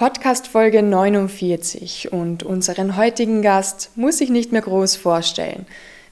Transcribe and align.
Podcast 0.00 0.46
Folge 0.46 0.82
49 0.82 2.10
und 2.10 2.42
unseren 2.42 2.96
heutigen 2.96 3.42
Gast 3.42 3.90
muss 3.96 4.22
ich 4.22 4.30
nicht 4.30 4.50
mehr 4.50 4.62
groß 4.62 4.96
vorstellen. 4.96 5.66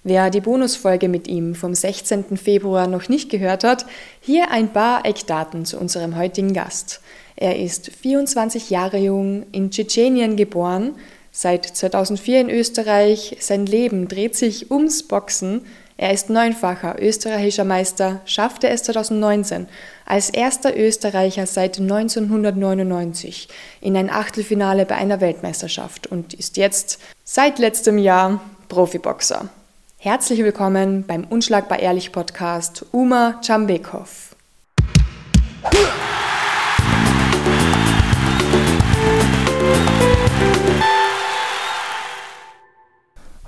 Wer 0.04 0.28
die 0.28 0.42
Bonusfolge 0.42 1.08
mit 1.08 1.26
ihm 1.26 1.54
vom 1.54 1.74
16. 1.74 2.36
Februar 2.36 2.86
noch 2.86 3.08
nicht 3.08 3.30
gehört 3.30 3.64
hat, 3.64 3.86
hier 4.20 4.50
ein 4.50 4.74
paar 4.74 5.06
Eckdaten 5.06 5.64
zu 5.64 5.78
unserem 5.80 6.18
heutigen 6.18 6.52
Gast. 6.52 7.00
Er 7.34 7.58
ist 7.58 7.90
24 7.90 8.68
Jahre 8.68 8.98
jung, 8.98 9.46
in 9.52 9.70
Tschetschenien 9.70 10.36
geboren, 10.36 10.94
seit 11.30 11.64
2004 11.64 12.42
in 12.42 12.50
Österreich, 12.50 13.38
sein 13.40 13.64
Leben 13.64 14.06
dreht 14.06 14.36
sich 14.36 14.70
ums 14.70 15.02
Boxen, 15.02 15.62
er 15.96 16.12
ist 16.12 16.28
neunfacher 16.30 17.02
österreichischer 17.02 17.64
Meister, 17.64 18.20
schaffte 18.26 18.68
es 18.68 18.82
2019 18.82 19.66
als 20.08 20.30
erster 20.30 20.74
Österreicher 20.74 21.46
seit 21.46 21.78
1999 21.78 23.48
in 23.82 23.94
ein 23.96 24.08
Achtelfinale 24.08 24.86
bei 24.86 24.94
einer 24.94 25.20
Weltmeisterschaft 25.20 26.06
und 26.06 26.32
ist 26.32 26.56
jetzt 26.56 26.98
seit 27.24 27.58
letztem 27.58 27.98
Jahr 27.98 28.40
Profiboxer. 28.70 29.50
Herzlich 29.98 30.42
willkommen 30.42 31.04
beim 31.06 31.24
Unschlagbar 31.24 31.80
Ehrlich 31.80 32.10
Podcast 32.10 32.86
Uma 32.90 33.38
Czambekov. 33.42 34.34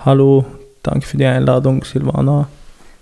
Hallo, 0.05 0.45
danke 0.83 1.06
für 1.06 1.16
die 1.16 1.24
Einladung, 1.24 1.84
Silvana. 1.84 2.48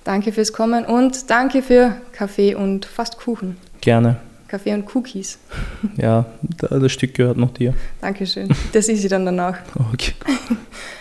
Danke 0.09 0.33
fürs 0.33 0.55
Kommen 0.55 0.87
und 0.87 1.29
danke 1.29 1.61
für 1.61 1.95
Kaffee 2.13 2.55
und 2.55 2.87
fast 2.87 3.19
Kuchen. 3.19 3.59
Gerne. 3.83 4.17
Kaffee 4.49 4.73
und 4.73 4.87
Cookies. 4.95 5.39
Ja, 5.99 6.25
das 6.71 6.93
Stück 6.93 7.13
gehört 7.13 7.37
noch 7.37 7.53
dir. 7.53 7.75
Dankeschön. 8.01 8.49
Das 8.73 8.89
ist 8.89 9.03
sie 9.03 9.09
dann 9.09 9.27
danach. 9.27 9.59
Okay. 9.93 10.15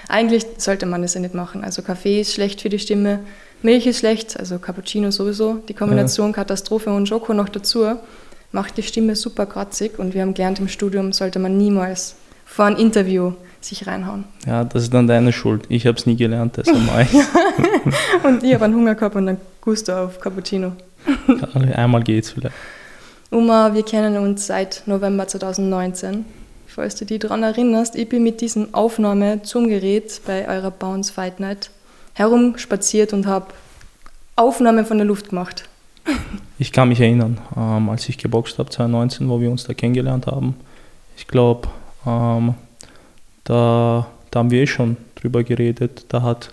Eigentlich 0.09 0.45
sollte 0.57 0.85
man 0.85 1.03
das 1.03 1.13
ja 1.13 1.21
nicht 1.21 1.33
machen. 1.33 1.63
Also 1.63 1.83
Kaffee 1.83 2.19
ist 2.19 2.33
schlecht 2.33 2.59
für 2.59 2.67
die 2.67 2.79
Stimme, 2.79 3.21
Milch 3.61 3.87
ist 3.87 3.99
schlecht, 3.99 4.37
also 4.37 4.59
Cappuccino 4.59 5.09
sowieso. 5.09 5.63
Die 5.69 5.73
Kombination 5.73 6.31
ja. 6.31 6.33
Katastrophe 6.33 6.89
und 6.89 7.07
Schoko 7.07 7.33
noch 7.33 7.47
dazu 7.47 7.85
macht 8.51 8.75
die 8.75 8.83
Stimme 8.83 9.15
super 9.15 9.45
kratzig 9.45 9.99
und 9.99 10.15
wir 10.15 10.21
haben 10.21 10.33
gelernt, 10.33 10.59
im 10.59 10.67
Studium 10.67 11.13
sollte 11.13 11.39
man 11.39 11.57
niemals 11.57 12.15
vor 12.45 12.65
ein 12.65 12.75
Interview 12.75 13.31
sich 13.61 13.87
reinhauen. 13.87 14.25
Ja, 14.45 14.63
das 14.63 14.83
ist 14.83 14.93
dann 14.93 15.07
deine 15.07 15.33
Schuld. 15.33 15.65
Ich 15.69 15.85
habe 15.87 15.97
es 15.97 16.05
nie 16.05 16.15
gelernt, 16.15 16.57
deshalb 16.57 16.85
mache 16.85 17.03
ich 17.03 18.23
Und 18.23 18.43
ich 18.43 18.53
habe 18.53 18.65
einen 18.65 18.75
Hunger 18.75 18.95
gehabt 18.95 19.15
und 19.15 19.25
dann 19.25 19.37
Gusto 19.61 19.93
auf 19.93 20.19
Cappuccino. 20.19 20.73
Einmal 21.73 22.03
geht's 22.03 22.31
vielleicht. 22.31 22.55
Oma, 23.31 23.73
wir 23.73 23.83
kennen 23.83 24.17
uns 24.17 24.47
seit 24.47 24.83
November 24.85 25.27
2019. 25.27 26.25
Falls 26.67 26.95
du 26.95 27.05
dich 27.05 27.19
daran 27.19 27.43
erinnerst, 27.43 27.95
ich 27.95 28.07
bin 28.07 28.23
mit 28.23 28.39
diesem 28.39 28.73
Aufnahme 28.73 29.41
zum 29.41 29.67
Gerät 29.67 30.21
bei 30.25 30.47
eurer 30.47 30.71
Bounce 30.71 31.11
Fight 31.11 31.39
Night 31.39 31.71
herumspaziert 32.13 33.13
und 33.13 33.25
habe 33.25 33.47
Aufnahmen 34.35 34.85
von 34.85 34.97
der 34.97 35.07
Luft 35.07 35.29
gemacht. 35.29 35.67
Ich 36.59 36.71
kann 36.71 36.89
mich 36.89 36.99
erinnern, 36.99 37.37
ähm, 37.55 37.87
als 37.87 38.09
ich 38.09 38.17
geboxt 38.17 38.57
habe 38.57 38.71
2019, 38.71 39.29
wo 39.29 39.39
wir 39.39 39.51
uns 39.51 39.65
da 39.65 39.75
kennengelernt 39.75 40.25
haben. 40.25 40.55
Ich 41.15 41.27
glaube, 41.27 41.67
ähm, 42.03 42.55
da, 43.47 44.07
da 44.29 44.39
haben 44.39 44.51
wir 44.51 44.61
eh 44.61 44.67
schon 44.67 44.97
drüber 45.15 45.43
geredet. 45.43 46.05
Da 46.09 46.21
hat 46.21 46.51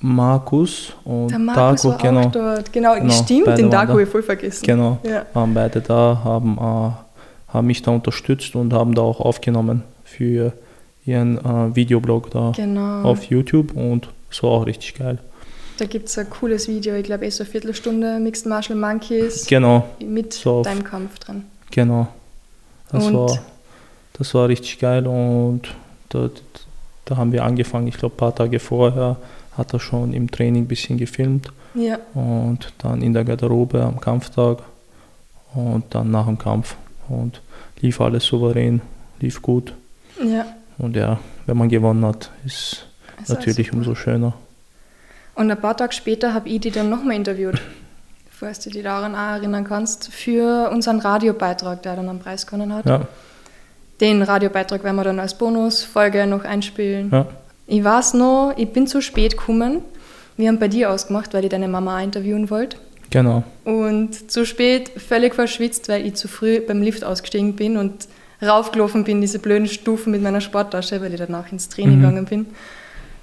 Markus 0.00 0.92
und 1.04 1.28
Der 1.28 1.38
Markus 1.38 1.82
Dago, 1.82 1.96
genau, 2.02 2.28
dort. 2.28 2.72
Genau, 2.72 2.94
genau 2.94 3.12
stimmt, 3.12 3.58
den 3.58 3.70
Dago 3.70 3.92
habe 3.92 4.02
ich 4.02 4.08
voll 4.08 4.22
vergessen. 4.22 4.64
Genau, 4.64 4.98
ja. 5.02 5.24
waren 5.32 5.54
beide 5.54 5.80
da, 5.80 6.20
haben, 6.24 6.58
äh, 6.58 7.52
haben 7.52 7.66
mich 7.66 7.82
da 7.82 7.90
unterstützt 7.90 8.54
und 8.54 8.72
haben 8.72 8.94
da 8.94 9.02
auch 9.02 9.20
aufgenommen 9.20 9.82
für 10.04 10.52
ihren 11.06 11.38
äh, 11.38 11.74
Videoblog 11.74 12.30
da 12.30 12.52
genau. 12.54 13.02
auf 13.02 13.24
YouTube 13.24 13.74
und 13.76 14.08
es 14.30 14.42
war 14.42 14.50
auch 14.50 14.66
richtig 14.66 14.94
geil. 14.94 15.18
Da 15.78 15.86
gibt 15.86 16.08
es 16.08 16.16
ein 16.18 16.30
cooles 16.30 16.68
Video, 16.68 16.94
ich 16.94 17.04
glaube, 17.04 17.26
eh 17.26 17.30
so 17.30 17.42
eine 17.42 17.50
Viertelstunde 17.50 18.20
Mixed 18.20 18.46
Martial 18.46 18.78
Monkeys 18.78 19.46
genau. 19.46 19.88
mit 20.00 20.32
so 20.32 20.62
deinem 20.62 20.84
Kampf 20.84 21.18
drin. 21.18 21.44
Genau. 21.70 22.08
Das 22.92 23.12
war, 23.12 23.38
das 24.14 24.34
war 24.34 24.48
richtig 24.48 24.78
geil 24.78 25.06
und 25.06 25.62
da, 26.08 26.30
da 27.04 27.16
haben 27.16 27.32
wir 27.32 27.44
angefangen, 27.44 27.86
ich 27.86 27.96
glaube, 27.96 28.14
ein 28.14 28.18
paar 28.18 28.34
Tage 28.34 28.58
vorher 28.58 29.16
hat 29.56 29.72
er 29.72 29.80
schon 29.80 30.12
im 30.12 30.30
Training 30.30 30.64
ein 30.64 30.68
bisschen 30.68 30.98
gefilmt. 30.98 31.52
Ja. 31.74 31.98
Und 32.14 32.72
dann 32.78 33.02
in 33.02 33.12
der 33.12 33.24
Garderobe 33.24 33.82
am 33.82 34.00
Kampftag 34.00 34.58
und 35.54 35.84
dann 35.94 36.10
nach 36.10 36.26
dem 36.26 36.38
Kampf. 36.38 36.76
Und 37.08 37.40
lief 37.80 38.00
alles 38.00 38.24
souverän, 38.24 38.80
lief 39.20 39.42
gut. 39.42 39.74
Ja. 40.22 40.46
Und 40.78 40.96
ja, 40.96 41.18
wenn 41.46 41.56
man 41.56 41.68
gewonnen 41.68 42.04
hat, 42.04 42.30
ist 42.44 42.86
das 43.18 43.28
natürlich 43.28 43.72
umso 43.72 43.94
schöner. 43.94 44.34
Und 45.34 45.50
ein 45.50 45.60
paar 45.60 45.76
Tage 45.76 45.92
später 45.92 46.32
habe 46.32 46.48
ich 46.48 46.60
die 46.60 46.70
dann 46.70 46.88
nochmal 46.88 47.16
interviewt, 47.16 47.60
falls 48.30 48.60
du 48.60 48.70
dich 48.70 48.82
daran 48.82 49.14
auch 49.14 49.36
erinnern 49.36 49.64
kannst, 49.64 50.12
für 50.12 50.70
unseren 50.70 51.00
Radiobeitrag, 51.00 51.82
der 51.82 51.96
dann 51.96 52.08
einen 52.08 52.20
Preis 52.20 52.46
gewonnen 52.46 52.72
hat. 52.72 52.86
Ja. 52.86 53.06
Den 54.00 54.22
Radiobeitrag 54.22 54.82
werden 54.82 54.96
wir 54.96 55.04
dann 55.04 55.20
als 55.20 55.38
Bonusfolge 55.38 56.26
noch 56.26 56.44
einspielen. 56.44 57.10
Ja. 57.12 57.26
Ich 57.66 57.82
weiß 57.82 58.14
noch, 58.14 58.54
ich 58.56 58.68
bin 58.70 58.86
zu 58.86 59.00
spät 59.00 59.36
gekommen. 59.36 59.82
Wir 60.36 60.48
haben 60.48 60.58
bei 60.58 60.68
dir 60.68 60.90
ausgemacht, 60.90 61.32
weil 61.32 61.44
ich 61.44 61.50
deine 61.50 61.68
Mama 61.68 62.02
interviewen 62.02 62.50
wollte. 62.50 62.76
Genau. 63.10 63.44
Und 63.64 64.30
zu 64.30 64.44
spät, 64.44 64.90
völlig 64.96 65.34
verschwitzt, 65.34 65.88
weil 65.88 66.04
ich 66.04 66.14
zu 66.14 66.26
früh 66.26 66.60
beim 66.60 66.82
Lift 66.82 67.04
ausgestiegen 67.04 67.54
bin 67.54 67.76
und 67.76 68.08
raufgelaufen 68.42 69.04
bin, 69.04 69.20
diese 69.20 69.38
blöden 69.38 69.68
Stufen 69.68 70.10
mit 70.10 70.22
meiner 70.22 70.40
Sporttasche, 70.40 71.00
weil 71.00 71.14
ich 71.14 71.20
danach 71.20 71.50
ins 71.52 71.68
Training 71.68 71.98
mhm. 71.98 72.00
gegangen 72.00 72.24
bin. 72.24 72.46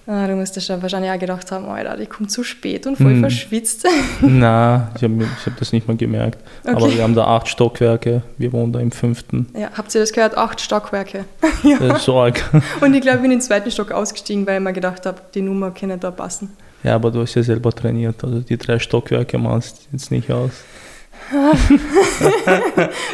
Ah, 0.07 0.25
du 0.25 0.35
musst 0.35 0.59
schon 0.61 0.81
wahrscheinlich 0.81 1.11
auch 1.11 1.19
gedacht 1.19 1.51
haben, 1.51 1.65
Alter, 1.69 1.99
ich 1.99 2.09
komme 2.09 2.27
zu 2.27 2.43
spät 2.43 2.87
und 2.87 2.97
voll 2.97 3.13
hm. 3.13 3.19
verschwitzt. 3.19 3.87
Nein, 4.21 4.87
ich 4.95 5.03
habe 5.03 5.27
hab 5.45 5.57
das 5.57 5.71
nicht 5.71 5.87
mal 5.87 5.95
gemerkt. 5.95 6.39
Okay. 6.63 6.75
Aber 6.75 6.91
wir 6.91 7.03
haben 7.03 7.13
da 7.13 7.25
acht 7.25 7.47
Stockwerke, 7.47 8.23
wir 8.37 8.51
wohnen 8.51 8.73
da 8.73 8.79
im 8.79 8.91
fünften. 8.91 9.47
Ja, 9.55 9.69
habt 9.77 9.93
ihr 9.93 10.01
das 10.01 10.11
gehört? 10.11 10.35
Acht 10.37 10.59
Stockwerke. 10.59 11.25
ja. 11.63 11.77
Das 11.77 12.05
Sorg. 12.05 12.43
Und 12.81 12.95
ich 12.95 13.01
glaube, 13.01 13.17
ich 13.17 13.21
bin 13.21 13.31
in 13.31 13.37
den 13.37 13.41
zweiten 13.41 13.69
Stock 13.69 13.91
ausgestiegen, 13.91 14.47
weil 14.47 14.57
ich 14.57 14.63
mir 14.63 14.73
gedacht 14.73 15.05
habe, 15.05 15.21
die 15.35 15.41
Nummer 15.41 15.69
kann 15.69 15.97
da 15.99 16.09
passen. 16.09 16.49
Ja, 16.83 16.95
aber 16.95 17.11
du 17.11 17.21
hast 17.21 17.35
ja 17.35 17.43
selber 17.43 17.71
trainiert, 17.71 18.23
also 18.23 18.39
die 18.39 18.57
drei 18.57 18.79
Stockwerke 18.79 19.37
machst 19.37 19.87
jetzt 19.91 20.09
nicht 20.09 20.31
aus. 20.31 20.51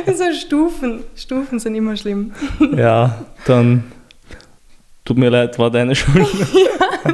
so 0.07 0.33
Stufen. 0.33 1.03
Stufen 1.15 1.59
sind 1.59 1.75
immer 1.75 1.97
schlimm. 1.97 2.31
ja, 2.77 3.25
dann 3.45 3.83
Tut 5.07 5.17
mir 5.17 5.29
leid, 5.29 5.57
war 5.57 5.71
deine 5.71 5.95
Schuld. 5.95 6.27
ja. 6.53 7.13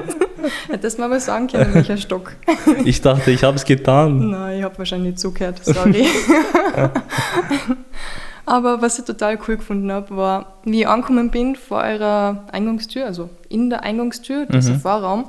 Hättest 0.68 0.98
du 0.98 1.08
mal 1.08 1.20
sagen 1.20 1.46
können, 1.46 1.76
welcher 1.76 1.96
Stock. 1.98 2.32
ich 2.86 3.00
dachte, 3.02 3.30
ich 3.30 3.44
habe 3.44 3.56
es 3.56 3.66
getan. 3.66 4.32
Nein, 4.32 4.58
ich 4.58 4.64
habe 4.64 4.76
wahrscheinlich 4.80 5.12
nicht 5.12 5.20
zugehört, 5.20 5.64
sorry. 5.64 6.08
Aber 8.48 8.82
was 8.82 8.98
ich 8.98 9.06
total 9.06 9.38
cool 9.48 9.58
gefunden 9.58 9.92
habe, 9.92 10.18
war, 10.18 10.56
wie 10.64 10.82
ich 10.82 10.88
angekommen 10.88 11.30
bin 11.30 11.56
vor 11.56 11.84
eurer 11.84 12.46
Eingangstür, 12.52 13.06
also 13.06 13.30
in 13.48 13.70
der 13.70 13.84
Eingangstür, 13.84 14.48
dieser 14.48 14.74
mhm. 14.74 14.80
Vorraum, 14.80 15.26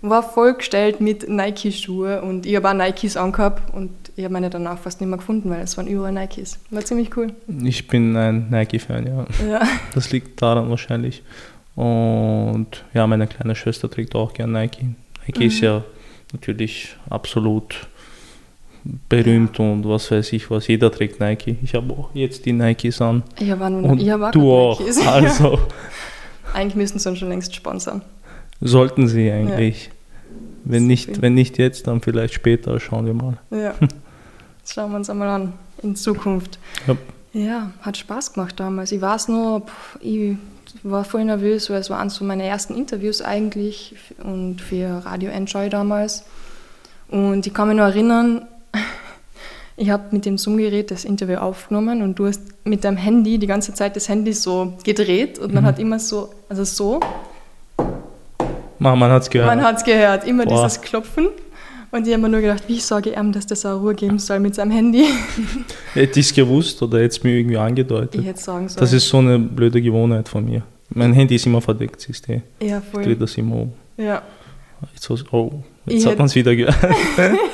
war 0.00 0.24
vollgestellt 0.24 1.00
mit 1.00 1.28
Nike-Schuhe 1.28 2.20
und 2.20 2.46
ich 2.46 2.56
habe 2.56 2.68
auch 2.68 2.74
Nikes 2.74 3.16
angehabt 3.16 3.72
und 3.72 3.92
ich 4.16 4.24
habe 4.24 4.32
meine 4.32 4.50
danach 4.50 4.78
fast 4.78 5.00
nicht 5.00 5.08
mehr 5.08 5.18
gefunden, 5.18 5.48
weil 5.50 5.60
es 5.60 5.76
waren 5.76 5.86
überall 5.86 6.10
Nikes. 6.10 6.58
War 6.70 6.84
ziemlich 6.84 7.16
cool. 7.16 7.28
Ich 7.62 7.86
bin 7.86 8.16
ein 8.16 8.50
Nike-Fan, 8.50 9.06
ja. 9.06 9.26
ja. 9.48 9.60
Das 9.94 10.10
liegt 10.10 10.42
daran 10.42 10.68
wahrscheinlich. 10.68 11.22
Und 11.74 12.84
ja, 12.92 13.06
meine 13.06 13.26
kleine 13.26 13.54
Schwester 13.54 13.90
trägt 13.90 14.14
auch 14.14 14.32
gern 14.34 14.52
Nike. 14.52 14.94
Nike 15.26 15.40
mhm. 15.40 15.46
ist 15.46 15.60
ja 15.60 15.84
natürlich 16.32 16.96
absolut 17.08 17.86
berühmt 19.08 19.58
und 19.60 19.88
was 19.88 20.10
weiß 20.10 20.32
ich 20.32 20.50
was. 20.50 20.66
Jeder 20.66 20.90
trägt 20.90 21.20
Nike. 21.20 21.56
Ich 21.62 21.74
habe 21.74 21.92
auch 21.94 22.10
jetzt 22.14 22.44
die 22.44 22.52
Nikes 22.52 23.00
an. 23.00 23.22
Ich 23.38 23.50
habe 23.50 23.70
nur, 23.70 23.96
ich 23.96 24.10
hab 24.10 24.22
auch 24.22 24.30
du 24.32 24.52
auch. 24.52 24.80
Nikes. 24.80 25.06
Also. 25.06 25.58
eigentlich 26.52 26.74
müssten 26.74 26.98
sie 26.98 27.08
uns 27.08 27.18
schon 27.18 27.28
längst 27.28 27.54
sponsern. 27.54 28.02
Sollten 28.60 29.08
sie 29.08 29.30
eigentlich. 29.30 29.86
Ja. 29.86 29.92
Wenn 30.64 30.86
nicht, 30.86 31.22
wenn 31.22 31.34
nicht 31.34 31.58
jetzt, 31.58 31.86
dann 31.86 32.00
vielleicht 32.00 32.34
später. 32.34 32.78
Schauen 32.80 33.06
wir 33.06 33.14
mal. 33.14 33.38
Ja. 33.50 33.74
Das 34.64 34.74
schauen 34.74 34.92
wir 34.92 34.96
uns 34.98 35.10
einmal 35.10 35.26
an 35.26 35.54
in 35.82 35.96
Zukunft. 35.96 36.60
Ja. 36.86 36.96
ja, 37.32 37.72
hat 37.80 37.96
Spaß 37.96 38.32
gemacht 38.34 38.60
damals. 38.60 38.92
Ich 38.92 39.00
weiß 39.00 39.26
nur, 39.26 39.66
ich 40.00 40.36
war 40.82 41.04
voll 41.04 41.24
nervös, 41.24 41.70
weil 41.70 41.80
es 41.80 41.90
war 41.90 41.98
eines 41.98 42.20
meiner 42.20 42.44
ersten 42.44 42.74
Interviews 42.74 43.22
eigentlich 43.22 43.94
und 44.22 44.60
für 44.60 45.04
Radio 45.04 45.30
Enjoy 45.30 45.68
damals. 45.68 46.24
Und 47.08 47.46
ich 47.46 47.52
kann 47.52 47.68
mich 47.68 47.76
noch 47.76 47.84
erinnern, 47.84 48.46
ich 49.76 49.90
habe 49.90 50.04
mit 50.10 50.24
dem 50.24 50.38
Zoom-Gerät 50.38 50.90
das 50.90 51.04
Interview 51.04 51.36
aufgenommen 51.36 52.02
und 52.02 52.18
du 52.18 52.26
hast 52.26 52.40
mit 52.64 52.84
deinem 52.84 52.96
Handy 52.96 53.38
die 53.38 53.46
ganze 53.46 53.74
Zeit 53.74 53.96
das 53.96 54.08
Handy 54.08 54.32
so 54.32 54.74
gedreht 54.84 55.38
und 55.38 55.52
man 55.52 55.64
mhm. 55.64 55.68
hat 55.68 55.78
immer 55.78 55.98
so, 55.98 56.30
also 56.48 56.64
so. 56.64 57.00
Man 58.78 59.00
hat 59.00 59.22
es 59.22 59.30
gehört. 59.30 59.48
Man 59.48 59.62
hat 59.62 59.76
es 59.76 59.84
gehört, 59.84 60.26
immer 60.26 60.44
Boah. 60.44 60.64
dieses 60.64 60.80
Klopfen. 60.80 61.28
Und 61.92 62.06
ich 62.06 62.12
habe 62.14 62.22
mir 62.22 62.28
nur 62.30 62.40
gedacht, 62.40 62.64
wie 62.68 62.80
sage 62.80 63.10
ich 63.10 63.16
ihm, 63.18 63.32
dass 63.32 63.46
das 63.46 63.66
auch 63.66 63.80
Ruhe 63.80 63.94
geben 63.94 64.18
soll 64.18 64.40
mit 64.40 64.54
seinem 64.54 64.70
Handy? 64.70 65.04
Hätte 65.94 66.20
ich 66.20 66.26
es 66.26 66.34
gewusst 66.34 66.82
oder 66.82 66.98
hätte 66.98 67.08
es 67.18 67.22
mir 67.22 67.36
irgendwie 67.36 67.58
angedeutet? 67.58 68.14
Ich 68.20 68.26
hätte 68.26 68.40
sagen 68.40 68.68
sollen. 68.68 68.80
Das 68.80 68.92
ist 68.94 69.06
so 69.08 69.18
eine 69.18 69.38
blöde 69.38 69.80
Gewohnheit 69.82 70.26
von 70.28 70.44
mir. 70.44 70.62
Mein 70.94 71.12
Handy 71.12 71.34
ist 71.36 71.44
immer 71.46 71.60
verdeckt, 71.60 72.00
siehst 72.00 72.26
du. 72.28 72.42
ja, 72.60 72.78
Ich 72.78 72.84
voll. 72.90 73.02
drehe 73.04 73.16
das 73.16 73.36
immer 73.36 73.56
um. 73.56 73.72
Ja. 73.98 74.22
Jetzt 74.94 75.08
oh, 75.10 75.62
Ich 75.86 75.92
jetzt 75.94 76.04
hat 76.06 76.12
hätte- 76.12 76.18
man 76.18 76.26
es 76.26 76.34
wieder 76.34 76.56
gehört. 76.56 76.76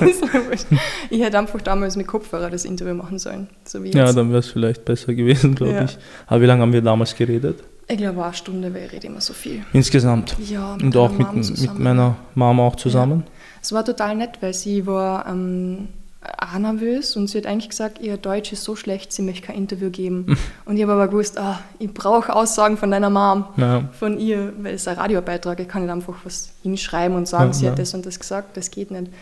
Ich 1.10 1.20
hätte 1.22 1.38
einfach 1.38 1.60
damals 1.62 1.96
mit 1.96 2.06
Kopfhörer 2.06 2.50
das 2.50 2.64
Interview 2.64 2.94
machen 2.94 3.18
sollen. 3.18 3.48
So. 3.64 3.82
Ja, 3.82 4.12
dann 4.12 4.28
wäre 4.30 4.38
es 4.40 4.48
vielleicht 4.48 4.84
besser 4.84 5.14
gewesen, 5.14 5.54
glaube 5.54 5.72
Ja. 5.72 5.84
ich. 5.84 5.98
Aber 6.26 6.40
wie 6.42 6.46
lange 6.46 6.62
haben 6.62 6.72
wir 6.72 6.82
damals 6.82 7.14
geredet? 7.16 7.58
ich 7.90 7.96
glaube, 7.96 8.22
eine 8.22 8.34
Stunde 8.34 8.72
wäre 8.74 8.94
ich 8.96 9.04
immer 9.04 9.20
so 9.20 9.32
viel. 9.32 9.62
Insgesamt. 9.72 10.36
Ja, 10.46 10.74
Und 10.74 10.94
auch 10.96 11.10
mit, 11.10 11.32
mit 11.34 11.78
meiner 11.78 12.16
Mama 12.34 12.66
auch 12.66 12.76
zusammen. 12.76 13.24
Es 13.62 13.72
war 13.72 13.84
total 13.84 14.16
nett, 14.16 14.38
weil 14.40 14.54
sie 14.54 14.86
war 14.86 15.26
ähm, 15.28 15.88
auch 16.36 16.58
nervös 16.58 17.16
und 17.16 17.28
sie 17.28 17.38
hat 17.38 17.46
eigentlich 17.46 17.68
gesagt, 17.70 18.00
ihr 18.00 18.16
Deutsch 18.16 18.52
ist 18.52 18.64
so 18.64 18.74
schlecht, 18.76 19.12
sie 19.12 19.22
möchte 19.22 19.46
kein 19.46 19.56
Interview 19.56 19.90
geben. 19.90 20.36
und 20.64 20.76
ich 20.76 20.82
habe 20.82 20.92
aber 20.92 21.08
gewusst, 21.08 21.38
ah, 21.38 21.60
ich 21.78 21.92
brauche 21.92 22.34
Aussagen 22.34 22.76
von 22.76 22.90
deiner 22.90 23.10
Mom, 23.10 23.44
Ja. 23.56 23.84
von 23.98 24.18
ihr, 24.18 24.52
weil 24.58 24.74
es 24.74 24.86
ein 24.88 24.96
Radiobeitrag, 24.96 25.60
ich 25.60 25.68
kann 25.68 25.82
nicht 25.82 25.90
einfach 25.92 26.14
was 26.24 26.50
hinschreiben 26.62 27.16
und 27.16 27.26
sagen, 27.28 27.50
Ja, 27.50 27.52
sie 27.54 27.68
hat 27.70 27.78
das 27.78 27.94
und 27.94 28.04
das 28.06 28.18
gesagt, 28.18 28.56
das 28.56 28.70
geht 28.70 28.90
nicht. 28.90 29.12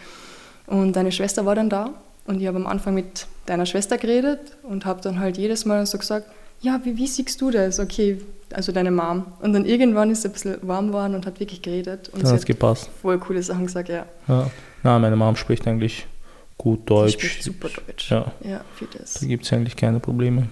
Und 0.67 0.95
deine 0.97 1.13
Schwester 1.13 1.45
war 1.47 1.55
dann 1.55 1.69
da 1.71 1.91
und 2.27 2.41
ich 2.41 2.47
habe 2.47 2.57
am 2.59 2.67
Anfang 2.67 2.95
mit 2.95 3.27
deiner 3.47 3.67
Schwester 3.67 3.99
geredet 3.99 4.41
und 4.65 4.85
habe 4.85 5.01
dann 5.01 5.21
halt 5.21 5.37
jedes 5.39 5.65
Mal 5.65 5.85
so 5.87 5.99
gesagt, 5.99 6.27
ja, 6.67 6.81
wie, 6.85 6.97
wie 6.97 7.07
siehst 7.07 7.41
du 7.41 7.51
das? 7.51 7.79
Okay, 7.81 8.19
also 8.53 8.73
deine 8.73 8.91
Mom. 8.91 9.25
Und 9.43 9.53
dann 9.53 9.65
irgendwann 9.65 10.11
ist 10.11 10.23
sie 10.23 10.29
ein 10.29 10.33
bisschen 10.33 10.57
warm 10.63 10.89
geworden 10.89 11.15
und 11.15 11.27
hat 11.27 11.39
wirklich 11.41 11.63
geredet. 11.63 12.09
Und 12.13 12.23
Dann 12.23 12.31
sie 12.31 12.35
hat 12.37 12.47
gepasst. 12.47 12.91
voll 13.03 13.19
coole 13.19 13.43
Sachen 13.43 13.67
gesagt, 13.67 13.89
ja. 13.89 14.05
Ja. 14.29 14.51
Na, 14.83 14.99
meine 14.99 15.17
Mom 15.17 15.37
spricht 15.37 15.67
eigentlich 15.67 16.07
gut 16.59 16.81
Sie 16.81 16.87
Deutsch. 16.87 17.13
spricht 17.15 17.43
super 17.43 17.69
Deutsch. 17.69 18.11
Ja. 18.11 18.33
ja 18.45 18.61
für 18.75 18.87
das. 18.99 19.15
Da 19.15 19.27
gibt 19.27 19.45
es 19.45 19.53
eigentlich 19.53 19.77
keine 19.77 20.01
Probleme. 20.01 20.49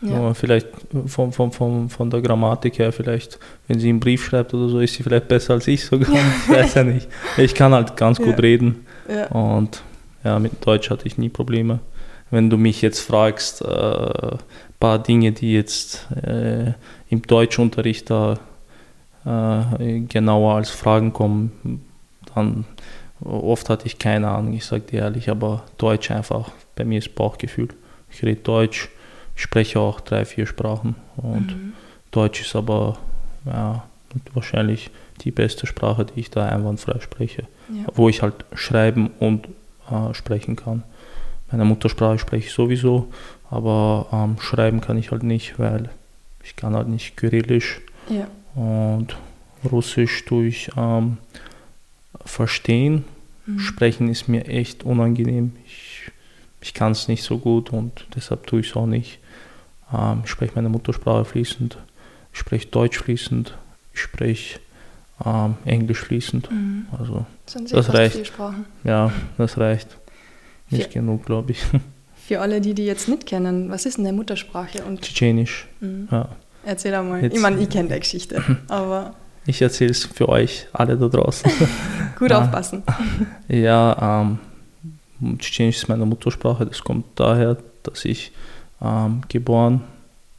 Ja. 0.00 0.10
Nur 0.18 0.34
vielleicht 0.34 0.68
von, 1.06 1.32
von, 1.32 1.50
von, 1.52 1.88
von 1.88 2.10
der 2.10 2.20
Grammatik 2.20 2.78
her, 2.78 2.92
vielleicht, 2.92 3.38
wenn 3.68 3.78
sie 3.80 3.88
einen 3.88 4.00
Brief 4.00 4.24
schreibt 4.26 4.52
oder 4.52 4.68
so, 4.68 4.80
ist 4.80 4.94
sie 4.94 5.02
vielleicht 5.02 5.28
besser 5.28 5.54
als 5.54 5.66
ich 5.66 5.84
sogar. 5.84 6.08
Ich 6.10 6.48
weiß 6.54 6.74
ja 6.74 6.84
nicht. 6.84 7.08
Ich 7.38 7.54
kann 7.54 7.72
halt 7.72 7.96
ganz 7.96 8.18
gut 8.18 8.34
Ja. 8.36 8.40
reden 8.40 8.86
Ja. 9.08 9.26
und 9.28 9.82
ja, 10.22 10.38
mit 10.38 10.52
Deutsch 10.66 10.90
hatte 10.90 11.06
ich 11.06 11.16
nie 11.18 11.28
Probleme. 11.30 11.78
Wenn 12.30 12.50
du 12.50 12.56
mich 12.58 12.82
jetzt 12.82 13.00
fragst, 13.00 13.62
äh, 13.62 14.36
paar 14.84 14.98
Dinge, 14.98 15.32
die 15.32 15.54
jetzt 15.54 16.06
äh, 16.22 16.72
im 17.08 17.22
Deutschunterricht 17.22 18.10
da 18.10 18.38
äh, 19.24 20.00
genauer 20.00 20.56
als 20.56 20.68
Fragen 20.68 21.14
kommen, 21.14 21.80
dann 22.34 22.66
oft 23.24 23.70
hatte 23.70 23.86
ich 23.86 23.98
keine 23.98 24.28
Ahnung, 24.28 24.52
ich 24.52 24.66
sage 24.66 24.82
dir 24.82 25.00
ehrlich, 25.00 25.30
aber 25.30 25.62
Deutsch 25.78 26.10
einfach, 26.10 26.50
bei 26.76 26.84
mir 26.84 26.98
ist 26.98 27.14
Bauchgefühl. 27.14 27.68
Ich 28.10 28.22
rede 28.22 28.42
Deutsch, 28.42 28.90
spreche 29.34 29.80
auch 29.80 30.00
drei, 30.00 30.26
vier 30.26 30.46
Sprachen 30.46 30.96
und 31.16 31.46
Mhm. 31.56 31.72
Deutsch 32.10 32.42
ist 32.42 32.54
aber 32.54 32.98
ja, 33.46 33.84
wahrscheinlich 34.34 34.90
die 35.22 35.30
beste 35.30 35.66
Sprache, 35.66 36.04
die 36.04 36.20
ich 36.20 36.30
da 36.30 36.46
einwandfrei 36.46 37.00
spreche, 37.00 37.44
Ja. 37.70 37.86
wo 37.94 38.08
ich 38.10 38.20
halt 38.22 38.44
schreiben 38.54 39.10
und 39.18 39.48
äh, 39.90 40.12
sprechen 40.12 40.56
kann. 40.56 40.82
Meine 41.50 41.64
Muttersprache 41.64 42.18
spreche 42.18 42.46
ich 42.48 42.52
sowieso, 42.52 43.08
aber 43.54 44.08
ähm, 44.12 44.36
schreiben 44.40 44.80
kann 44.80 44.98
ich 44.98 45.12
halt 45.12 45.22
nicht, 45.22 45.60
weil 45.60 45.88
ich 46.42 46.56
kann 46.56 46.74
halt 46.74 46.88
nicht 46.88 47.16
Kyrillisch 47.16 47.80
ja. 48.08 48.26
und 48.60 49.16
Russisch 49.70 50.24
tue 50.24 50.46
ich 50.46 50.70
ähm, 50.76 51.18
verstehen. 52.24 53.04
Mhm. 53.46 53.60
Sprechen 53.60 54.08
ist 54.08 54.26
mir 54.26 54.46
echt 54.48 54.82
unangenehm. 54.82 55.52
Ich, 55.66 56.10
ich 56.60 56.74
kann 56.74 56.92
es 56.92 57.06
nicht 57.06 57.22
so 57.22 57.38
gut 57.38 57.72
und 57.72 58.06
deshalb 58.16 58.48
tue 58.48 58.60
ich 58.60 58.70
es 58.70 58.76
auch 58.76 58.86
nicht. 58.86 59.20
Ähm, 59.92 60.22
ich 60.24 60.30
spreche 60.30 60.52
meine 60.56 60.68
Muttersprache 60.68 61.24
fließend, 61.24 61.78
ich 62.32 62.38
spreche 62.40 62.66
Deutsch 62.66 62.98
fließend, 62.98 63.56
ich 63.92 64.00
spreche 64.00 64.58
ähm, 65.24 65.54
Englisch 65.64 66.00
fließend. 66.00 66.50
Mhm. 66.50 66.86
Also 66.98 67.24
Das 67.70 67.94
reicht. 67.94 68.32
ja, 68.82 69.12
das 69.38 69.58
reicht. 69.58 69.96
Nicht 70.70 70.90
Vier. 70.92 71.02
genug, 71.02 71.24
glaube 71.24 71.52
ich. 71.52 71.62
Für 72.26 72.40
alle, 72.40 72.60
die 72.60 72.74
die 72.74 72.84
jetzt 72.86 73.08
nicht 73.08 73.26
kennen, 73.26 73.70
was 73.70 73.84
ist 73.86 73.98
denn 73.98 74.04
deine 74.04 74.16
Muttersprache? 74.16 74.82
Und 74.84 75.02
Tschetschenisch. 75.02 75.66
mhm. 75.80 76.08
Ja. 76.10 76.28
erzähl 76.64 76.94
einmal. 76.94 77.22
Jetzt- 77.22 77.36
ich 77.36 77.42
meine, 77.42 77.60
ich 77.60 77.68
kenne 77.68 77.88
die 77.92 78.00
Geschichte, 78.00 78.42
aber 78.68 79.14
Ich 79.46 79.60
erzähle 79.60 79.90
es 79.90 80.04
für 80.06 80.28
euch 80.30 80.66
alle 80.72 80.96
da 80.96 81.08
draußen. 81.08 81.50
gut 82.18 82.32
Ah. 82.32 82.40
aufpassen. 82.42 82.82
Ja, 83.48 84.26
ähm, 85.20 85.38
Tschetschenisch 85.38 85.76
ist 85.76 85.88
meine 85.88 86.06
Muttersprache. 86.06 86.64
Das 86.66 86.82
kommt 86.82 87.04
daher, 87.16 87.58
dass 87.82 88.04
ich 88.06 88.32
ähm, 88.80 89.20
geboren 89.28 89.82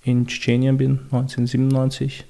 in 0.03 0.25
Tschetschenien 0.27 0.77
bin, 0.77 0.99
1997, 1.11 2.25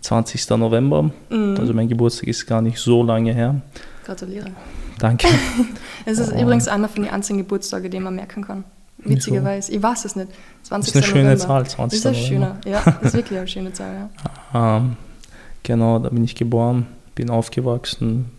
20. 0.00 0.50
November. 0.50 1.10
Mhm. 1.30 1.56
Also 1.58 1.72
mein 1.72 1.88
Geburtstag 1.88 2.28
ist 2.28 2.46
gar 2.46 2.62
nicht 2.62 2.78
so 2.78 3.02
lange 3.04 3.32
her. 3.32 3.60
Gratuliere. 4.04 4.50
Danke. 4.98 5.28
Es 6.04 6.18
ist 6.18 6.32
Oh. 6.32 6.40
übrigens 6.40 6.66
einer 6.66 6.88
von 6.88 7.04
den 7.04 7.12
einzigen 7.12 7.38
Geburtstage, 7.38 7.88
den 7.90 8.02
man 8.02 8.16
merken 8.16 8.44
kann. 8.44 8.64
Witzigerweise. 9.08 9.72
Ich 9.72 9.82
weiß 9.82 10.04
es 10.04 10.16
nicht. 10.16 10.28
20. 10.62 10.92
Das 10.92 11.02
ist 11.02 11.08
eine 11.08 11.12
schöne 11.12 11.24
November. 11.34 11.46
Zahl, 11.46 11.62
Das 11.64 11.72
20. 11.72 11.98
ist 11.98 12.06
eine 12.06 12.16
schöne, 12.16 12.60
ja, 12.66 12.80
ist 13.02 13.14
wirklich 13.14 13.38
eine 13.38 13.48
schöne 13.48 13.72
Zahl, 13.72 13.94
ja. 13.94 14.10
Ähm, 14.78 14.96
genau, 15.62 15.98
da 15.98 16.08
bin 16.08 16.24
ich 16.24 16.34
geboren, 16.34 16.86
bin 17.14 17.30
aufgewachsen. 17.30 18.30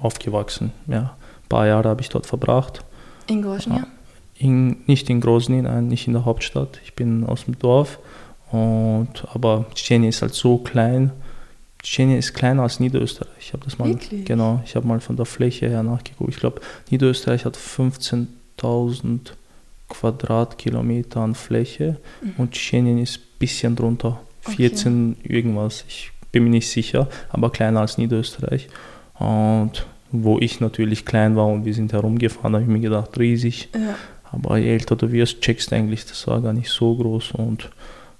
Aufgewachsen, 0.00 0.72
ja. 0.86 0.98
Ein 1.44 1.48
paar 1.48 1.66
Jahre 1.66 1.88
habe 1.88 2.00
ich 2.00 2.08
dort 2.08 2.26
verbracht. 2.26 2.84
In 3.28 3.42
Groschen, 3.42 3.74
ja. 3.74 3.86
In, 4.38 4.78
nicht 4.86 5.08
in 5.08 5.20
Grozny, 5.20 5.62
nein, 5.62 5.88
nicht 5.88 6.06
in 6.06 6.12
der 6.12 6.24
Hauptstadt. 6.24 6.80
Ich 6.84 6.94
bin 6.94 7.24
aus 7.24 7.44
dem 7.46 7.58
Dorf. 7.58 7.98
Und, 8.52 9.26
aber 9.32 9.64
Tschetschenien 9.74 10.10
ist 10.10 10.22
halt 10.22 10.34
so 10.34 10.58
klein. 10.58 11.10
Tschetschenien 11.82 12.18
ist 12.18 12.34
kleiner 12.34 12.62
als 12.62 12.78
Niederösterreich. 12.80 13.32
Ich 13.40 13.52
habe 13.52 13.64
das 13.64 13.78
mal, 13.78 13.88
Wirklich? 13.88 14.24
genau, 14.24 14.60
ich 14.64 14.76
habe 14.76 14.86
mal 14.86 15.00
von 15.00 15.16
der 15.16 15.24
Fläche 15.26 15.68
her 15.68 15.82
nachgeguckt. 15.82 16.30
Ich 16.30 16.38
glaube, 16.38 16.60
Niederösterreich 16.90 17.44
hat 17.44 17.56
15.000 17.56 19.32
Quadratkilometer 19.88 21.20
an 21.20 21.34
Fläche 21.34 21.96
Mhm. 22.20 22.32
und 22.38 22.52
Tschetschenien 22.52 22.98
ist 22.98 23.18
ein 23.18 23.22
bisschen 23.38 23.76
drunter, 23.76 24.20
Okay. 24.44 24.56
14 24.56 25.16
irgendwas. 25.24 25.84
Ich 25.88 26.12
bin 26.32 26.44
mir 26.44 26.50
nicht 26.50 26.70
sicher, 26.70 27.08
aber 27.30 27.50
kleiner 27.50 27.80
als 27.80 27.98
Niederösterreich. 27.98 28.68
Und 29.18 29.86
wo 30.12 30.38
ich 30.38 30.60
natürlich 30.60 31.04
klein 31.04 31.34
war 31.36 31.46
und 31.46 31.64
wir 31.64 31.74
sind 31.74 31.92
herumgefahren, 31.92 32.54
habe 32.54 32.62
ich 32.62 32.68
mir 32.70 32.80
gedacht, 32.80 33.18
riesig. 33.18 33.68
ja. 33.74 33.94
Aber 34.32 34.58
je 34.58 34.70
älter 34.72 34.96
du 34.96 35.10
wirst, 35.12 35.40
checkst 35.40 35.70
du 35.70 35.76
eigentlich, 35.76 36.04
das 36.04 36.26
war 36.26 36.40
gar 36.40 36.52
nicht 36.52 36.68
so 36.68 36.94
groß. 36.96 37.32
Und 37.32 37.70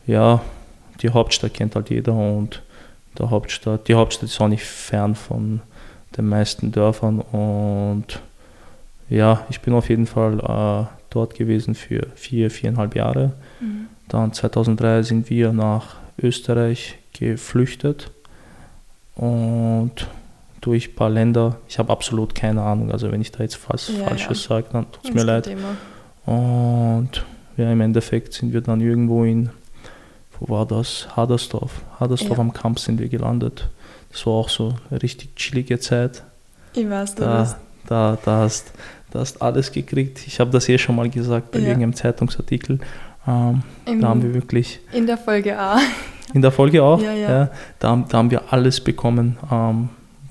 ja, 0.07 0.41
die 1.03 1.11
Hauptstadt 1.11 1.53
kennt 1.55 1.75
halt 1.75 1.91
jeder 1.91 2.13
und 2.15 2.63
der 3.19 3.31
Hauptstadt, 3.31 3.89
die 3.89 3.95
Hauptstadt 3.95 4.29
ist 4.31 4.41
auch 4.41 4.49
nicht 4.49 4.63
fern 4.65 5.15
von 5.15 5.61
den 6.17 6.29
meisten 6.29 6.71
Dörfern. 6.73 7.21
Und 7.21 8.21
ja, 9.11 9.45
ich 9.51 9.61
bin 9.61 9.75
auf 9.75 9.89
jeden 9.91 10.07
Fall 10.07 10.39
äh, 10.41 11.06
dort 11.17 11.35
gewesen 11.35 11.75
für 11.75 12.07
vier, 12.15 12.51
viereinhalb 12.51 12.95
Jahre. 12.95 13.33
Mhm. 13.61 13.87
Dann 14.09 14.33
2003 14.33 15.03
sind 15.03 15.31
wir 15.31 15.53
nach 15.53 15.97
Österreich 16.23 16.99
geflüchtet 17.13 18.11
und 19.17 19.93
durch 20.61 20.89
ein 20.91 20.95
paar 20.95 21.11
Länder. 21.11 21.57
Ich 21.69 21.79
habe 21.79 21.93
absolut 21.93 22.35
keine 22.35 22.63
Ahnung, 22.63 22.91
also 22.93 23.11
wenn 23.11 23.21
ich 23.21 23.33
da 23.33 23.43
jetzt 23.43 23.59
was 23.69 23.89
Ja, 23.89 24.05
Falsches 24.07 24.45
ja. 24.45 24.49
sage, 24.49 24.67
dann 24.73 24.91
tut 24.93 25.05
es 25.05 25.15
mir 25.15 25.23
leid. 25.25 25.45
Thema. 25.45 25.77
Und 26.27 27.25
ja, 27.57 27.71
im 27.73 27.81
Endeffekt 27.81 28.33
sind 28.35 28.53
wir 28.53 28.61
dann 28.61 28.81
irgendwo 28.81 29.25
in, 29.25 29.51
wo 30.39 30.53
war 30.55 30.67
das? 30.67 31.09
Hadersdorf. 31.17 31.83
Hadersdorf 31.99 32.39
Ja. 32.39 32.43
am 32.43 32.53
Camp 32.53 32.79
sind 32.79 33.01
wir 33.01 33.09
gelandet. 33.09 33.69
Das 34.11 34.27
war 34.27 34.35
auch 34.35 34.49
so 34.49 34.75
eine 34.91 35.03
richtig 35.03 35.37
chillige 35.37 35.79
Zeit. 35.79 36.23
Ich 36.75 36.89
weiß, 36.89 37.15
du 37.15 37.23
Da, 37.23 37.57
da, 37.89 38.19
da, 38.25 38.39
hast, 38.41 38.73
da 39.17 39.21
hast 39.23 39.41
alles 39.43 39.73
gekriegt. 39.73 40.21
Ich 40.27 40.39
habe 40.41 40.51
das 40.51 40.69
eh 40.69 40.77
schon 40.79 40.95
mal 40.97 41.09
gesagt 41.09 41.51
bei 41.53 41.59
Ja. 41.59 41.67
irgendeinem 41.69 41.95
Zeitungsartikel. 41.95 42.79
Ähm, 43.27 43.63
Im, 43.87 44.01
da 44.01 44.09
haben 44.09 44.23
wir 44.23 44.35
wirklich 44.35 44.79
in 44.93 45.07
der 45.07 45.17
Folge 45.19 45.59
A. 45.59 45.79
in 46.35 46.43
der 46.43 46.53
Folge 46.53 46.83
auch. 46.83 47.01
Ja, 47.01 47.13
ja. 47.13 47.51
da, 47.79 47.89
haben- 47.89 48.05
da 48.09 48.19
haben 48.19 48.31
wir 48.31 48.43
alles 48.53 48.81
bekommen. 48.81 49.37
Ähm, 49.51 49.89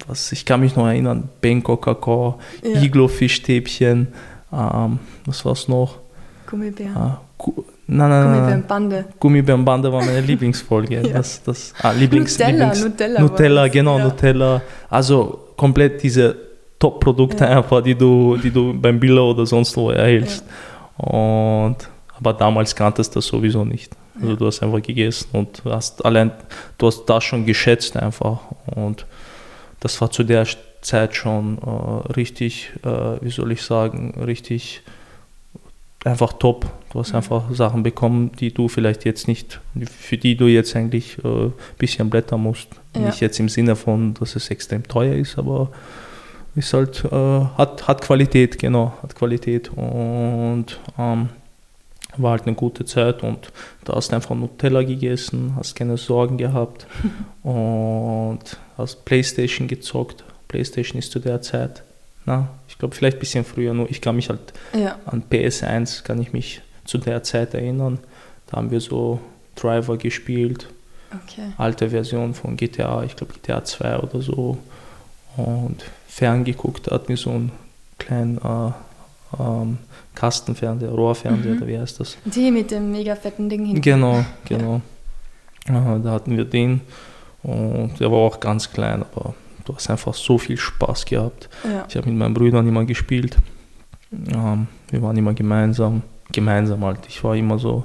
was, 0.08 0.32
ich 0.32 0.46
kann 0.46 0.60
mich 0.60 0.76
noch 0.76 0.86
erinnern, 0.88 1.30
Bangkok 1.42 1.84
Kakao, 1.84 2.40
Ja. 2.64 2.80
Iglo-Fischstäbchen, 2.82 4.08
ähm, 4.54 5.00
was 5.26 5.44
war's 5.46 5.68
noch? 5.68 5.98
Gummibär. 6.48 6.92
Ah, 6.96 7.22
Gu 7.40 7.64
nein, 7.88 8.10
nein. 8.10 8.34
Gummibärenbande. 8.34 9.06
Gummibärenbande 9.20 9.92
war 9.92 10.06
meine 10.06 10.22
Lieblingsfolge. 10.30 11.02
Ja. 11.08 11.14
das, 11.14 11.42
das, 11.44 11.74
ah, 11.82 11.92
Lieblings, 11.92 12.38
Nutella, 12.38 12.52
Lieblings, 12.66 12.84
Nutella. 12.84 13.20
Nutella, 13.20 13.62
war 13.62 13.70
genau, 13.70 13.98
ja. 13.98 14.04
Nutella. 14.06 14.62
Also 14.90 15.40
komplett 15.58 16.04
diese 16.04 16.36
Top-Produkte 16.86 17.44
Ja. 17.46 17.58
einfach, 17.58 17.82
die 17.82 17.96
du, 17.96 18.38
die 18.38 18.52
du 18.52 18.74
beim 18.80 19.00
Billa 19.00 19.22
oder 19.22 19.46
sonst 19.46 19.76
wo 19.78 19.90
erhältst. 19.90 20.44
Und, 20.98 21.78
aber 22.20 22.34
damals 22.34 22.76
kanntest 22.76 23.14
du 23.16 23.18
das 23.20 23.26
sowieso 23.28 23.66
nicht. 23.66 23.92
Also 24.16 24.30
Ja. 24.32 24.36
du 24.38 24.46
hast 24.46 24.62
einfach 24.64 24.82
gegessen 24.82 25.28
und 25.34 25.62
hast 25.66 26.06
allein, 26.06 26.32
du 26.78 26.88
hast 26.88 27.06
das 27.06 27.24
schon 27.24 27.46
geschätzt 27.46 27.98
einfach. 27.98 28.40
Und 28.68 29.06
das 29.80 30.00
war 30.00 30.10
zu 30.12 30.24
der 30.24 30.46
Zeit 30.82 31.16
schon 31.16 31.58
äh, 31.58 32.12
richtig, 32.14 32.72
äh, 32.84 33.18
wie 33.22 33.32
soll 33.32 33.52
ich 33.52 33.62
sagen, 33.64 34.14
richtig 34.24 34.84
einfach 36.06 36.34
top. 36.34 36.68
Du 36.94 37.00
hast 37.00 37.14
einfach 37.16 37.44
Sachen 37.52 37.82
bekommen, 37.84 38.32
die 38.40 38.54
du 38.54 38.68
vielleicht 38.68 39.04
jetzt 39.06 39.28
nicht, 39.28 39.60
für 39.90 40.18
die 40.18 40.38
du 40.38 40.46
jetzt 40.46 40.76
eigentlich 40.76 41.18
ein 41.24 41.48
äh, 41.48 41.52
bisschen 41.80 42.10
blättern 42.12 42.42
musst. 42.44 42.68
Ja. 42.96 43.02
Nicht 43.02 43.20
jetzt 43.22 43.40
im 43.40 43.50
Sinne 43.50 43.76
von, 43.76 44.14
dass 44.14 44.36
es 44.36 44.50
extrem 44.52 44.88
teuer 44.88 45.16
ist, 45.16 45.38
aber 45.40 45.70
ist 46.56 46.74
halt, 46.74 47.04
äh, 47.06 47.46
hat, 47.58 47.88
hat 47.88 48.02
Qualität, 48.02 48.58
genau, 48.58 48.94
hat 49.02 49.16
Qualität 49.16 49.70
und 49.76 50.80
ähm, 50.98 51.30
war 52.18 52.32
halt 52.32 52.48
eine 52.48 52.56
gute 52.56 52.86
Zeit 52.86 53.24
und 53.24 53.52
da 53.84 53.96
hast 53.96 54.12
du 54.12 54.16
einfach 54.16 54.36
Nutella 54.36 54.84
gegessen, 54.84 55.54
hast 55.58 55.76
keine 55.76 55.98
Sorgen 55.98 56.38
gehabt 56.38 56.88
und 57.44 58.40
hast 58.78 59.06
Playstation 59.06 59.68
gezockt. 59.68 60.24
Playstation 60.48 61.00
ist 61.00 61.12
zu 61.12 61.20
der 61.20 61.42
Zeit, 61.42 61.84
na, 62.26 62.50
ich 62.70 62.78
glaube 62.78 62.96
vielleicht 62.96 63.18
ein 63.18 63.20
bisschen 63.20 63.44
früher, 63.46 63.74
nur 63.74 63.90
ich 63.90 64.02
kann 64.02 64.16
mich 64.16 64.30
halt 64.30 64.54
ja. 64.74 64.98
an 65.06 65.24
PS1, 65.30 66.04
kann 66.04 66.22
ich 66.22 66.32
mich 66.32 66.62
zu 66.86 66.98
der 66.98 67.24
Zeit 67.24 67.54
erinnern. 67.54 68.00
Da 68.48 68.58
haben 68.58 68.72
wir 68.72 68.80
so 68.80 69.20
Driver 69.56 69.98
gespielt, 69.98 70.68
okay. 71.12 71.52
alte 71.58 71.90
Version 71.90 72.34
von 72.34 72.56
GTA, 72.56 73.04
ich 73.04 73.16
glaube 73.16 73.34
GTA 73.34 73.64
2 73.64 74.00
oder 74.00 74.22
so 74.22 74.58
und 75.38 75.84
ferngeguckt, 76.16 76.90
hat 76.92 77.10
mir 77.10 77.18
so 77.18 77.32
einen 77.32 77.52
kleinen 77.98 78.38
äh, 78.38 78.72
ähm, 79.38 79.80
Kastenfernseher, 80.16 80.92
Rohrfernseher, 80.92 81.56
mhm. 81.56 81.58
oder 81.58 81.68
wie 81.68 81.78
heißt 81.78 82.00
das? 82.00 82.18
Die 82.24 82.52
mit 82.52 82.72
dem 82.72 82.90
mega 82.90 83.18
fetten 83.18 83.50
Ding 83.50 83.66
hinten. 83.66 83.82
Genau, 83.82 84.24
genau. 84.46 84.82
Ja. 85.68 85.98
Äh, 85.98 86.00
da 86.00 86.12
hatten 86.12 86.38
wir 86.38 86.46
den 86.46 86.80
und 87.44 88.00
der 88.00 88.10
war 88.10 88.20
auch 88.20 88.40
ganz 88.40 88.72
klein, 88.72 89.04
aber 89.14 89.34
du 89.66 89.76
hast 89.76 89.90
einfach 89.90 90.14
so 90.14 90.38
viel 90.38 90.56
Spaß 90.56 91.04
gehabt. 91.04 91.50
Ja. 91.66 91.86
Ich 91.90 91.98
habe 91.98 92.10
mit 92.10 92.18
meinen 92.18 92.34
Brüdern 92.34 92.66
immer 92.66 92.86
gespielt. 92.86 93.36
Ähm, 94.14 94.68
wir 94.92 95.02
waren 95.02 95.18
immer 95.18 95.34
gemeinsam, 95.34 96.02
gemeinsam 96.32 96.82
halt. 96.86 97.00
Ich 97.10 97.22
war 97.26 97.36
immer 97.36 97.60
so 97.60 97.84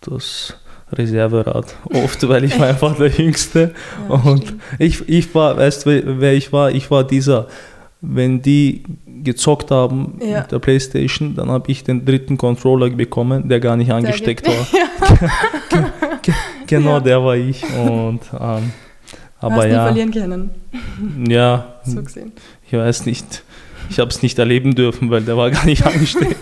das 0.00 0.54
Reserverad 0.92 1.74
oft, 1.92 2.28
weil 2.28 2.44
ich 2.44 2.58
war 2.58 2.68
einfach 2.68 2.96
der 2.96 3.08
Jüngste. 3.08 3.74
Ja, 4.08 4.14
und 4.14 4.54
ich, 4.78 5.08
ich 5.08 5.34
war, 5.34 5.56
weißt 5.56 5.86
du, 5.86 6.20
wer 6.20 6.34
ich 6.34 6.52
war? 6.52 6.70
Ich 6.70 6.90
war 6.90 7.04
dieser, 7.04 7.48
wenn 8.00 8.42
die 8.42 8.82
gezockt 9.22 9.70
haben 9.70 10.18
ja. 10.20 10.40
mit 10.40 10.52
der 10.52 10.58
Playstation, 10.58 11.34
dann 11.34 11.50
habe 11.50 11.70
ich 11.70 11.84
den 11.84 12.04
dritten 12.04 12.36
Controller 12.36 12.90
bekommen, 12.90 13.48
der 13.48 13.60
gar 13.60 13.76
nicht 13.76 13.92
angesteckt 13.92 14.46
war. 14.46 14.66
Ja. 15.72 15.90
genau, 16.66 17.00
der 17.00 17.22
war 17.22 17.36
ich. 17.36 17.62
Und, 17.64 18.20
ähm, 18.32 18.72
aber 19.40 19.56
hast 19.56 19.66
ja. 19.66 19.84
verlieren 19.86 20.10
können. 20.10 20.50
Ja. 21.28 21.80
so 21.84 22.02
gesehen. 22.02 22.32
Ich 22.66 22.72
weiß 22.72 23.06
nicht. 23.06 23.42
Ich 23.90 23.98
habe 23.98 24.10
es 24.10 24.22
nicht 24.22 24.38
erleben 24.38 24.74
dürfen, 24.74 25.10
weil 25.10 25.22
der 25.22 25.36
war 25.36 25.50
gar 25.50 25.66
nicht 25.66 25.84
angesteckt. 25.86 26.36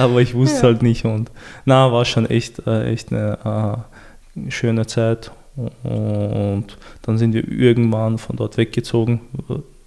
Aber 0.00 0.20
ich 0.20 0.34
wusste 0.34 0.58
ja. 0.58 0.62
halt 0.64 0.82
nicht. 0.82 1.04
Und 1.04 1.30
na, 1.64 1.92
war 1.92 2.04
schon 2.04 2.26
echt, 2.26 2.66
äh, 2.66 2.90
echt 2.92 3.12
eine 3.12 3.84
äh, 4.36 4.50
schöne 4.50 4.86
Zeit. 4.86 5.30
Und 5.82 6.78
dann 7.02 7.18
sind 7.18 7.34
wir 7.34 7.46
irgendwann 7.46 8.18
von 8.18 8.36
dort 8.36 8.56
weggezogen. 8.56 9.20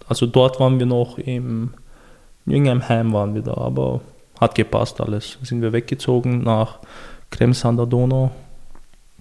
Also 0.07 0.25
dort 0.25 0.59
waren 0.59 0.79
wir 0.79 0.85
noch 0.85 1.17
im 1.17 1.73
in 2.45 2.51
irgendeinem 2.51 2.89
Heim 2.89 3.13
waren 3.13 3.35
wir 3.35 3.41
da, 3.41 3.55
aber 3.55 4.01
hat 4.39 4.55
gepasst 4.55 4.99
alles. 4.99 5.37
Sind 5.43 5.61
wir 5.61 5.71
weggezogen 5.71 6.43
nach 6.43 6.79
Krems 7.29 7.63
an 7.65 7.77
der 7.77 7.85
Donau. 7.85 8.31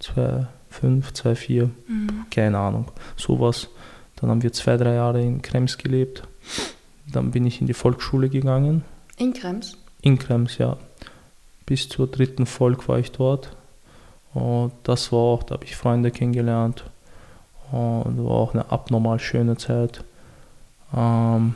2005, 0.00 1.12
2004, 1.12 1.64
mhm. 1.64 2.26
keine 2.30 2.58
Ahnung, 2.58 2.86
sowas. 3.16 3.68
Dann 4.16 4.30
haben 4.30 4.42
wir 4.42 4.52
zwei, 4.52 4.76
drei 4.76 4.94
Jahre 4.94 5.22
in 5.22 5.40
Krems 5.40 5.78
gelebt. 5.78 6.24
Dann 7.12 7.30
bin 7.30 7.46
ich 7.46 7.60
in 7.60 7.68
die 7.68 7.74
Volksschule 7.74 8.28
gegangen. 8.28 8.84
In 9.16 9.32
Krems? 9.32 9.76
In 10.02 10.18
Krems, 10.18 10.58
ja. 10.58 10.76
Bis 11.64 11.88
zur 11.88 12.06
dritten 12.06 12.46
Volk 12.46 12.88
war 12.88 12.98
ich 12.98 13.12
dort. 13.12 13.56
Und 14.34 14.72
das 14.84 15.12
war 15.12 15.18
auch, 15.18 15.42
da 15.42 15.54
habe 15.54 15.64
ich 15.64 15.76
Freunde 15.76 16.10
kennengelernt. 16.10 16.84
Und 17.70 18.24
war 18.24 18.32
auch 18.32 18.52
eine 18.52 18.70
abnormal 18.70 19.18
schöne 19.18 19.56
Zeit. 19.56 20.04
Ähm, 20.94 21.54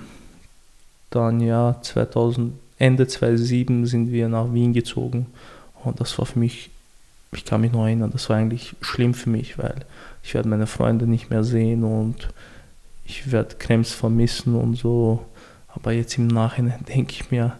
dann 1.10 1.40
ja 1.40 1.76
2000, 1.82 2.54
Ende 2.78 3.06
2007 3.06 3.86
sind 3.86 4.12
wir 4.12 4.28
nach 4.28 4.52
Wien 4.52 4.72
gezogen 4.72 5.26
und 5.84 6.00
das 6.00 6.18
war 6.18 6.26
für 6.26 6.38
mich, 6.38 6.70
ich 7.32 7.44
kann 7.44 7.60
mich 7.60 7.72
noch 7.72 7.84
erinnern, 7.84 8.10
das 8.10 8.28
war 8.28 8.36
eigentlich 8.36 8.74
schlimm 8.80 9.14
für 9.14 9.30
mich, 9.30 9.58
weil 9.58 9.84
ich 10.22 10.34
werde 10.34 10.48
meine 10.48 10.66
Freunde 10.66 11.06
nicht 11.06 11.30
mehr 11.30 11.44
sehen 11.44 11.84
und 11.84 12.28
ich 13.04 13.30
werde 13.30 13.56
Krems 13.56 13.92
vermissen 13.92 14.56
und 14.56 14.74
so. 14.74 15.24
Aber 15.68 15.92
jetzt 15.92 16.18
im 16.18 16.26
Nachhinein 16.26 16.84
denke 16.88 17.12
ich 17.12 17.30
mir, 17.30 17.56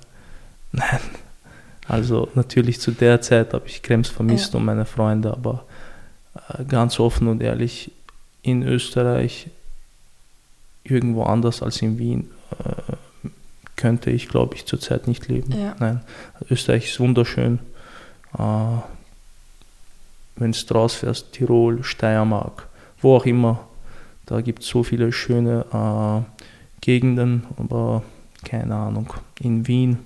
nein. 0.73 1.00
Also 1.88 2.28
natürlich 2.35 2.80
zu 2.80 2.90
der 2.90 3.20
Zeit 3.20 3.54
habe 3.54 3.66
ich 3.66 3.82
Krems 3.82 4.08
vermisst 4.08 4.52
ja. 4.52 4.58
und 4.58 4.64
meine 4.64 4.85
Freunde, 4.85 5.32
aber 5.32 5.64
äh, 6.49 6.64
ganz 6.64 6.99
offen 6.99 7.28
und 7.28 7.42
ehrlich, 7.42 7.92
in 8.42 8.62
Österreich 8.62 9.49
irgendwo 10.85 11.25
anders 11.25 11.62
als 11.62 11.82
in 11.82 11.99
Wien 11.99 12.30
äh, 12.64 13.28
könnte 13.76 14.11
ich, 14.11 14.28
glaube 14.28 14.54
ich, 14.54 14.66
zurzeit 14.66 15.06
nicht 15.06 15.28
leben. 15.28 15.52
Ja. 15.52 15.76
Nein, 15.78 16.00
Österreich 16.50 16.87
ist 16.87 17.00
wunderschön. 17.00 17.58
Äh, 18.38 18.42
Wenn 20.37 20.52
du 20.52 20.58
draus 20.66 20.94
fährst, 20.94 21.32
Tirol, 21.32 21.82
Steiermark, 21.82 22.68
wo 23.00 23.16
auch 23.16 23.26
immer, 23.26 23.66
da 24.26 24.40
gibt 24.40 24.62
es 24.62 24.68
so 24.68 24.82
viele 24.82 25.12
schöne 25.12 26.25
Gegenden, 26.80 27.46
aber 27.56 28.02
keine 28.44 28.75
Ahnung. 28.75 29.12
In 29.40 29.66
Wien 29.68 29.99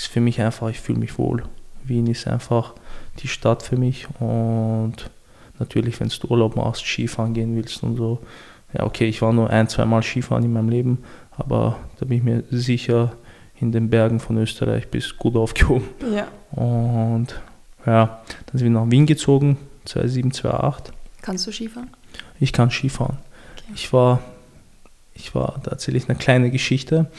ist 0.00 0.06
für 0.06 0.20
mich 0.20 0.40
einfach, 0.40 0.70
ich 0.70 0.80
fühle 0.80 0.98
mich 0.98 1.18
wohl. 1.18 1.42
Wien 1.84 2.06
ist 2.06 2.26
einfach 2.26 2.74
die 3.18 3.28
Stadt 3.28 3.62
für 3.62 3.76
mich 3.76 4.06
und 4.18 4.94
natürlich, 5.58 6.00
wenn 6.00 6.08
du 6.08 6.28
Urlaub 6.28 6.56
machst, 6.56 6.86
Skifahren 6.86 7.34
gehen 7.34 7.54
willst 7.54 7.82
und 7.82 7.96
so. 7.96 8.20
Ja, 8.72 8.84
okay, 8.84 9.06
ich 9.06 9.20
war 9.20 9.32
nur 9.32 9.50
ein, 9.50 9.68
zweimal 9.68 10.02
Skifahren 10.02 10.44
in 10.44 10.52
meinem 10.52 10.70
Leben, 10.70 10.98
aber 11.36 11.76
da 11.98 12.06
bin 12.06 12.18
ich 12.18 12.24
mir 12.24 12.44
sicher, 12.50 13.12
in 13.60 13.72
den 13.72 13.90
Bergen 13.90 14.20
von 14.20 14.38
Österreich 14.38 14.88
bist 14.88 15.18
gut 15.18 15.36
aufgehoben. 15.36 15.88
Ja. 16.14 16.28
Und 16.52 17.28
ja, 17.84 18.22
dann 18.46 18.58
sind 18.58 18.72
wir 18.72 18.80
nach 18.80 18.90
Wien 18.90 19.04
gezogen, 19.04 19.58
2007, 19.84 20.32
2008. 20.32 20.92
Kannst 21.20 21.46
du 21.46 21.52
Skifahren? 21.52 21.90
Ich 22.38 22.54
kann 22.54 22.70
Skifahren. 22.70 23.18
Okay. 23.58 23.72
Ich 23.74 23.92
war, 23.92 24.20
ich 25.12 25.34
war, 25.34 25.60
da 25.62 25.72
erzähle 25.72 25.98
ich 25.98 26.08
eine 26.08 26.16
kleine 26.16 26.50
Geschichte. 26.50 27.10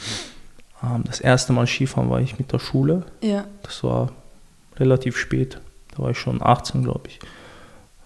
Ähm, 0.82 1.04
das 1.04 1.20
erste 1.20 1.52
Mal 1.52 1.66
Skifahren 1.66 2.10
war 2.10 2.20
ich 2.20 2.38
mit 2.38 2.52
der 2.52 2.58
Schule. 2.58 3.04
Ja. 3.20 3.44
Das 3.62 3.82
war 3.84 4.12
relativ 4.78 5.16
spät. 5.16 5.60
Da 5.94 6.02
war 6.02 6.10
ich 6.10 6.18
schon 6.18 6.42
18, 6.42 6.82
glaube 6.82 7.08
ich. 7.08 7.18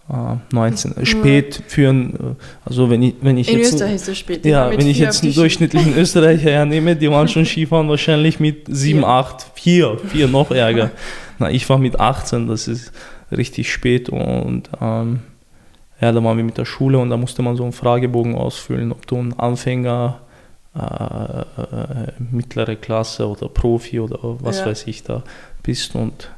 19. 0.08 0.96
Äh, 0.96 1.06
spät 1.06 1.62
für 1.66 1.88
ein, 1.88 2.14
äh, 2.14 2.18
also 2.64 2.88
wenn 2.90 3.02
ich, 3.02 3.14
wenn 3.22 3.38
ich 3.38 3.50
in 3.50 3.58
jetzt. 3.58 3.74
Österreich 3.74 3.94
ist 3.96 4.08
es 4.08 4.18
spät. 4.18 4.44
Ja, 4.44 4.70
wenn 4.70 4.86
ich 4.86 4.98
jetzt 4.98 5.24
einen 5.24 5.34
durchschnittlichen 5.34 5.94
Österreicher 5.98 6.50
hernehme, 6.50 6.94
die 6.94 7.10
waren 7.10 7.26
schon 7.26 7.44
Skifahren 7.46 7.88
wahrscheinlich 7.88 8.38
mit 8.38 8.66
7, 8.68 9.04
8, 9.04 9.46
4, 9.54 9.98
4 10.06 10.28
noch 10.28 10.52
ärger. 10.52 10.92
Na, 11.38 11.50
ich 11.50 11.68
war 11.68 11.78
mit 11.78 11.98
18, 11.98 12.46
das 12.46 12.68
ist 12.68 12.92
richtig 13.32 13.70
spät 13.70 14.08
und 14.08 14.70
ähm, 14.80 15.20
ja, 16.00 16.12
da 16.12 16.22
waren 16.22 16.36
wir 16.36 16.44
mit 16.44 16.56
der 16.56 16.64
Schule 16.64 16.98
und 16.98 17.10
da 17.10 17.16
musste 17.16 17.42
man 17.42 17.56
so 17.56 17.64
einen 17.64 17.72
Fragebogen 17.72 18.36
ausfüllen, 18.36 18.92
ob 18.92 19.06
du 19.06 19.16
ein 19.16 19.38
Anfänger, 19.38 20.20
äh, 20.76 21.40
äh, 21.40 22.12
mittlere 22.18 22.76
Klasse 22.76 23.28
oder 23.28 23.48
Profi 23.48 24.00
oder 24.00 24.18
was 24.40 24.60
ja. 24.60 24.66
weiß 24.66 24.86
ich 24.86 25.02
da 25.02 25.22
bist 25.62 25.94
und 25.94 26.30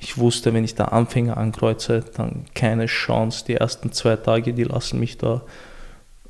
ich 0.00 0.16
wusste, 0.16 0.54
wenn 0.54 0.64
ich 0.64 0.74
da 0.74 0.84
Anfänger 0.86 1.36
ankreuze, 1.36 2.04
dann 2.16 2.44
keine 2.54 2.86
Chance. 2.86 3.44
Die 3.48 3.54
ersten 3.54 3.90
zwei 3.90 4.14
Tage, 4.16 4.52
die 4.52 4.62
lassen 4.62 5.00
mich 5.00 5.18
da 5.18 5.42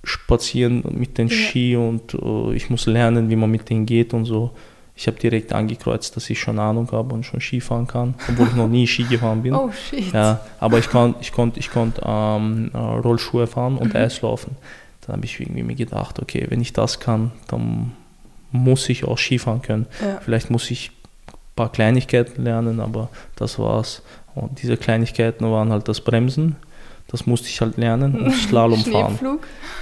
spazieren 0.04 0.82
mit 0.90 1.18
den 1.18 1.28
ja. 1.28 1.34
Ski 1.34 1.76
und 1.76 2.14
uh, 2.14 2.52
ich 2.52 2.70
muss 2.70 2.86
lernen, 2.86 3.28
wie 3.28 3.36
man 3.36 3.50
mit 3.50 3.68
denen 3.68 3.84
geht 3.84 4.14
und 4.14 4.24
so. 4.24 4.52
Ich 4.96 5.06
habe 5.06 5.18
direkt 5.18 5.52
angekreuzt, 5.52 6.16
dass 6.16 6.28
ich 6.28 6.40
schon 6.40 6.58
Ahnung 6.58 6.90
habe 6.90 7.14
und 7.14 7.24
schon 7.24 7.40
Ski 7.40 7.60
fahren 7.60 7.86
kann, 7.86 8.14
obwohl 8.28 8.48
ich 8.48 8.54
noch 8.54 8.68
nie 8.68 8.86
Ski 8.86 9.04
gefahren 9.04 9.42
bin. 9.42 9.54
Oh 9.54 9.70
shit. 9.70 10.12
Ja, 10.12 10.40
aber 10.58 10.78
ich 10.78 10.88
konnte 10.88 11.18
ich 11.20 11.30
konnt, 11.30 11.56
ich 11.56 11.70
konnt, 11.70 12.00
ähm, 12.04 12.70
Rollschuhe 12.74 13.46
fahren 13.46 13.76
und 13.76 13.94
mhm. 13.94 14.00
Eislaufen. 14.00 14.56
Dann 15.08 15.16
habe 15.16 15.24
ich 15.24 15.40
irgendwie 15.40 15.64
mir 15.64 15.74
gedacht, 15.74 16.20
okay, 16.20 16.46
wenn 16.50 16.60
ich 16.60 16.72
das 16.72 17.00
kann, 17.00 17.32
dann 17.48 17.92
muss 18.52 18.88
ich 18.88 19.04
auch 19.04 19.18
Skifahren 19.18 19.62
können. 19.62 19.86
Ja. 20.00 20.20
Vielleicht 20.20 20.50
muss 20.50 20.70
ich 20.70 20.92
paar 21.58 21.72
Kleinigkeiten 21.72 22.44
lernen, 22.44 22.78
aber 22.78 23.08
das 23.34 23.58
war's. 23.58 24.02
Und 24.36 24.62
diese 24.62 24.76
Kleinigkeiten 24.76 25.50
waren 25.50 25.72
halt 25.72 25.88
das 25.88 26.00
Bremsen, 26.00 26.54
das 27.08 27.26
musste 27.26 27.48
ich 27.48 27.60
halt 27.60 27.76
lernen 27.78 28.14
und 28.14 28.32
Slalom 28.48 28.84
fahren. 28.84 29.18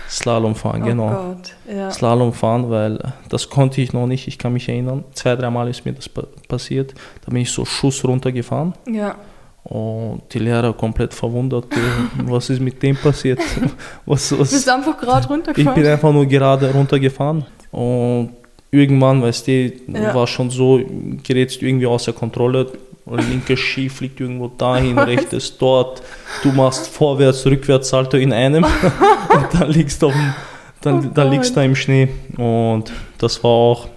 Slalom 0.08 0.54
fahren, 0.54 0.82
oh 0.82 0.86
genau. 0.86 1.08
Gott, 1.08 1.54
ja. 1.70 1.90
Slalom 1.90 2.32
fahren, 2.32 2.70
weil 2.70 3.12
das 3.28 3.50
konnte 3.50 3.82
ich 3.82 3.92
noch 3.92 4.06
nicht, 4.06 4.26
ich 4.26 4.38
kann 4.38 4.54
mich 4.54 4.68
erinnern. 4.68 5.04
Zwei, 5.12 5.36
dreimal 5.36 5.68
ist 5.68 5.84
mir 5.84 5.92
das 5.92 6.08
passiert. 6.48 6.94
Da 7.24 7.32
bin 7.32 7.42
ich 7.42 7.50
so 7.50 7.64
Schuss 7.64 8.02
runtergefahren. 8.04 8.72
Ja. 8.90 9.16
Und 9.68 10.22
die 10.32 10.38
Lehrer 10.38 10.72
komplett 10.72 11.12
verwundert, 11.12 11.64
was 12.24 12.50
ist 12.50 12.60
mit 12.60 12.80
dem 12.82 12.96
passiert? 12.96 13.40
Was, 14.06 14.30
was? 14.38 14.50
Du 14.50 14.54
bist 14.54 14.68
einfach 14.68 14.96
gerade 14.96 15.26
runtergefahren? 15.26 15.76
Ich 15.76 15.82
bin 15.82 15.92
einfach 15.92 16.12
nur 16.12 16.24
gerade 16.26 16.70
runtergefahren 16.72 17.44
Und 17.72 18.30
irgendwann, 18.70 19.20
weißt 19.22 19.48
du, 19.48 19.72
Ja. 19.88 20.14
war 20.14 20.26
schon 20.28 20.50
so, 20.50 20.80
gerätst 21.26 21.60
du 21.60 21.66
irgendwie 21.66 21.86
außer 21.86 22.12
Kontrolle. 22.12 22.70
Linker 23.06 23.56
Ski 23.56 23.88
fliegt 23.88 24.20
irgendwo 24.20 24.46
dahin, 24.58 24.98
rechtes 24.98 25.58
dort. 25.58 26.00
Du 26.44 26.52
machst 26.52 26.86
vorwärts, 26.88 27.44
rückwärts 27.46 27.88
Salto 27.88 28.16
in 28.16 28.32
einem 28.32 28.62
und 28.64 29.46
dann 29.60 29.70
liegst 29.70 30.00
du, 30.02 30.06
auf 30.08 30.12
dem, 30.12 30.34
dann, 30.82 30.98
Oh 31.06 31.10
dann 31.12 31.30
liegst 31.32 31.50
du 31.50 31.54
da 31.56 31.62
im 31.64 31.74
Schnee. 31.74 32.08
Und 32.36 32.92
das 33.18 33.42
war 33.42 33.50
auch, 33.50 33.88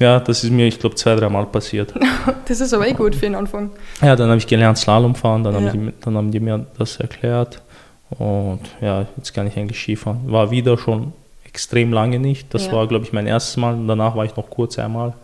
ja, 0.00 0.18
das 0.18 0.42
ist 0.42 0.50
mir, 0.50 0.66
ich 0.66 0.78
glaube, 0.80 0.96
zwei, 0.96 1.14
dreimal 1.14 1.46
passiert. 1.46 1.94
Das 2.46 2.60
ist 2.60 2.74
aber 2.74 2.88
eh 2.88 2.92
gut 2.94 3.14
für 3.14 3.26
den 3.26 3.36
Anfang. 3.36 3.70
Ja, 4.02 4.16
dann 4.16 4.28
habe 4.28 4.38
ich 4.38 4.46
gelernt 4.48 4.76
Slalom 4.76 5.14
fahren, 5.14 5.44
dann, 5.44 5.54
Ja. 5.54 5.70
haben 5.70 5.86
die, 5.86 5.92
dann 6.00 6.16
haben 6.16 6.30
die 6.32 6.40
mir 6.40 6.66
das 6.76 6.96
erklärt. 6.96 7.62
Und 8.10 8.58
ja, 8.80 9.06
jetzt 9.16 9.32
kann 9.32 9.46
ich 9.46 9.56
eigentlich 9.56 9.78
Skifahren. 9.80 10.20
War 10.32 10.50
wieder 10.50 10.76
schon 10.76 11.12
extrem 11.44 11.92
lange 11.92 12.18
nicht. 12.18 12.52
Das 12.52 12.66
Ja. 12.66 12.72
war, 12.72 12.88
glaube 12.88 13.04
ich, 13.04 13.12
mein 13.12 13.28
erstes 13.28 13.56
Mal. 13.56 13.74
Und 13.74 13.86
danach 13.86 14.16
war 14.16 14.24
ich 14.24 14.34
noch 14.36 14.50
kurz 14.50 14.78
einmal. 14.80 15.14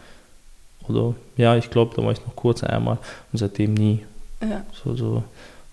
Oder 0.88 1.14
ja, 1.36 1.56
ich 1.56 1.68
glaube, 1.70 1.96
da 1.96 2.04
war 2.04 2.12
ich 2.12 2.24
noch 2.24 2.36
kurz 2.36 2.62
einmal 2.62 2.98
und 3.32 3.38
seitdem 3.40 3.74
nie. 3.74 4.04
Ja. 4.40 4.62
So, 4.84 4.94
so. 4.94 5.24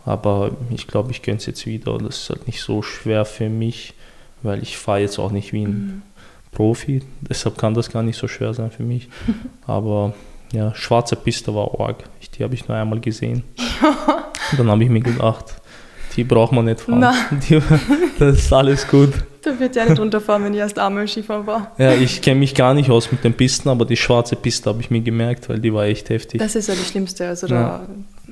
Aber 0.06 0.52
ich 0.72 0.88
glaube, 0.88 1.12
ich 1.12 1.22
gönne 1.22 1.38
es 1.38 1.46
jetzt 1.46 1.66
wieder. 1.68 1.94
Und 1.94 2.06
das 2.06 2.18
ist 2.18 2.30
halt 2.32 2.48
nicht 2.48 2.62
so 2.62 2.82
schwer 2.82 3.26
für 3.26 3.48
mich, 3.50 3.94
weil 4.42 4.62
ich 4.64 4.78
fahre 4.78 5.00
jetzt 5.02 5.20
auch 5.20 5.32
nicht 5.32 5.54
wie 5.54 5.66
ein 5.66 5.72
Mhm. 5.72 6.02
Profi. 6.54 7.02
Deshalb 7.22 7.58
kann 7.58 7.74
das 7.74 7.90
gar 7.90 8.04
nicht 8.04 8.18
so 8.18 8.28
schwer 8.28 8.54
sein 8.54 8.72
für 8.72 8.84
mich. 8.84 9.10
Aber 9.68 10.14
ja, 10.52 10.74
schwarze 10.76 11.16
Piste 11.16 11.54
war 11.54 11.80
arg. 11.80 12.04
Ich, 12.22 12.30
die 12.30 12.44
habe 12.44 12.54
ich 12.54 12.68
nur 12.68 12.78
einmal 12.78 13.00
gesehen. 13.00 13.44
Und 14.52 14.60
dann 14.60 14.70
habe 14.70 14.84
ich 14.84 14.90
mir 14.90 15.02
gedacht, 15.02 15.56
die 16.16 16.24
braucht 16.24 16.52
man 16.52 16.66
nicht 16.66 16.82
fahren. 16.82 17.06
Die, 17.50 17.60
das 18.20 18.38
ist 18.38 18.54
alles 18.54 18.88
gut. 18.88 19.14
Da 19.42 19.60
wird 19.60 19.76
ja 19.76 19.86
nicht 19.86 20.00
runterfahren, 20.00 20.44
wenn 20.46 20.54
ich 20.54 20.60
erst 20.60 20.80
einmal 20.80 21.08
Skifahren 21.08 21.46
war. 21.48 21.72
Ja, 21.78 21.94
ich 21.94 22.22
kenne 22.22 22.40
mich 22.40 22.56
gar 22.56 22.74
nicht 22.74 22.90
aus 22.90 23.12
mit 23.12 23.24
den 23.24 23.34
Pisten, 23.34 23.68
aber 23.68 23.86
die 23.86 23.98
schwarze 23.98 24.36
Piste 24.36 24.70
habe 24.70 24.80
ich 24.82 24.90
mir 24.90 25.02
gemerkt, 25.02 25.50
weil 25.50 25.60
die 25.60 25.74
war 25.74 25.86
echt 25.86 26.10
heftig. 26.10 26.40
Das 26.40 26.56
ist 26.56 26.68
ja 26.68 26.76
das 26.76 26.88
Schlimmste. 26.88 27.28
Also 27.28 27.48
da. 27.48 27.82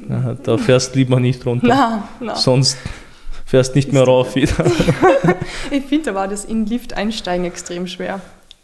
Ja, 0.10 0.36
da 0.42 0.58
fährst 0.58 0.96
lieber 0.96 1.20
nicht 1.20 1.46
runter. 1.46 1.68
Na, 1.68 2.08
na. 2.20 2.36
Sonst 2.36 2.78
fährst 3.52 3.76
nicht 3.76 3.94
mehr 3.94 4.04
rauf 4.04 4.36
wieder. 4.36 4.54
Ich 5.72 5.86
finde, 5.86 6.06
da 6.12 6.16
war 6.16 6.28
das 6.28 6.44
in 6.46 6.66
Lift 6.66 6.94
einsteigen 6.94 7.46
extrem 7.46 7.86
schwer. 7.88 8.20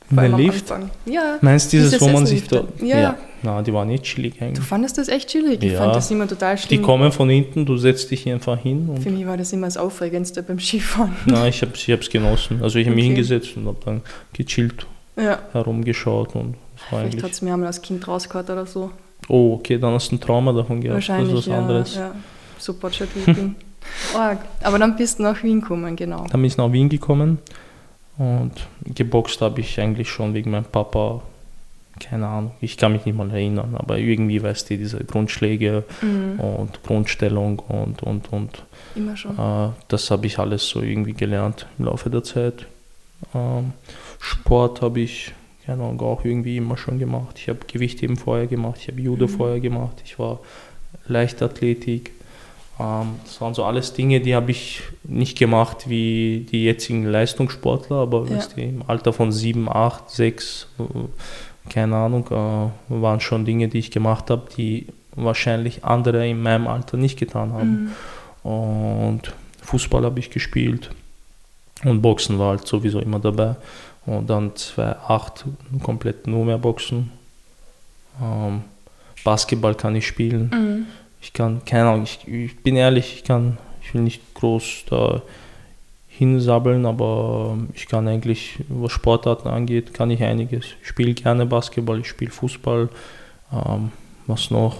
Vor 0.10 0.20
allem 0.24 0.38
Lift? 0.38 0.74
Ja. 1.06 1.38
Meinst 1.42 1.72
du 1.72 1.78
dieses, 1.78 1.92
Diese 1.92 2.02
wo 2.02 2.08
man 2.10 2.26
sich 2.26 2.48
da. 2.48 2.64
Ja, 2.82 3.00
ja. 3.00 3.16
Na, 3.44 3.62
die 3.62 3.74
war 3.74 3.86
nicht 3.86 4.04
chillig 4.04 4.36
Du 4.40 4.46
eigentlich. 4.46 4.66
fandest 4.66 4.98
das 4.98 5.08
echt 5.10 5.30
chillig. 5.30 5.62
Ich 5.64 5.74
Ja. 5.74 5.80
fand 5.80 5.96
das 5.96 6.10
immer 6.12 6.28
total 6.28 6.56
Die 6.56 6.62
schlimm. 6.64 6.82
kommen 6.82 7.12
von 7.12 7.30
hinten, 7.30 7.66
du 7.66 7.78
setzt 7.78 8.10
dich 8.12 8.28
einfach 8.30 8.58
hin 8.58 8.90
Für 9.02 9.10
mich 9.10 9.26
war 9.28 9.38
das 9.38 9.52
immer 9.54 9.68
das 9.68 9.78
Aufregendste 9.78 10.44
beim 10.44 10.60
Skifahren. 10.60 11.14
Na, 11.26 11.48
ich 11.48 11.62
habe 11.62 11.72
es 11.76 11.82
ich 11.88 11.92
hab's 11.94 12.10
genossen. 12.10 12.60
Also 12.64 12.80
ich 12.80 12.86
habe 12.88 12.96
mich 12.96 13.06
Okay. 13.06 13.14
hingesetzt 13.16 13.56
und 13.58 13.68
habe 13.68 13.78
dann 13.86 14.02
gechillt 14.34 14.86
Ja. 15.18 15.40
herumgeschaut 15.54 16.36
und 16.36 16.56
Vielleicht 16.90 17.22
hat 17.24 17.32
es 17.32 17.42
mir 17.42 17.54
einmal 17.54 17.68
als 17.68 17.82
Kind 17.82 18.08
rausgehört 18.08 18.50
oder 18.50 18.66
so. 18.66 18.92
Oh, 19.30 19.56
okay, 19.56 19.78
dann 19.78 19.94
hast 19.94 20.12
du 20.12 20.16
ein 20.16 20.20
Trauma 20.22 20.52
davon 20.54 20.80
gehabt. 20.82 20.96
Wahrscheinlich, 20.96 21.32
das 21.32 21.40
ist 21.42 21.48
was 21.48 21.52
ja. 21.54 21.60
anderes. 21.60 21.96
ja. 21.96 22.12
Super 22.60 22.90
Jet-Leaking. 22.90 23.56
Arg. 24.16 24.40
Aber 24.64 24.80
dann 24.80 24.96
bist 24.96 25.20
du 25.20 25.24
nach 25.24 25.42
Wien 25.44 25.62
gekommen, 25.62 25.96
genau. 25.96 26.22
Dann 26.30 26.42
bin 26.42 26.46
ich 26.46 26.58
nach 26.58 26.72
Wien 26.72 26.90
gekommen 26.90 27.40
und 28.18 28.52
geboxt 28.96 29.42
habe 29.42 29.62
ich 29.62 29.80
eigentlich 29.80 30.10
schon 30.10 30.34
wegen 30.34 30.52
meinem 30.52 30.66
Papa. 30.66 31.22
Keine 32.00 32.28
Ahnung, 32.28 32.52
ich 32.62 32.78
kann 32.78 32.92
mich 32.92 33.06
nicht 33.06 33.18
mal 33.18 33.30
erinnern, 33.32 33.76
aber 33.76 33.98
irgendwie 33.98 34.42
weißt 34.44 34.70
du, 34.70 34.78
diese 34.78 35.04
Grundschläge 35.04 35.84
Mhm. 36.02 36.40
und 36.40 36.84
Grundstellung 36.84 37.58
und, 37.60 38.04
und, 38.04 38.32
und 38.32 38.64
Immer 38.96 39.18
schon. 39.18 39.32
Äh, 39.38 39.70
das 39.88 40.12
habe 40.12 40.28
ich 40.28 40.38
alles 40.38 40.68
so 40.70 40.82
irgendwie 40.82 41.14
gelernt 41.14 41.66
im 41.80 41.86
Laufe 41.86 42.12
der 42.12 42.24
Zeit. 42.24 42.68
Ähm, 43.34 43.74
Sport 44.20 44.82
habe 44.84 45.00
ich 45.00 45.34
keine 45.66 45.84
Ahnung, 45.84 46.00
auch 46.02 46.24
irgendwie 46.24 46.56
immer 46.58 46.78
schon 46.78 46.98
gemacht. 47.00 47.38
Ich 47.40 47.50
habe 47.50 47.60
Gewichtheben 47.68 48.16
vorher 48.16 48.48
gemacht, 48.48 48.78
ich 48.82 48.88
habe 48.88 49.02
Judo 49.02 49.26
Mhm. 49.26 49.30
vorher 49.32 49.60
gemacht, 49.60 50.02
ich 50.06 50.18
war 50.20 50.40
Leichtathletik. 51.08 52.12
Ähm, 52.80 53.16
das 53.26 53.42
waren 53.42 53.54
so 53.54 53.64
alles 53.64 53.94
Dinge, 53.94 54.20
die 54.22 54.36
habe 54.36 54.52
ich 54.52 54.82
nicht 55.04 55.38
gemacht 55.38 55.90
wie 55.90 56.46
die 56.52 56.64
jetzigen 56.66 57.06
Leistungssportler, 57.06 57.98
aber 57.98 58.26
Ja. 58.26 58.38
weißt 58.38 58.56
du, 58.58 58.62
im 58.62 58.84
Alter 58.88 59.14
von 59.14 59.32
7, 59.32 59.68
8, 59.70 60.10
6, 60.10 60.68
äh, 60.80 60.84
keine 61.70 61.96
Ahnung, 61.96 62.28
äh, 62.30 62.94
waren 63.02 63.20
schon 63.20 63.46
Dinge, 63.46 63.68
die 63.68 63.80
ich 63.80 63.92
gemacht 63.92 64.30
habe, 64.30 64.48
die 64.56 64.88
wahrscheinlich 65.16 65.84
andere 65.84 66.28
in 66.28 66.42
meinem 66.42 66.68
Alter 66.68 66.98
nicht 66.98 67.18
getan 67.18 67.54
haben. 67.54 67.94
Mhm. 68.44 68.50
Und 68.52 69.34
Fußball 69.64 70.04
habe 70.06 70.20
ich 70.20 70.30
gespielt 70.30 70.92
und 71.84 72.02
Boxen 72.02 72.40
war 72.40 72.52
halt 72.52 72.68
sowieso 72.68 73.00
immer 73.00 73.20
dabei. 73.20 73.56
Und 74.06 74.30
dann 74.30 74.56
2008 74.56 75.46
komplett 75.84 76.28
nur 76.28 76.46
mehr 76.46 76.58
Boxen. 76.58 77.12
Ähm, 78.22 78.62
Basketball 79.26 79.76
kann 79.76 79.96
ich 79.96 80.08
spielen. 80.08 80.50
Mhm. 80.54 80.86
Ich 81.28 81.34
kann, 81.34 81.62
keine 81.66 81.90
Ahnung, 81.90 82.04
ich, 82.04 82.26
ich 82.26 82.56
bin 82.64 82.78
ehrlich, 82.78 83.16
ich 83.16 83.24
kann, 83.26 83.58
ich 83.82 83.94
will 83.94 84.02
nicht 84.02 84.22
groß 84.34 84.86
da 84.90 85.22
hinsabbeln, 86.08 86.86
aber 86.86 87.58
ich 87.74 87.90
kann 87.90 88.08
eigentlich, 88.08 88.60
was 88.70 88.94
Sportarten 88.94 89.50
angeht, 89.50 89.94
kann 89.94 90.10
ich 90.10 90.24
einiges. 90.24 90.68
Ich 90.82 90.88
spiele 90.88 91.14
gerne 91.14 91.46
Basketball, 91.46 92.00
ich 92.00 92.08
spiele 92.08 92.32
Fußball, 92.32 92.88
ähm, 93.52 93.92
was 94.26 94.52
noch? 94.52 94.78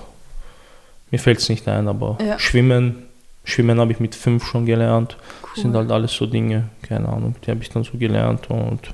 Mir 1.12 1.20
fällt 1.20 1.40
es 1.40 1.50
nicht 1.50 1.68
ein, 1.68 1.90
aber 1.90 2.18
Ja. 2.26 2.40
Schwimmen, 2.40 3.04
Schwimmen 3.44 3.78
habe 3.82 3.92
ich 3.92 4.00
mit 4.00 4.16
fünf 4.16 4.46
schon 4.46 4.66
gelernt. 4.66 5.18
Cool. 5.44 5.64
Sind 5.64 5.76
halt 5.76 5.92
alles 5.92 6.14
so 6.14 6.28
Dinge, 6.28 6.70
keine 6.82 7.10
Ahnung, 7.10 7.36
die 7.46 7.52
habe 7.52 7.62
ich 7.62 7.70
dann 7.70 7.84
so 7.84 7.98
gelernt 7.98 8.50
und 8.50 8.94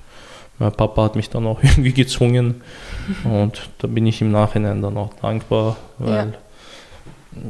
mein 0.57 0.71
Papa 0.71 1.03
hat 1.03 1.15
mich 1.15 1.29
dann 1.29 1.45
auch 1.45 1.59
irgendwie 1.61 1.93
gezwungen 1.93 2.61
und 3.23 3.69
da 3.77 3.87
bin 3.87 4.07
ich 4.07 4.21
im 4.21 4.31
Nachhinein 4.31 4.81
dann 4.81 4.97
auch 4.97 5.13
dankbar, 5.21 5.77
weil 5.99 6.33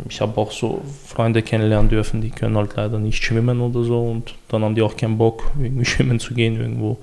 ich 0.09 0.21
habe 0.21 0.39
auch 0.39 0.51
so 0.51 0.81
Freunde 1.05 1.41
kennenlernen 1.41 1.89
dürfen, 1.89 2.21
die 2.21 2.29
können 2.29 2.57
halt 2.57 2.75
leider 2.75 2.99
nicht 2.99 3.23
schwimmen 3.23 3.61
oder 3.61 3.83
so 3.83 4.01
und 4.03 4.35
dann 4.49 4.63
haben 4.63 4.75
die 4.75 4.81
auch 4.81 4.95
keinen 4.95 5.17
Bock, 5.17 5.51
irgendwie 5.59 5.85
schwimmen 5.93 6.19
zu 6.19 6.33
gehen 6.33 6.59
irgendwo. 6.59 6.97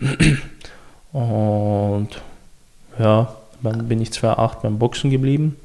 Und 1.12 2.08
ja, 2.98 3.34
dann 3.62 3.88
bin 3.88 4.02
ich 4.02 4.12
2008 4.12 4.60
beim 4.60 4.78
Boxen 4.78 5.10
geblieben 5.10 5.56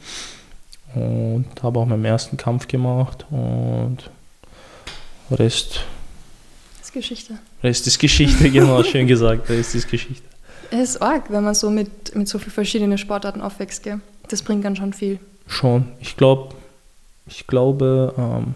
und 0.95 1.45
habe 1.61 1.79
auch 1.79 1.85
meinen 1.85 2.05
ersten 2.05 2.37
Kampf 2.37 2.69
gemacht 2.69 3.25
und 3.29 3.97
Rest, 5.29 5.81
ist 6.81 6.93
Geschichte. 6.93 7.39
Rest 7.63 7.87
ist 7.87 7.99
Geschichte, 7.99 8.49
genau, 8.51 8.83
schön 8.83 9.07
gesagt, 9.07 9.49
Rest 9.49 9.75
ist 9.75 9.89
Geschichte. 9.89 10.27
Es 10.71 10.91
ist 10.91 11.01
arg, 11.01 11.29
wenn 11.29 11.43
man 11.43 11.53
so 11.53 11.69
mit, 11.69 12.15
mit 12.15 12.27
so 12.27 12.39
vielen 12.39 12.51
verschiedenen 12.51 12.97
Sportarten 12.97 13.41
aufwächst, 13.41 13.83
gell? 13.83 13.99
Das 14.29 14.41
bringt 14.41 14.63
dann 14.63 14.75
schon 14.75 14.93
viel. 14.93 15.19
Schon. 15.47 15.85
Ich 15.99 16.15
glaube, 16.15 16.55
ich 17.27 17.47
glaube, 17.47 18.13
ähm, 18.17 18.55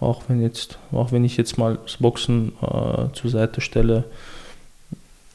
auch 0.00 0.22
wenn 0.28 0.40
jetzt, 0.42 0.78
auch 0.92 1.12
wenn 1.12 1.24
ich 1.24 1.36
jetzt 1.36 1.58
mal 1.58 1.78
das 1.82 1.98
Boxen 1.98 2.52
äh, 2.62 3.12
zur 3.12 3.30
Seite 3.30 3.60
stelle, 3.60 4.04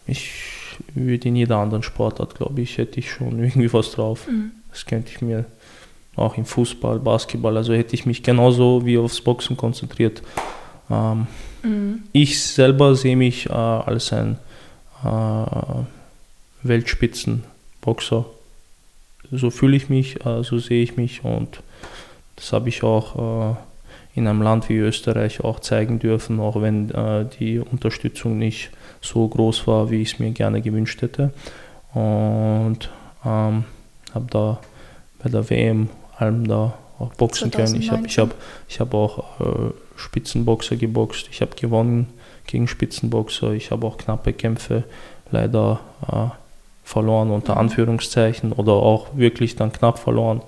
ich 0.07 0.31
würde 0.93 1.27
in 1.29 1.35
jeder 1.35 1.57
anderen 1.57 1.83
Sportart, 1.83 2.35
glaube 2.35 2.61
ich, 2.61 2.77
hätte 2.77 2.99
ich 2.99 3.11
schon 3.11 3.39
irgendwie 3.43 3.71
was 3.71 3.91
drauf. 3.91 4.27
Mhm. 4.27 4.51
Das 4.71 4.85
könnte 4.85 5.11
ich 5.11 5.21
mir 5.21 5.45
auch 6.15 6.37
im 6.37 6.45
Fußball, 6.45 6.99
Basketball, 6.99 7.57
also 7.57 7.73
hätte 7.73 7.93
ich 7.93 8.05
mich 8.05 8.23
genauso 8.23 8.85
wie 8.85 8.97
aufs 8.97 9.21
Boxen 9.21 9.57
konzentriert. 9.57 10.21
Ähm, 10.89 11.27
Mhm. 11.65 12.03
ich 12.11 12.39
selber 12.41 12.95
sehe 12.95 13.15
mich 13.15 13.47
äh, 13.49 13.53
als 13.53 14.13
ein 14.13 14.37
äh, 15.03 15.07
Weltspitzenboxer. 16.61 18.25
So 19.31 19.49
fühle 19.49 19.75
ich 19.75 19.89
mich, 19.89 20.23
äh, 20.25 20.43
so 20.43 20.59
sehe 20.59 20.83
ich 20.83 20.95
mich 20.95 21.23
und 21.23 21.61
das 22.35 22.53
habe 22.53 22.69
ich 22.69 22.83
auch 22.83 23.53
äh, 23.53 23.55
in 24.15 24.27
einem 24.27 24.41
Land 24.41 24.69
wie 24.69 24.77
Österreich 24.77 25.43
auch 25.43 25.59
zeigen 25.59 25.99
dürfen, 25.99 26.39
auch 26.39 26.61
wenn 26.61 26.89
äh, 26.91 27.25
die 27.39 27.59
Unterstützung 27.59 28.37
nicht 28.37 28.71
so 29.01 29.27
groß 29.27 29.67
war, 29.67 29.89
wie 29.89 30.01
ich 30.01 30.13
es 30.13 30.19
mir 30.19 30.31
gerne 30.31 30.61
gewünscht 30.61 31.01
hätte. 31.01 31.33
Und 31.93 32.89
ähm, 33.25 33.65
habe 34.13 34.25
da 34.29 34.59
bei 35.21 35.29
der 35.29 35.49
WM 35.49 35.89
allem 36.17 36.47
da 36.47 36.73
auch 36.99 37.13
boxen 37.15 37.51
können. 37.51 37.75
Ich 37.75 37.91
habe 37.91 38.07
ich 38.07 38.17
hab, 38.17 38.33
ich 38.69 38.79
hab 38.79 38.93
auch 38.93 39.39
äh, 39.41 39.71
Spitzenboxer 39.97 40.77
geboxt. 40.77 41.27
Ich 41.31 41.41
habe 41.41 41.55
gewonnen 41.55 42.07
gegen 42.47 42.67
Spitzenboxer. 42.67 43.51
Ich 43.51 43.71
habe 43.71 43.85
auch 43.85 43.97
knappe 43.97 44.33
Kämpfe 44.33 44.83
leider 45.31 45.79
äh, 46.09 46.27
verloren, 46.83 47.31
unter 47.31 47.53
Mhm. 47.53 47.59
Anführungszeichen, 47.59 48.53
oder 48.53 48.73
auch 48.73 49.07
wirklich 49.15 49.55
dann 49.55 49.73
knapp 49.73 49.99
verloren. 49.99 50.41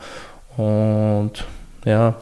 Und 0.56 1.44
ja, 1.88 2.16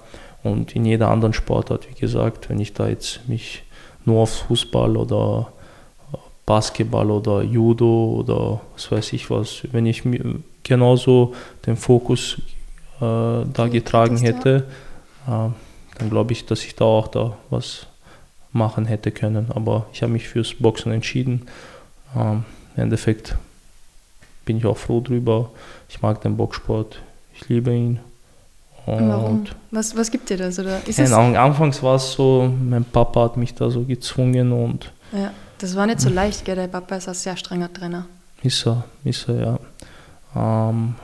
und 0.43 0.75
in 0.75 0.85
jeder 0.85 1.09
anderen 1.09 1.33
Sportart, 1.33 1.89
wie 1.89 1.99
gesagt, 1.99 2.49
wenn 2.49 2.59
ich 2.59 2.73
da 2.73 2.87
jetzt 2.87 3.27
mich 3.27 3.63
nur 4.05 4.21
auf 4.21 4.45
Fußball 4.47 4.95
oder 4.95 5.51
Basketball 6.45 7.09
oder 7.09 7.41
Judo 7.41 8.17
oder 8.19 8.61
was 8.73 8.91
weiß 8.91 9.13
ich 9.13 9.31
was, 9.31 9.63
wenn 9.71 9.87
ich 9.87 10.05
mir 10.05 10.39
genauso 10.63 11.33
den 11.65 11.75
Fokus 11.75 12.37
äh, 13.01 13.45
da 13.51 13.67
getragen 13.71 14.17
hätte, 14.17 14.67
äh, 15.27 15.49
dann 15.97 16.09
glaube 16.09 16.33
ich, 16.33 16.45
dass 16.45 16.63
ich 16.63 16.75
da 16.75 16.85
auch 16.85 17.07
da 17.07 17.37
was 17.49 17.87
machen 18.51 18.85
hätte 18.85 19.11
können. 19.11 19.47
Aber 19.49 19.87
ich 19.93 20.03
habe 20.03 20.13
mich 20.13 20.27
fürs 20.27 20.53
Boxen 20.53 20.91
entschieden. 20.91 21.47
Ähm, 22.15 22.45
im 22.75 22.83
Endeffekt 22.83 23.35
bin 24.45 24.57
ich 24.57 24.65
auch 24.65 24.77
froh 24.77 25.01
drüber. 25.01 25.49
Ich 25.89 26.01
mag 26.01 26.21
den 26.21 26.37
Boxsport, 26.37 27.01
ich 27.33 27.49
liebe 27.49 27.73
ihn. 27.73 27.99
Und 28.85 29.09
Warum? 29.09 29.43
Was, 29.71 29.95
was 29.97 30.11
gibt 30.11 30.29
dir 30.29 30.37
das? 30.37 30.59
Oder 30.59 30.79
ist 30.85 30.99
es 30.99 31.11
anfangs 31.11 31.81
war 31.81 31.95
es 31.95 32.11
so, 32.11 32.51
mein 32.69 32.83
Papa 32.83 33.23
hat 33.23 33.37
mich 33.37 33.53
da 33.53 33.69
so 33.69 33.83
gezwungen 33.83 34.51
und. 34.51 34.91
Ja, 35.11 35.31
das 35.57 35.75
war 35.75 35.87
nicht 35.87 36.01
so 36.01 36.09
leicht, 36.09 36.45
gell? 36.45 36.55
Der 36.55 36.67
Papa 36.67 36.95
ist 36.95 37.07
ein 37.07 37.13
sehr 37.13 37.35
strenger 37.35 37.71
Trainer. 37.71 38.05
Ist 38.43 38.65
er, 38.67 38.83
ist 39.03 39.27
er, 39.27 39.59
ja. 40.35 40.69
Ähm, 40.69 40.95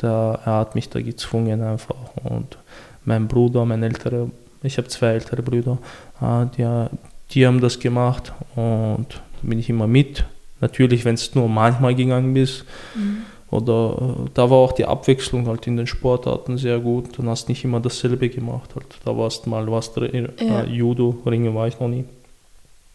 der, 0.00 0.40
er 0.44 0.52
hat 0.58 0.74
mich 0.74 0.88
da 0.88 1.00
gezwungen 1.00 1.62
einfach. 1.62 1.96
Und 2.22 2.58
mein 3.04 3.26
Bruder, 3.26 3.64
mein 3.64 3.82
älterer, 3.82 4.28
ich 4.62 4.78
habe 4.78 4.88
zwei 4.88 5.08
ältere 5.08 5.42
Brüder, 5.42 5.78
äh, 6.20 6.46
die, 6.56 6.86
die 7.32 7.46
haben 7.46 7.60
das 7.60 7.80
gemacht 7.80 8.32
und 8.54 9.06
bin 9.42 9.58
ich 9.58 9.68
immer 9.68 9.86
mit. 9.86 10.24
Natürlich, 10.60 11.04
wenn 11.04 11.14
es 11.14 11.34
nur 11.34 11.48
manchmal 11.48 11.94
gegangen 11.94 12.34
ist. 12.36 12.64
Mhm. 12.94 13.18
Oder 13.50 13.96
äh, 14.26 14.30
da 14.34 14.50
war 14.50 14.58
auch 14.58 14.72
die 14.72 14.84
Abwechslung 14.84 15.46
halt 15.46 15.66
in 15.66 15.76
den 15.76 15.86
Sportarten 15.86 16.58
sehr 16.58 16.80
gut. 16.80 17.18
Dann 17.18 17.28
hast 17.28 17.46
du 17.46 17.52
nicht 17.52 17.64
immer 17.64 17.80
dasselbe 17.80 18.28
gemacht. 18.28 18.74
Halt. 18.74 18.86
Da 19.04 19.16
warst 19.16 19.46
du 19.46 19.50
mal 19.50 19.70
was 19.70 19.92
drin, 19.92 20.28
ja. 20.40 20.62
äh, 20.62 20.66
Judo, 20.68 21.16
Ringe 21.24 21.54
war 21.54 21.68
ich 21.68 21.78
noch 21.78 21.88
nie. 21.88 22.04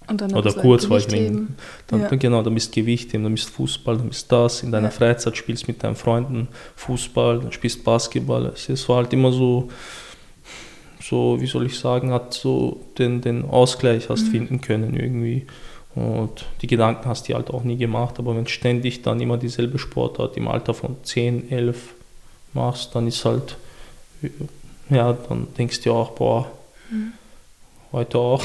Oder 0.09 0.53
kurz 0.53 0.89
war 0.89 0.97
ich 0.97 1.09
Ringen. 1.11 1.55
Dann, 1.87 2.01
ja. 2.01 2.07
Genau, 2.09 2.41
dann 2.41 2.53
bist 2.53 2.73
Gewicht, 2.73 3.13
dann 3.13 3.31
bist 3.31 3.49
Fußball, 3.49 3.97
dann 3.97 4.09
bist 4.09 4.31
das. 4.31 4.63
In 4.63 4.71
deiner 4.71 4.87
ja. 4.87 4.91
Freizeit 4.91 5.37
spielst 5.37 5.67
mit 5.67 5.83
deinen 5.83 5.95
Freunden 5.95 6.47
Fußball, 6.75 7.39
dann 7.39 7.51
spielst 7.51 7.83
Basketball. 7.83 8.51
Es 8.55 8.89
war 8.89 8.97
halt 8.97 9.13
immer 9.13 9.31
so, 9.31 9.69
so, 11.01 11.39
wie 11.39 11.45
soll 11.45 11.65
ich 11.67 11.79
sagen, 11.79 12.11
hat 12.11 12.33
so 12.33 12.81
den, 12.97 13.21
den 13.21 13.45
Ausgleich 13.45 14.09
hast 14.09 14.23
mhm. 14.27 14.31
finden 14.31 14.61
können 14.61 14.95
irgendwie. 14.95 15.45
Und 15.93 16.45
die 16.61 16.67
Gedanken 16.67 17.05
hast 17.05 17.27
du 17.27 17.33
halt 17.33 17.49
auch 17.49 17.63
nie 17.63 17.77
gemacht, 17.77 18.17
aber 18.17 18.35
wenn 18.35 18.47
ständig 18.47 19.01
dann 19.01 19.19
immer 19.19 19.37
dieselbe 19.37 19.77
Sportart 19.77 20.37
im 20.37 20.47
Alter 20.47 20.73
von 20.73 20.95
10, 21.03 21.51
11 21.51 21.93
machst, 22.53 22.95
dann 22.95 23.07
ist 23.07 23.25
halt, 23.25 23.57
ja, 24.89 25.13
dann 25.13 25.47
denkst 25.57 25.81
du 25.81 25.91
auch, 25.91 26.11
boah, 26.11 26.49
mhm. 26.89 27.11
heute 27.91 28.17
auch. 28.17 28.43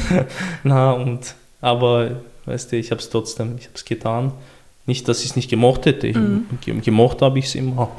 Na, 0.62 0.92
und, 0.92 1.34
aber, 1.60 2.20
weißt 2.44 2.70
du, 2.70 2.76
ich 2.76 2.92
habe 2.92 3.00
es 3.00 3.10
trotzdem, 3.10 3.56
ich 3.58 3.64
habe 3.64 3.74
es 3.74 3.84
getan. 3.84 4.32
Nicht, 4.86 5.08
dass 5.08 5.20
ich 5.20 5.30
es 5.30 5.36
nicht 5.36 5.50
gemocht 5.50 5.86
hätte, 5.86 6.16
mhm. 6.16 6.46
gemocht 6.82 7.20
habe 7.20 7.40
ich 7.40 7.46
es 7.46 7.56
immer. 7.56 7.90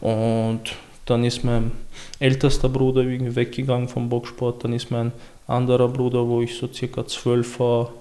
Und 0.00 0.60
dann 1.06 1.24
ist 1.24 1.44
mein 1.44 1.70
ältester 2.18 2.68
Bruder 2.68 3.02
irgendwie 3.02 3.36
weggegangen 3.36 3.88
vom 3.88 4.08
Boxsport, 4.08 4.64
dann 4.64 4.72
ist 4.72 4.90
mein 4.90 5.12
anderer 5.46 5.88
Bruder, 5.88 6.26
wo 6.26 6.40
ich 6.40 6.56
so 6.56 6.66
circa 6.72 7.06
zwölf 7.06 7.60
war, 7.60 7.92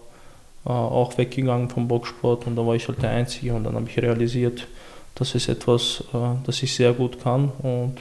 auch 0.70 1.18
weggegangen 1.18 1.70
vom 1.70 1.88
Boxsport 1.88 2.48
und 2.48 2.56
da 2.56 2.66
war 2.66 2.76
ich 2.76 2.88
halt 2.88 3.02
der 3.02 3.10
Einzige 3.10 3.54
und 3.54 3.64
dann 3.66 3.76
habe 3.76 3.90
ich 3.90 3.98
realisiert, 3.98 4.68
das 5.16 5.36
ist 5.36 5.50
etwas, 5.50 6.04
äh, 6.14 6.18
das 6.46 6.64
ich 6.64 6.74
sehr 6.74 6.94
gut 6.94 7.22
kann 7.22 7.52
und 7.62 7.96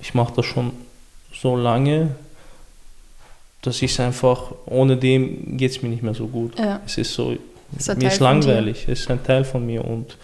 ich 0.00 0.14
mache 0.14 0.32
das 0.36 0.46
schon 0.46 0.72
so 1.32 1.56
lange, 1.56 2.14
dass 3.62 3.82
ich 3.82 3.92
es 3.92 4.00
einfach, 4.00 4.52
ohne 4.66 4.96
dem 4.96 5.56
geht 5.56 5.72
es 5.72 5.82
mir 5.82 5.90
nicht 5.90 6.02
mehr 6.02 6.14
so 6.14 6.26
gut. 6.26 6.58
Ja. 6.58 6.80
Es 6.86 6.96
ist 6.96 7.12
so, 7.12 7.36
ist 7.76 7.96
mir 7.96 8.08
ist 8.08 8.20
langweilig, 8.20 8.84
es 8.88 9.00
ist 9.00 9.10
ein 9.10 9.22
Teil 9.22 9.44
von 9.44 9.64
mir 9.64 9.84
und, 9.84 10.16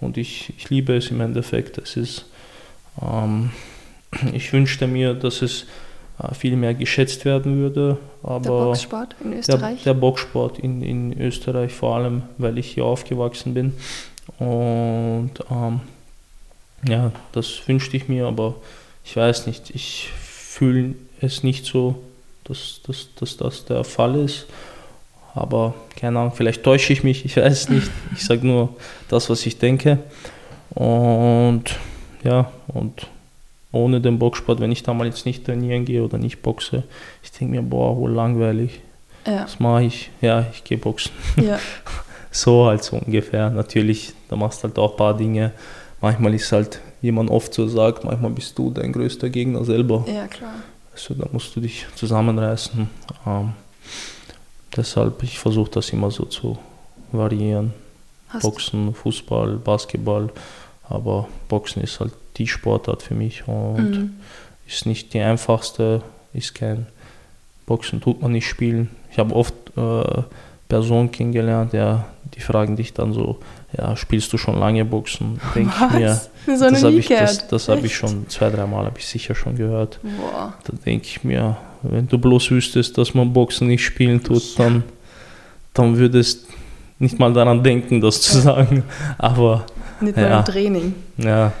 und 0.00 0.16
ich, 0.16 0.54
ich 0.56 0.70
liebe 0.70 0.96
es 0.96 1.10
im 1.10 1.20
Endeffekt. 1.20 1.78
Es 1.78 1.96
ist, 1.96 2.24
ähm, 3.02 3.50
ich 4.32 4.52
wünschte 4.52 4.86
mir, 4.86 5.14
dass 5.14 5.42
es 5.42 5.66
äh, 6.22 6.34
viel 6.34 6.56
mehr 6.56 6.74
geschätzt 6.74 7.24
werden 7.24 7.58
würde. 7.58 7.98
Aber 8.22 8.40
der 8.40 8.50
Boxsport 8.50 9.16
in 9.22 9.32
Österreich? 9.32 9.82
Der, 9.82 9.94
der 9.94 10.00
Boxsport 10.00 10.58
in, 10.58 10.82
in 10.82 11.20
Österreich 11.20 11.72
vor 11.72 11.96
allem, 11.96 12.22
weil 12.36 12.58
ich 12.58 12.72
hier 12.72 12.84
aufgewachsen 12.84 13.54
bin. 13.54 13.74
Und 14.38 15.32
ähm, 15.50 15.80
ja, 16.86 17.12
das 17.32 17.66
wünschte 17.66 17.96
ich 17.96 18.08
mir, 18.08 18.26
aber 18.26 18.56
ich 19.04 19.16
weiß 19.16 19.46
nicht, 19.46 19.70
ich 19.70 20.10
fühle 20.18 20.94
es 21.20 21.42
nicht 21.42 21.64
so, 21.64 21.96
dass, 22.44 22.80
dass, 22.86 23.08
dass 23.18 23.36
das 23.36 23.64
der 23.64 23.84
Fall 23.84 24.16
ist. 24.16 24.46
Aber 25.34 25.74
keine 25.96 26.18
Ahnung, 26.18 26.32
vielleicht 26.34 26.62
täusche 26.62 26.92
ich 26.92 27.04
mich, 27.04 27.24
ich 27.24 27.36
weiß 27.36 27.68
nicht. 27.68 27.90
Ich 28.14 28.24
sage 28.24 28.46
nur 28.46 28.70
das, 29.08 29.30
was 29.30 29.46
ich 29.46 29.58
denke. 29.58 29.98
Und 30.70 31.64
ja, 32.24 32.50
und 32.68 33.06
ohne 33.72 34.00
den 34.00 34.18
Boxsport, 34.18 34.60
wenn 34.60 34.72
ich 34.72 34.82
da 34.82 34.94
mal 34.94 35.06
jetzt 35.06 35.26
nicht 35.26 35.44
trainieren 35.44 35.84
gehe 35.84 36.02
oder 36.02 36.18
nicht 36.18 36.42
boxe, 36.42 36.84
ich 37.22 37.32
denke 37.32 37.56
mir, 37.56 37.62
boah, 37.62 37.96
wohl 37.96 38.12
langweilig. 38.12 38.80
Ja. 39.26 39.44
Was 39.44 39.60
mache 39.60 39.84
ich? 39.84 40.10
Ja, 40.20 40.46
ich 40.52 40.64
gehe 40.64 40.78
boxen. 40.78 41.12
Ja. 41.36 41.58
so 42.30 42.66
halt 42.66 42.82
so 42.82 42.96
ungefähr. 42.96 43.50
Natürlich, 43.50 44.12
da 44.28 44.36
machst 44.36 44.60
du 44.60 44.68
halt 44.68 44.78
auch 44.78 44.92
ein 44.92 44.96
paar 44.96 45.16
Dinge. 45.16 45.52
Manchmal 46.00 46.34
ist 46.34 46.50
halt, 46.52 46.80
wie 47.02 47.12
man 47.12 47.28
oft 47.28 47.52
so 47.52 47.68
sagt, 47.68 48.04
manchmal 48.04 48.30
bist 48.30 48.56
du 48.58 48.70
dein 48.70 48.92
größter 48.92 49.28
Gegner 49.28 49.64
selber. 49.64 50.04
Ja, 50.06 50.26
klar. 50.26 50.54
Also 50.92 51.14
da 51.14 51.26
musst 51.32 51.54
du 51.54 51.60
dich 51.60 51.86
zusammenreißen. 51.94 52.88
Ähm, 53.26 53.52
deshalb, 54.76 55.22
ich 55.22 55.38
versuche 55.38 55.70
das 55.70 55.90
immer 55.90 56.10
so 56.10 56.24
zu 56.24 56.58
variieren. 57.12 57.74
Hast 58.28 58.42
Boxen, 58.42 58.94
Fußball, 58.94 59.56
Basketball. 59.56 60.30
Aber 60.88 61.28
Boxen 61.48 61.82
ist 61.82 62.00
halt 62.00 62.12
die 62.38 62.46
Sportart 62.46 63.02
für 63.02 63.14
mich 63.14 63.46
und 63.46 63.90
mhm. 63.90 64.10
ist 64.66 64.86
nicht 64.86 65.12
die 65.14 65.20
einfachste, 65.20 66.02
ist 66.32 66.54
kein 66.54 66.86
Boxen 67.66 68.00
tut 68.00 68.22
man 68.22 68.32
nicht 68.32 68.46
spielen. 68.46 68.88
Ich 69.12 69.18
habe 69.18 69.34
oft 69.34 69.54
äh, 69.76 70.22
Personen 70.68 71.10
kennengelernt, 71.10 71.74
ja, 71.74 72.06
die 72.34 72.40
fragen 72.40 72.76
dich 72.76 72.94
dann 72.94 73.12
so, 73.12 73.38
ja, 73.76 73.94
spielst 73.96 74.32
du 74.32 74.38
schon 74.38 74.58
lange 74.58 74.84
Boxen? 74.84 75.40
Denke 75.54 75.72
ich 75.74 75.98
mir. 75.98 76.20
So 76.46 76.70
das 76.70 76.82
habe 76.82 76.94
ich, 76.94 77.08
das, 77.08 77.46
das 77.48 77.68
hab 77.68 77.84
ich 77.84 77.94
schon 77.94 78.28
zwei, 78.28 78.48
dreimal 78.48 78.86
habe 78.86 78.98
ich 78.98 79.06
sicher 79.06 79.34
schon 79.34 79.56
gehört. 79.56 80.00
Boah. 80.02 80.54
Da 80.64 80.72
denke 80.84 81.06
ich 81.06 81.24
mir, 81.24 81.58
wenn 81.82 82.08
du 82.08 82.18
bloß 82.18 82.50
wüsstest, 82.50 82.96
dass 82.96 83.12
man 83.12 83.32
Boxen 83.34 83.68
nicht 83.68 83.84
spielen 83.84 84.22
tut, 84.22 84.58
dann, 84.58 84.82
dann 85.74 85.98
würdest 85.98 86.46
nicht 86.98 87.18
mal 87.18 87.32
daran 87.32 87.62
denken, 87.62 88.00
das 88.00 88.22
zu 88.22 88.38
sagen. 88.38 88.82
Aber 89.18 89.66
nicht 90.00 90.16
ja, 90.16 90.36
beim 90.36 90.44
Training. 90.44 90.94
Ja, 91.18 91.52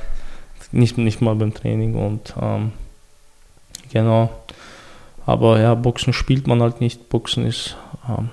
nicht, 0.72 0.98
nicht 0.98 1.20
mal 1.20 1.34
beim 1.34 1.54
Training 1.54 1.94
und 1.94 2.34
ähm, 2.40 2.72
genau. 3.90 4.30
Aber 5.26 5.60
ja, 5.60 5.74
Boxen 5.74 6.12
spielt 6.12 6.46
man 6.46 6.62
halt 6.62 6.80
nicht. 6.80 7.08
Boxen 7.08 7.46
ist, 7.46 7.76
ähm, 8.08 8.30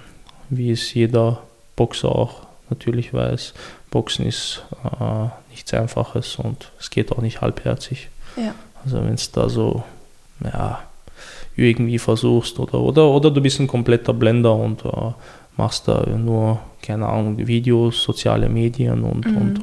wie 0.50 0.72
es 0.72 0.94
jeder 0.94 1.42
Boxer 1.76 2.10
auch 2.10 2.46
natürlich 2.70 3.14
weiß, 3.14 3.54
Boxen 3.92 4.26
ist 4.26 4.64
äh, 4.84 5.28
nichts 5.52 5.74
Einfaches 5.74 6.36
und 6.38 6.72
es 6.80 6.90
geht 6.90 7.12
auch 7.12 7.22
nicht 7.22 7.42
halbherzig. 7.42 8.10
Ja. 8.38 8.56
Also 8.84 8.98
wenn 8.98 9.14
es 9.14 9.32
da 9.32 9.50
so, 9.50 9.84
ja, 10.44 10.82
irgendwie 11.56 12.00
versuchst 12.00 12.60
oder, 12.60 12.76
oder, 12.76 13.08
oder 13.08 13.32
du 13.32 13.42
bist 13.42 13.60
ein 13.60 13.68
kompletter 13.68 14.14
Blender 14.14 14.54
und 14.56 14.84
äh, 14.84 15.14
machst 15.58 15.88
da 15.88 16.06
nur, 16.06 16.60
keine 16.82 17.08
Ahnung, 17.08 17.38
Videos, 17.48 18.04
soziale 18.04 18.50
Medien 18.50 19.04
und, 19.04 19.26
mhm. 19.26 19.38
und, 19.38 19.60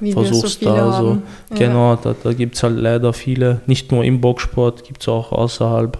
und 0.00 0.12
versuchst 0.12 0.60
so 0.60 0.66
da 0.66 0.92
so, 0.92 1.18
ja. 1.50 1.56
genau, 1.56 1.96
da, 1.96 2.14
da 2.22 2.32
gibt 2.32 2.56
es 2.56 2.62
halt 2.62 2.76
leider 2.76 3.12
viele, 3.12 3.60
nicht 3.66 3.92
nur 3.92 4.04
im 4.04 4.20
Boxsport, 4.20 4.84
gibt 4.84 5.02
es 5.02 5.08
auch 5.08 5.32
außerhalb 5.32 5.98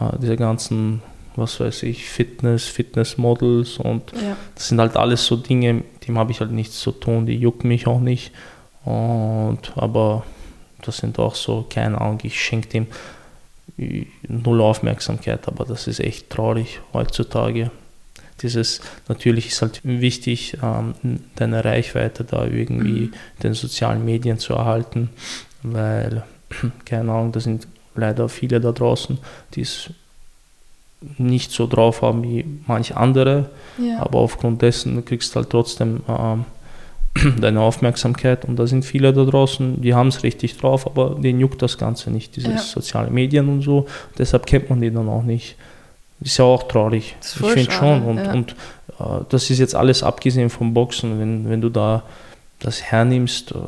äh, 0.00 0.18
dieser 0.18 0.36
ganzen, 0.36 1.02
was 1.36 1.60
weiß 1.60 1.82
ich, 1.84 2.08
Fitness, 2.08 2.66
Fitnessmodels 2.66 3.78
und 3.78 4.12
ja. 4.12 4.36
das 4.54 4.68
sind 4.68 4.80
halt 4.80 4.96
alles 4.96 5.26
so 5.26 5.36
Dinge, 5.36 5.84
dem 6.06 6.18
habe 6.18 6.32
ich 6.32 6.40
halt 6.40 6.52
nichts 6.52 6.80
zu 6.80 6.92
tun, 6.92 7.26
die 7.26 7.36
jucken 7.36 7.68
mich 7.68 7.86
auch 7.86 8.00
nicht 8.00 8.32
und 8.84 9.60
aber 9.76 10.24
das 10.82 10.96
sind 10.96 11.18
auch 11.18 11.34
so, 11.34 11.66
keine 11.68 12.00
Ahnung, 12.00 12.18
ich 12.22 12.40
schenke 12.40 12.68
dem 12.68 12.86
null 14.28 14.60
Aufmerksamkeit, 14.60 15.46
aber 15.46 15.64
das 15.64 15.86
ist 15.86 16.00
echt 16.00 16.28
traurig 16.30 16.80
heutzutage 16.92 17.70
dieses, 18.42 18.80
natürlich 19.08 19.48
ist 19.48 19.62
halt 19.62 19.80
wichtig, 19.84 20.58
ähm, 20.62 20.94
deine 21.36 21.64
Reichweite 21.64 22.24
da 22.24 22.44
irgendwie 22.44 23.06
mhm. 23.06 23.12
den 23.42 23.54
sozialen 23.54 24.04
Medien 24.04 24.38
zu 24.38 24.54
erhalten, 24.54 25.10
weil, 25.62 26.24
keine 26.84 27.12
Ahnung, 27.12 27.32
da 27.32 27.40
sind 27.40 27.66
leider 27.94 28.28
viele 28.28 28.60
da 28.60 28.72
draußen, 28.72 29.18
die 29.54 29.62
es 29.62 29.90
nicht 31.18 31.50
so 31.50 31.66
drauf 31.66 32.02
haben 32.02 32.22
wie 32.22 32.44
manche 32.66 32.96
andere, 32.96 33.50
ja. 33.78 34.00
aber 34.00 34.20
aufgrund 34.20 34.62
dessen 34.62 35.04
kriegst 35.04 35.34
du 35.34 35.40
halt 35.40 35.50
trotzdem 35.50 36.02
ähm, 36.08 36.44
deine 37.40 37.60
Aufmerksamkeit 37.60 38.44
und 38.44 38.56
da 38.56 38.66
sind 38.66 38.84
viele 38.84 39.12
da 39.12 39.24
draußen, 39.24 39.80
die 39.82 39.94
haben 39.94 40.08
es 40.08 40.22
richtig 40.22 40.56
drauf, 40.56 40.86
aber 40.86 41.16
denen 41.20 41.40
juckt 41.40 41.60
das 41.60 41.76
Ganze 41.76 42.10
nicht, 42.10 42.36
diese 42.36 42.52
ja. 42.52 42.58
sozialen 42.58 43.12
Medien 43.12 43.48
und 43.48 43.62
so, 43.62 43.86
deshalb 44.18 44.46
kennt 44.46 44.70
man 44.70 44.80
die 44.80 44.90
dann 44.90 45.08
auch 45.08 45.22
nicht. 45.22 45.56
Ist 46.22 46.38
ja 46.38 46.44
auch 46.44 46.64
traurig. 46.64 47.16
Ich 47.20 47.28
finde 47.28 47.70
schon. 47.70 48.02
Und, 48.02 48.16
ja. 48.18 48.32
und 48.32 48.52
äh, 48.98 49.24
das 49.28 49.50
ist 49.50 49.58
jetzt 49.58 49.74
alles 49.74 50.02
abgesehen 50.02 50.50
vom 50.50 50.72
Boxen. 50.74 51.18
Wenn, 51.18 51.48
wenn 51.48 51.60
du 51.60 51.68
da 51.68 52.02
das 52.62 52.82
hernimmst, 52.82 53.52
äh, 53.52 53.58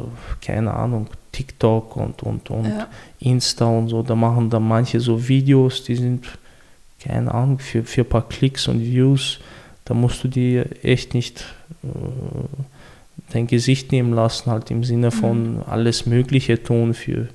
keine 0.44 0.72
Ahnung, 0.72 1.08
TikTok 1.32 1.96
und, 1.96 2.22
und, 2.22 2.50
und 2.50 2.66
ja. 2.66 2.86
Insta 3.18 3.66
und 3.66 3.88
so, 3.88 4.02
da 4.02 4.14
machen 4.14 4.50
da 4.50 4.60
manche 4.60 5.00
so 5.00 5.28
Videos, 5.28 5.82
die 5.82 5.96
sind, 5.96 6.26
keine 7.00 7.34
Ahnung, 7.34 7.58
für, 7.58 7.82
für 7.82 8.02
ein 8.02 8.08
paar 8.08 8.28
Klicks 8.28 8.68
und 8.68 8.80
Views, 8.80 9.40
da 9.84 9.94
musst 9.94 10.22
du 10.22 10.28
dir 10.28 10.66
echt 10.84 11.12
nicht 11.14 11.44
äh, 11.82 11.88
dein 13.32 13.46
Gesicht 13.46 13.90
nehmen 13.90 14.12
lassen, 14.12 14.50
halt 14.50 14.70
im 14.70 14.84
Sinne 14.84 15.10
von 15.10 15.56
mhm. 15.56 15.62
alles 15.66 16.06
Mögliche 16.06 16.62
tun 16.62 16.94
für, 16.94 17.28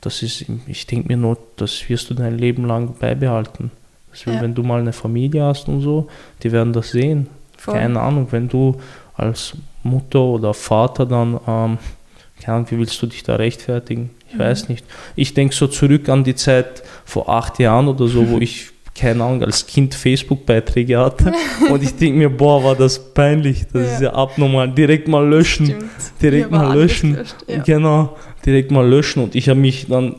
das 0.00 0.22
ist, 0.22 0.46
ich 0.66 0.86
denke 0.86 1.08
mir 1.08 1.16
nur, 1.16 1.38
das 1.56 1.88
wirst 1.88 2.10
du 2.10 2.14
dein 2.14 2.36
Leben 2.36 2.66
lang 2.66 2.94
beibehalten. 2.98 3.70
Also 4.12 4.30
ja. 4.30 4.40
Wenn 4.40 4.54
du 4.54 4.62
mal 4.62 4.80
eine 4.80 4.92
Familie 4.92 5.44
hast 5.44 5.68
und 5.68 5.80
so, 5.80 6.06
die 6.42 6.52
werden 6.52 6.72
das 6.72 6.90
sehen. 6.90 7.28
Voll. 7.56 7.74
Keine 7.74 8.00
Ahnung, 8.00 8.28
wenn 8.30 8.48
du 8.48 8.76
als 9.14 9.54
Mutter 9.82 10.20
oder 10.20 10.54
Vater 10.54 11.06
dann, 11.06 11.34
ähm, 11.46 11.78
keine 12.40 12.56
Ahnung, 12.56 12.66
wie 12.70 12.78
willst 12.78 13.00
du 13.02 13.06
dich 13.06 13.22
da 13.22 13.36
rechtfertigen? 13.36 14.10
Ich 14.28 14.34
mhm. 14.34 14.38
weiß 14.38 14.68
nicht. 14.68 14.84
Ich 15.16 15.34
denke 15.34 15.54
so 15.54 15.66
zurück 15.66 16.08
an 16.08 16.24
die 16.24 16.34
Zeit 16.34 16.82
vor 17.04 17.28
acht 17.28 17.58
Jahren 17.58 17.88
oder 17.88 18.06
so, 18.06 18.28
wo 18.28 18.38
ich 18.38 18.70
keine 18.94 19.24
Ahnung, 19.24 19.42
als 19.42 19.66
Kind 19.66 19.94
Facebook-Beiträge 19.94 20.98
hatte. 20.98 21.32
Und 21.70 21.82
ich 21.82 21.96
denke 21.96 22.18
mir, 22.18 22.28
boah, 22.28 22.62
war 22.62 22.74
das 22.74 22.98
peinlich, 23.14 23.64
das 23.72 23.86
ja. 23.86 23.94
ist 23.94 24.02
ja 24.02 24.12
abnormal. 24.12 24.70
Direkt 24.70 25.08
mal 25.08 25.26
löschen, 25.26 25.66
Stimmt. 25.66 25.90
direkt 26.20 26.48
Hier 26.48 26.58
mal 26.58 26.76
löschen. 26.76 27.18
Ja. 27.46 27.62
Genau, 27.62 28.16
direkt 28.44 28.70
mal 28.70 28.86
löschen. 28.86 29.22
Und 29.22 29.34
ich 29.34 29.48
habe 29.48 29.60
mich 29.60 29.86
dann 29.88 30.16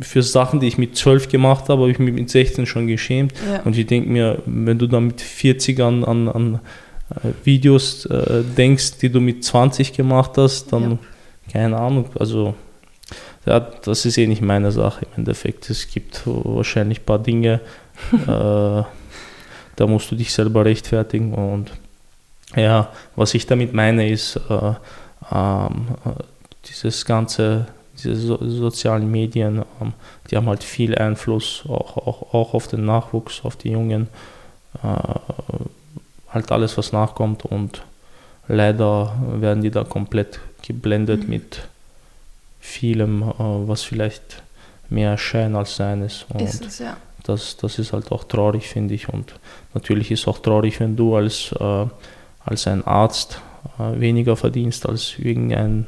für 0.00 0.22
Sachen, 0.22 0.60
die 0.60 0.68
ich 0.68 0.78
mit 0.78 0.96
12 0.96 1.28
gemacht 1.28 1.68
habe, 1.68 1.82
habe 1.82 1.90
ich 1.90 1.98
mich 1.98 2.12
mit 2.12 2.28
16 2.30 2.66
schon 2.66 2.86
geschämt. 2.86 3.32
Ja. 3.50 3.62
Und 3.62 3.76
ich 3.76 3.86
denke 3.86 4.10
mir, 4.10 4.42
wenn 4.46 4.78
du 4.78 4.86
dann 4.86 5.06
mit 5.06 5.20
40 5.20 5.80
an, 5.80 6.04
an, 6.04 6.28
an 6.28 6.60
äh, 7.10 7.28
Videos 7.44 8.06
äh, 8.06 8.42
denkst, 8.42 8.98
die 8.98 9.10
du 9.10 9.20
mit 9.20 9.44
20 9.44 9.92
gemacht 9.92 10.32
hast, 10.36 10.72
dann 10.72 10.98
keine 11.52 11.78
Ahnung, 11.78 12.06
also 12.18 12.54
ja, 13.46 13.60
das 13.60 14.04
ist 14.04 14.18
eh 14.18 14.26
nicht 14.26 14.42
meine 14.42 14.70
Sache 14.70 15.06
im 15.06 15.20
Endeffekt. 15.20 15.70
Es 15.70 15.88
gibt 15.88 16.22
wahrscheinlich 16.26 17.00
ein 17.00 17.04
paar 17.04 17.18
Dinge, 17.18 17.60
äh, 18.12 18.26
da 18.26 19.86
musst 19.86 20.10
du 20.10 20.14
dich 20.14 20.32
selber 20.32 20.64
rechtfertigen. 20.64 21.34
Und 21.34 21.72
ja, 22.54 22.92
was 23.16 23.34
ich 23.34 23.46
damit 23.46 23.72
meine, 23.72 24.08
ist 24.08 24.38
äh, 24.48 24.72
äh, 25.30 25.68
dieses 26.66 27.04
ganze, 27.04 27.66
diese 28.02 28.14
so, 28.16 28.38
sozialen 28.48 29.10
Medien, 29.10 29.64
ähm, 29.80 29.92
die 30.30 30.36
haben 30.36 30.46
halt 30.46 30.64
viel 30.64 30.96
Einfluss 30.96 31.64
auch, 31.68 31.96
auch, 31.96 32.34
auch 32.34 32.54
auf 32.54 32.68
den 32.68 32.84
Nachwuchs, 32.84 33.44
auf 33.44 33.56
die 33.56 33.70
Jungen, 33.70 34.08
äh, 34.82 34.86
halt 36.28 36.52
alles, 36.52 36.76
was 36.78 36.92
nachkommt. 36.92 37.44
Und 37.44 37.82
leider 38.48 39.14
werden 39.40 39.62
die 39.62 39.70
da 39.70 39.84
komplett 39.84 40.40
geblendet 40.62 41.24
mhm. 41.24 41.30
mit 41.30 41.62
vielem, 42.60 43.22
äh, 43.22 43.34
was 43.38 43.82
vielleicht 43.82 44.42
mehr 44.88 45.16
Schein 45.18 45.56
als 45.56 45.76
Sein 45.76 46.02
ist. 46.02 46.26
Und 46.28 46.42
ist 46.42 46.64
es, 46.64 46.78
ja. 46.80 46.96
das, 47.24 47.56
das 47.56 47.78
ist 47.78 47.92
halt 47.92 48.12
auch 48.12 48.24
traurig, 48.24 48.68
finde 48.68 48.94
ich. 48.94 49.08
Und 49.08 49.34
natürlich 49.74 50.10
ist 50.10 50.20
es 50.20 50.28
auch 50.28 50.38
traurig, 50.38 50.80
wenn 50.80 50.96
du 50.96 51.16
als, 51.16 51.52
äh, 51.58 51.86
als 52.44 52.66
ein 52.66 52.86
Arzt 52.86 53.40
äh, 53.78 54.00
weniger 54.00 54.36
verdienst 54.36 54.88
als 54.88 55.18
irgendein, 55.18 55.86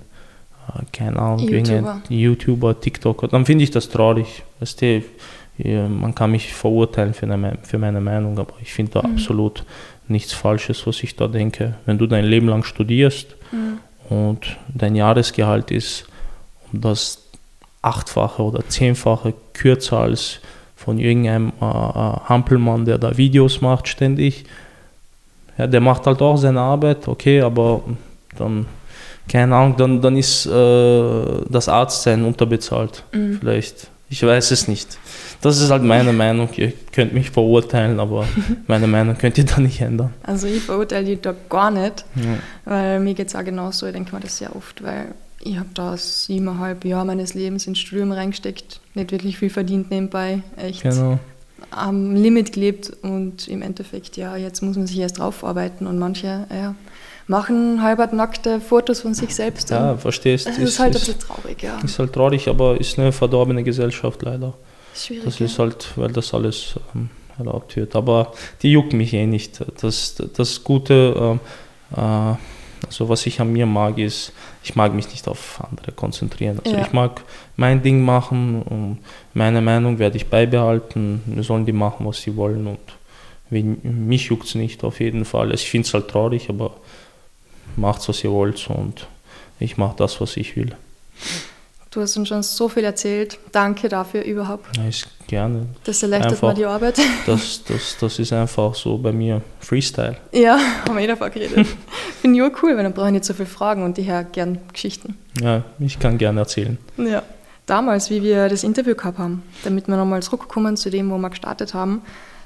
keine 0.92 1.18
Ahnung, 1.18 1.48
YouTuber. 1.48 2.02
YouTuber, 2.08 2.80
TikToker. 2.80 3.28
Dann 3.28 3.44
finde 3.46 3.64
ich 3.64 3.70
das 3.70 3.88
traurig. 3.88 4.42
Weißt 4.60 4.82
du, 4.82 5.02
man 5.88 6.14
kann 6.14 6.30
mich 6.30 6.52
verurteilen 6.52 7.14
für, 7.14 7.26
eine, 7.26 7.58
für 7.62 7.78
meine 7.78 8.00
Meinung, 8.00 8.38
aber 8.38 8.54
ich 8.60 8.72
finde 8.72 8.92
da 8.92 9.06
mhm. 9.06 9.14
absolut 9.14 9.64
nichts 10.08 10.32
Falsches, 10.32 10.86
was 10.86 11.02
ich 11.02 11.16
da 11.16 11.28
denke. 11.28 11.76
Wenn 11.86 11.98
du 11.98 12.06
dein 12.06 12.24
Leben 12.24 12.48
lang 12.48 12.64
studierst 12.64 13.36
mhm. 13.52 13.78
und 14.14 14.56
dein 14.74 14.94
Jahresgehalt 14.94 15.70
ist 15.70 16.06
das 16.72 17.22
achtfache 17.82 18.42
oder 18.42 18.66
zehnfache 18.68 19.34
kürzer 19.52 19.98
als 19.98 20.40
von 20.76 20.98
irgendeinem 20.98 21.52
äh, 21.60 21.64
äh, 21.64 22.16
Hampelmann, 22.28 22.84
der 22.84 22.98
da 22.98 23.16
Videos 23.16 23.60
macht 23.60 23.88
ständig. 23.88 24.44
Ja, 25.58 25.66
der 25.66 25.80
macht 25.80 26.06
halt 26.06 26.22
auch 26.22 26.36
seine 26.36 26.60
Arbeit, 26.60 27.08
okay, 27.08 27.40
aber 27.40 27.82
dann, 28.36 28.66
keine 29.32 29.56
Ahnung, 29.56 29.76
dann, 29.78 30.02
dann 30.02 30.16
ist 30.18 30.44
äh, 30.44 31.24
das 31.48 31.66
Arztsein 31.66 32.22
unterbezahlt. 32.22 33.02
Mhm. 33.12 33.38
Vielleicht. 33.40 33.88
Ich 34.10 34.22
weiß 34.22 34.50
es 34.50 34.68
nicht. 34.68 34.98
Das 35.40 35.58
ist 35.58 35.70
halt 35.70 35.82
meine 35.82 36.12
Meinung. 36.12 36.50
Ihr 36.56 36.74
könnt 36.92 37.14
mich 37.14 37.30
verurteilen, 37.30 37.98
aber 37.98 38.26
meine 38.66 38.86
Meinung 38.86 39.16
könnt 39.16 39.38
ihr 39.38 39.46
da 39.46 39.58
nicht 39.58 39.80
ändern. 39.80 40.12
Also 40.22 40.46
ich 40.46 40.60
verurteile 40.60 41.06
die 41.06 41.20
da 41.20 41.34
gar 41.48 41.70
nicht, 41.70 42.04
ja. 42.16 42.36
weil 42.66 43.00
mir 43.00 43.14
geht 43.14 43.28
es 43.28 43.34
auch 43.34 43.42
genauso. 43.42 43.86
Ich 43.86 43.94
denke 43.94 44.14
mir 44.14 44.20
das 44.20 44.36
sehr 44.36 44.54
oft, 44.54 44.82
weil 44.84 45.14
ich 45.40 45.58
habe 45.58 45.70
da 45.72 45.96
siebeneinhalb 45.96 46.84
Jahre 46.84 47.06
meines 47.06 47.32
Lebens 47.32 47.66
ins 47.66 47.78
Studium 47.78 48.12
reingesteckt, 48.12 48.80
nicht 48.92 49.12
wirklich 49.12 49.38
viel 49.38 49.48
verdient 49.48 49.90
nebenbei, 49.90 50.42
echt 50.58 50.82
genau. 50.82 51.18
am 51.70 52.14
Limit 52.14 52.52
gelebt 52.52 52.92
und 53.00 53.48
im 53.48 53.62
Endeffekt, 53.62 54.18
ja, 54.18 54.36
jetzt 54.36 54.60
muss 54.60 54.76
man 54.76 54.86
sich 54.86 54.98
erst 54.98 55.18
drauf 55.18 55.42
arbeiten 55.42 55.86
und 55.86 55.98
manche, 55.98 56.46
ja, 56.54 56.74
machen 57.32 57.82
halbert 57.82 58.12
nackte 58.12 58.60
Fotos 58.60 59.00
von 59.00 59.14
sich 59.14 59.34
selbst. 59.34 59.70
Ja, 59.70 59.96
verstehst. 59.96 60.46
Das 60.46 60.58
ist, 60.58 60.68
ist 60.68 60.78
halt 60.78 60.94
ein 60.94 61.00
bisschen 61.00 61.18
traurig, 61.18 61.62
ja. 61.62 61.78
Ist 61.82 61.98
halt 61.98 62.12
traurig, 62.12 62.46
aber 62.46 62.78
ist 62.78 62.98
eine 62.98 63.10
verdorbene 63.10 63.64
Gesellschaft 63.64 64.22
leider. 64.22 64.52
Schwierig. 64.94 65.24
Das 65.24 65.40
ist 65.40 65.58
halt, 65.58 65.88
weil 65.96 66.12
das 66.12 66.34
alles 66.34 66.74
ähm, 66.94 67.08
erlaubt 67.38 67.74
wird. 67.74 67.96
Aber 67.96 68.32
die 68.60 68.72
juckt 68.72 68.92
mich 68.92 69.14
eh 69.14 69.26
nicht. 69.26 69.64
Das, 69.80 70.14
das 70.36 70.62
Gute, 70.62 71.14
ähm, 71.18 71.40
äh, 71.96 72.36
also 72.86 73.08
was 73.08 73.24
ich 73.24 73.40
an 73.40 73.50
mir 73.50 73.64
mag, 73.64 73.96
ist, 73.96 74.32
ich 74.62 74.76
mag 74.76 74.92
mich 74.92 75.08
nicht 75.08 75.26
auf 75.26 75.62
andere 75.70 75.92
konzentrieren. 75.92 76.60
Also 76.62 76.76
ja. 76.76 76.82
ich 76.84 76.92
mag 76.92 77.22
mein 77.56 77.82
Ding 77.82 78.04
machen 78.04 78.62
und 78.62 78.98
meine 79.32 79.62
Meinung 79.62 79.98
werde 79.98 80.18
ich 80.18 80.26
beibehalten. 80.26 81.22
Sollen 81.40 81.64
die 81.64 81.72
machen, 81.72 82.04
was 82.04 82.20
sie 82.20 82.36
wollen 82.36 82.66
und 82.66 82.80
mich 83.50 84.26
juckt 84.26 84.46
es 84.46 84.54
nicht 84.54 84.84
auf 84.84 85.00
jeden 85.00 85.24
Fall. 85.24 85.50
Also 85.50 85.62
ich 85.62 85.70
finde 85.70 85.86
es 85.86 85.94
halt 85.94 86.08
traurig, 86.08 86.48
aber 86.48 86.74
macht 87.76 88.08
was 88.08 88.22
ihr 88.24 88.30
wollt 88.30 88.68
und 88.70 89.06
ich 89.58 89.76
mache 89.76 89.96
das, 89.96 90.20
was 90.20 90.36
ich 90.36 90.56
will. 90.56 90.76
Du 91.92 92.00
hast 92.00 92.16
uns 92.16 92.28
schon 92.28 92.42
so 92.42 92.70
viel 92.70 92.84
erzählt. 92.84 93.38
Danke 93.52 93.90
dafür 93.90 94.22
überhaupt. 94.22 94.74
Ja, 94.78 94.88
ist 94.88 95.08
gerne. 95.26 95.66
Das 95.84 96.02
erleichtert 96.02 96.32
einfach, 96.32 96.48
mir 96.48 96.54
die 96.54 96.64
Arbeit. 96.64 96.98
Das, 97.26 97.62
das, 97.64 97.98
das 98.00 98.18
ist 98.18 98.32
einfach 98.32 98.74
so 98.74 98.96
bei 98.96 99.12
mir 99.12 99.42
Freestyle. 99.60 100.16
Ja, 100.32 100.58
haben 100.88 100.96
wir 100.96 101.04
eh 101.04 101.06
davon 101.06 101.30
geredet. 101.30 101.66
Finde 102.22 102.38
ich 102.38 102.42
auch 102.42 102.62
cool, 102.62 102.76
weil 102.76 102.84
dann 102.84 102.94
brauche 102.94 103.08
ich 103.08 103.12
nicht 103.12 103.26
so 103.26 103.34
viele 103.34 103.46
Fragen 103.46 103.84
und 103.84 103.98
ich 103.98 104.08
höre 104.08 104.24
gern 104.24 104.58
Geschichten. 104.72 105.18
Ja, 105.38 105.64
ich 105.78 105.98
kann 105.98 106.16
gerne 106.16 106.40
erzählen. 106.40 106.78
Ja. 106.96 107.22
Damals, 107.66 108.08
wie 108.08 108.22
wir 108.22 108.48
das 108.48 108.64
Interview 108.64 108.94
gehabt 108.94 109.18
haben, 109.18 109.42
damit 109.62 109.86
wir 109.86 109.96
nochmal 109.96 110.22
zurückkommen 110.22 110.78
zu 110.78 110.88
dem, 110.88 111.10
wo 111.10 111.18
wir 111.18 111.30
gestartet 111.30 111.74
haben, 111.74 112.00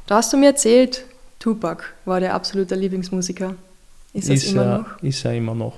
da 0.08 0.16
hast 0.16 0.32
du 0.32 0.36
mir 0.36 0.46
erzählt, 0.46 1.04
Tupac 1.38 1.84
war 2.04 2.18
der 2.18 2.34
absolute 2.34 2.74
Lieblingsmusiker. 2.74 3.54
Ist 4.16 4.28
ist 4.30 4.52
immer 4.52 4.62
er, 4.62 4.78
noch? 4.78 5.02
Ist 5.02 5.24
er 5.24 5.34
immer 5.34 5.54
noch. 5.54 5.74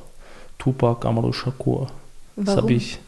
Tupac 0.59 1.07
Amaru 1.07 1.33
Shakur. 1.33 1.89
Das 2.37 2.57
habe 2.57 2.73
ich 2.73 2.99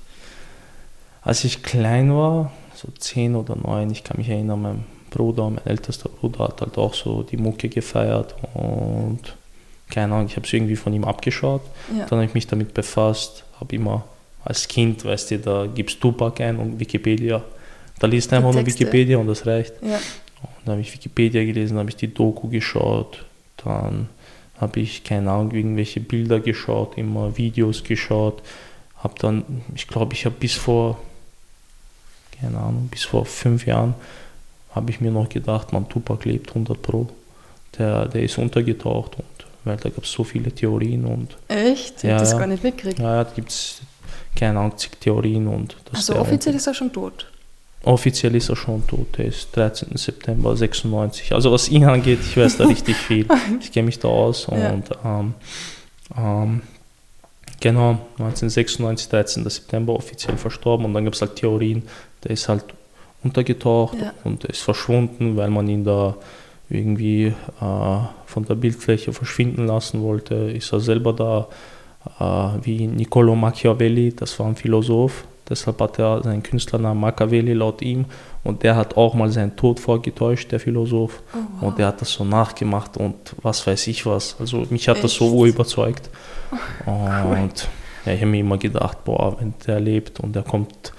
als 1.22 1.44
ich 1.44 1.62
klein 1.62 2.14
war, 2.14 2.50
so 2.74 2.88
zehn 2.98 3.36
oder 3.36 3.56
neun, 3.56 3.90
ich 3.90 4.04
kann 4.04 4.16
mich 4.16 4.28
erinnern, 4.28 4.62
mein 4.62 4.84
Bruder, 5.10 5.50
mein 5.50 5.66
ältester 5.66 6.08
Bruder 6.08 6.44
hat 6.44 6.60
halt 6.60 6.78
auch 6.78 6.94
so 6.94 7.22
die 7.22 7.36
Mucke 7.36 7.68
gefeiert 7.68 8.34
und 8.54 9.20
keine 9.90 10.14
Ahnung, 10.14 10.26
ich 10.26 10.36
habe 10.36 10.46
es 10.46 10.52
irgendwie 10.52 10.76
von 10.76 10.94
ihm 10.94 11.04
abgeschaut. 11.04 11.62
Ja. 11.90 12.06
Dann 12.06 12.18
habe 12.18 12.24
ich 12.24 12.34
mich 12.34 12.46
damit 12.46 12.74
befasst, 12.74 13.44
habe 13.58 13.74
immer 13.74 14.04
als 14.44 14.68
Kind, 14.68 15.04
weißt 15.04 15.32
du, 15.32 15.38
da 15.40 15.66
gibst 15.66 16.00
Tupac 16.00 16.42
ein 16.42 16.58
und 16.58 16.78
Wikipedia. 16.78 17.42
Da 17.98 18.06
liest 18.06 18.32
einfach 18.32 18.52
nur 18.52 18.64
Wikipedia 18.64 19.18
und 19.18 19.26
das 19.26 19.46
reicht. 19.46 19.74
Ja. 19.82 19.96
Und 19.96 20.50
dann 20.64 20.72
habe 20.74 20.80
ich 20.80 20.94
Wikipedia 20.94 21.44
gelesen, 21.44 21.76
habe 21.76 21.90
ich 21.90 21.96
die 21.96 22.14
Doku 22.14 22.48
geschaut, 22.48 23.24
dann 23.64 24.08
habe 24.60 24.80
ich, 24.80 25.04
keine 25.04 25.30
Ahnung, 25.30 25.52
irgendwelche 25.52 26.00
Bilder 26.00 26.40
geschaut, 26.40 26.98
immer 26.98 27.36
Videos 27.36 27.82
geschaut, 27.82 28.42
habe 28.96 29.14
dann, 29.18 29.62
ich 29.74 29.88
glaube, 29.88 30.14
ich 30.14 30.26
habe 30.26 30.36
bis 30.38 30.54
vor 30.54 30.98
keine 32.40 32.58
Ahnung, 32.58 32.88
bis 32.90 33.04
vor 33.04 33.26
fünf 33.26 33.66
Jahren 33.66 33.94
habe 34.74 34.90
ich 34.90 35.00
mir 35.00 35.10
noch 35.10 35.28
gedacht, 35.28 35.72
man, 35.72 35.88
Tupac 35.88 36.24
lebt 36.28 36.50
100 36.50 36.80
Pro. 36.80 37.08
Der, 37.78 38.06
der 38.06 38.22
ist 38.22 38.38
untergetaucht 38.38 39.16
und 39.16 39.24
weil 39.64 39.76
da 39.76 39.90
gab 39.90 40.04
es 40.04 40.10
so 40.10 40.24
viele 40.24 40.50
Theorien 40.50 41.04
und. 41.04 41.36
Echt? 41.48 41.98
Ich 41.98 42.02
ja, 42.04 42.12
habe 42.12 42.20
das 42.20 42.36
gar 42.36 42.46
nicht 42.46 42.64
mitgekriegt. 42.64 42.98
Ja, 42.98 43.22
da 43.22 43.30
gibt 43.30 43.50
es 43.50 43.82
keine 44.34 44.58
Ahnung, 44.58 44.76
zig 44.78 44.92
Theorien 44.98 45.46
und. 45.46 45.76
Also 45.92 46.16
offiziell 46.16 46.54
ist 46.54 46.66
er 46.66 46.74
schon 46.74 46.92
tot? 46.92 47.29
Offiziell 47.84 48.34
ist 48.34 48.50
er 48.50 48.56
schon 48.56 48.86
tot. 48.86 49.18
Er 49.18 49.24
ist 49.26 49.56
13. 49.56 49.96
September 49.96 50.54
96. 50.54 51.32
Also 51.32 51.50
was 51.50 51.68
ihn 51.70 51.84
angeht, 51.84 52.18
ich 52.20 52.36
weiß 52.36 52.58
da 52.58 52.66
richtig 52.66 52.96
viel. 52.96 53.26
Ich 53.60 53.72
kenne 53.72 53.86
mich 53.86 53.98
da 53.98 54.08
aus 54.08 54.46
und 54.46 54.58
ja. 54.58 54.72
ähm, 55.04 55.34
ähm, 56.16 56.62
genau 57.58 57.98
1996, 58.18 59.08
13. 59.08 59.48
September 59.48 59.94
offiziell 59.94 60.36
verstorben 60.36 60.86
und 60.86 60.94
dann 60.94 61.04
gab 61.04 61.14
es 61.14 61.22
halt 61.22 61.36
Theorien, 61.36 61.84
der 62.24 62.32
ist 62.32 62.48
halt 62.48 62.64
untergetaucht 63.22 63.96
ja. 64.00 64.12
und 64.24 64.44
ist 64.44 64.62
verschwunden, 64.62 65.36
weil 65.36 65.50
man 65.50 65.68
ihn 65.68 65.84
da 65.84 66.16
irgendwie 66.68 67.26
äh, 67.26 67.98
von 68.26 68.44
der 68.44 68.54
Bildfläche 68.54 69.12
verschwinden 69.12 69.66
lassen 69.66 70.02
wollte. 70.02 70.34
Ist 70.34 70.72
er 70.72 70.80
selber 70.80 71.12
da, 71.12 71.48
äh, 72.18 72.64
wie 72.64 72.86
Niccolo 72.86 73.34
Machiavelli, 73.34 74.14
das 74.14 74.38
war 74.38 74.46
ein 74.46 74.56
Philosoph, 74.56 75.24
deshalb 75.50 75.80
hat 75.80 75.98
er 75.98 76.22
seinen 76.22 76.42
Künstlernamen 76.42 77.00
Machiavelli 77.00 77.52
laut 77.52 77.82
ihm 77.82 78.06
und 78.44 78.62
der 78.62 78.76
hat 78.76 78.96
auch 78.96 79.14
mal 79.14 79.30
seinen 79.30 79.56
Tod 79.56 79.80
vorgetäuscht, 79.80 80.50
der 80.52 80.60
Philosoph. 80.60 81.22
Oh, 81.34 81.36
wow. 81.36 81.68
Und 81.68 81.78
er 81.78 81.88
hat 81.88 82.00
das 82.00 82.12
so 82.12 82.24
nachgemacht 82.24 82.96
und 82.96 83.34
was 83.42 83.66
weiß 83.66 83.88
ich 83.88 84.06
was. 84.06 84.36
Also 84.38 84.64
mich 84.70 84.88
hat 84.88 84.96
Echt? 84.96 85.04
das 85.04 85.14
so 85.14 85.44
überzeugt. 85.44 86.08
Oh, 86.86 86.90
cool. 87.24 87.38
Und 87.38 87.68
ja, 88.06 88.12
ich 88.12 88.20
habe 88.20 88.30
mir 88.30 88.40
immer 88.40 88.56
gedacht, 88.56 89.04
boah, 89.04 89.38
wenn 89.38 89.54
der 89.66 89.80
lebt 89.80 90.20
und 90.20 90.34
er 90.36 90.42
kommt 90.42 90.92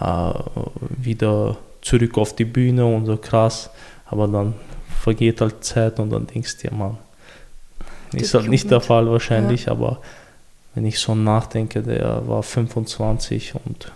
äh, 0.00 0.32
wieder 0.80 1.56
zurück 1.82 2.16
auf 2.18 2.34
die 2.34 2.44
Bühne 2.44 2.86
und 2.86 3.06
so 3.06 3.16
krass, 3.16 3.70
aber 4.06 4.26
dann 4.28 4.54
vergeht 5.00 5.40
halt 5.40 5.62
Zeit 5.64 6.00
und 6.00 6.10
dann 6.10 6.26
denkst 6.26 6.56
du 6.58 6.68
dir, 6.68 6.74
Mann, 6.74 6.98
ist 8.12 8.34
halt 8.34 8.48
nicht 8.48 8.70
der 8.70 8.80
Fall 8.80 9.08
wahrscheinlich, 9.10 9.66
ja. 9.66 9.72
aber 9.72 10.00
wenn 10.76 10.84
ich 10.84 10.98
so 10.98 11.14
nachdenke, 11.14 11.82
der 11.82 12.28
war 12.28 12.42
25 12.42 13.54
und 13.64 13.90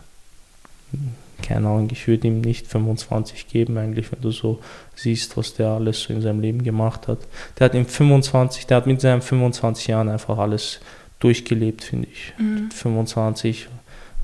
keine 1.42 1.68
Ahnung, 1.68 1.88
ich 1.92 2.08
würde 2.08 2.26
ihm 2.26 2.40
nicht 2.40 2.66
25 2.66 3.48
geben, 3.48 3.76
eigentlich, 3.78 4.10
wenn 4.12 4.20
du 4.22 4.30
so 4.30 4.60
siehst, 4.94 5.36
was 5.36 5.54
der 5.54 5.68
alles 5.68 6.02
so 6.02 6.12
in 6.12 6.22
seinem 6.22 6.40
Leben 6.40 6.64
gemacht 6.64 7.06
hat. 7.06 7.18
Der 7.58 7.66
hat 7.66 7.74
in 7.74 7.84
25, 7.86 8.66
der 8.66 8.78
hat 8.78 8.86
mit 8.86 9.00
seinen 9.00 9.22
25 9.22 9.88
Jahren 9.88 10.08
einfach 10.08 10.38
alles 10.38 10.80
durchgelebt, 11.18 11.84
finde 11.84 12.08
ich. 12.10 12.32
Mhm. 12.38 12.70
25 12.70 13.68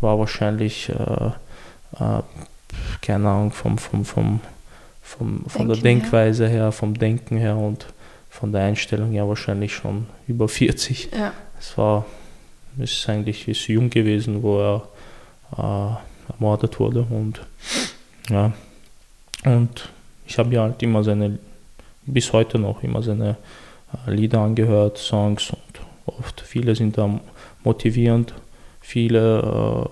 war 0.01 0.19
wahrscheinlich, 0.19 0.89
äh, 0.89 1.27
äh, 2.03 2.23
keine 3.03 3.29
Ahnung, 3.29 3.53
vom, 3.53 3.77
vom, 3.77 4.05
vom, 4.05 4.41
vom, 5.03 5.45
von 5.47 5.69
der 5.69 5.77
Denkweise 5.77 6.49
her. 6.49 6.65
her, 6.65 6.73
vom 6.73 6.99
Denken 6.99 7.37
her 7.37 7.57
und 7.57 7.87
von 8.31 8.53
der 8.53 8.63
Einstellung 8.63 9.13
her 9.13 9.29
wahrscheinlich 9.29 9.75
schon 9.75 10.07
über 10.27 10.49
40. 10.49 11.11
Ja. 11.13 11.33
Es 11.59 11.77
war, 11.79 12.05
ist 12.79 13.09
eigentlich 13.09 13.49
ist 13.49 13.67
jung 13.69 13.91
gewesen, 13.91 14.43
wo 14.43 14.61
er 14.61 14.89
äh, 15.57 16.33
ermordet 16.33 16.79
wurde. 16.79 17.07
Und 17.09 17.41
ja, 18.29 18.53
und 19.45 19.89
ich 20.27 20.39
habe 20.39 20.55
ja 20.55 20.63
halt 20.63 20.83
immer 20.83 21.05
seine, 21.05 21.39
bis 22.05 22.33
heute 22.33 22.59
noch 22.59 22.83
immer 22.83 23.03
seine 23.03 23.37
äh, 24.07 24.11
Lieder 24.11 24.41
angehört, 24.41 24.99
Songs 24.99 25.51
und 25.51 25.81
oft 26.07 26.41
viele 26.41 26.75
sind 26.75 26.99
da 26.99 27.21
motivierend, 27.65 28.35
viele, 28.81 29.87
äh, 29.87 29.89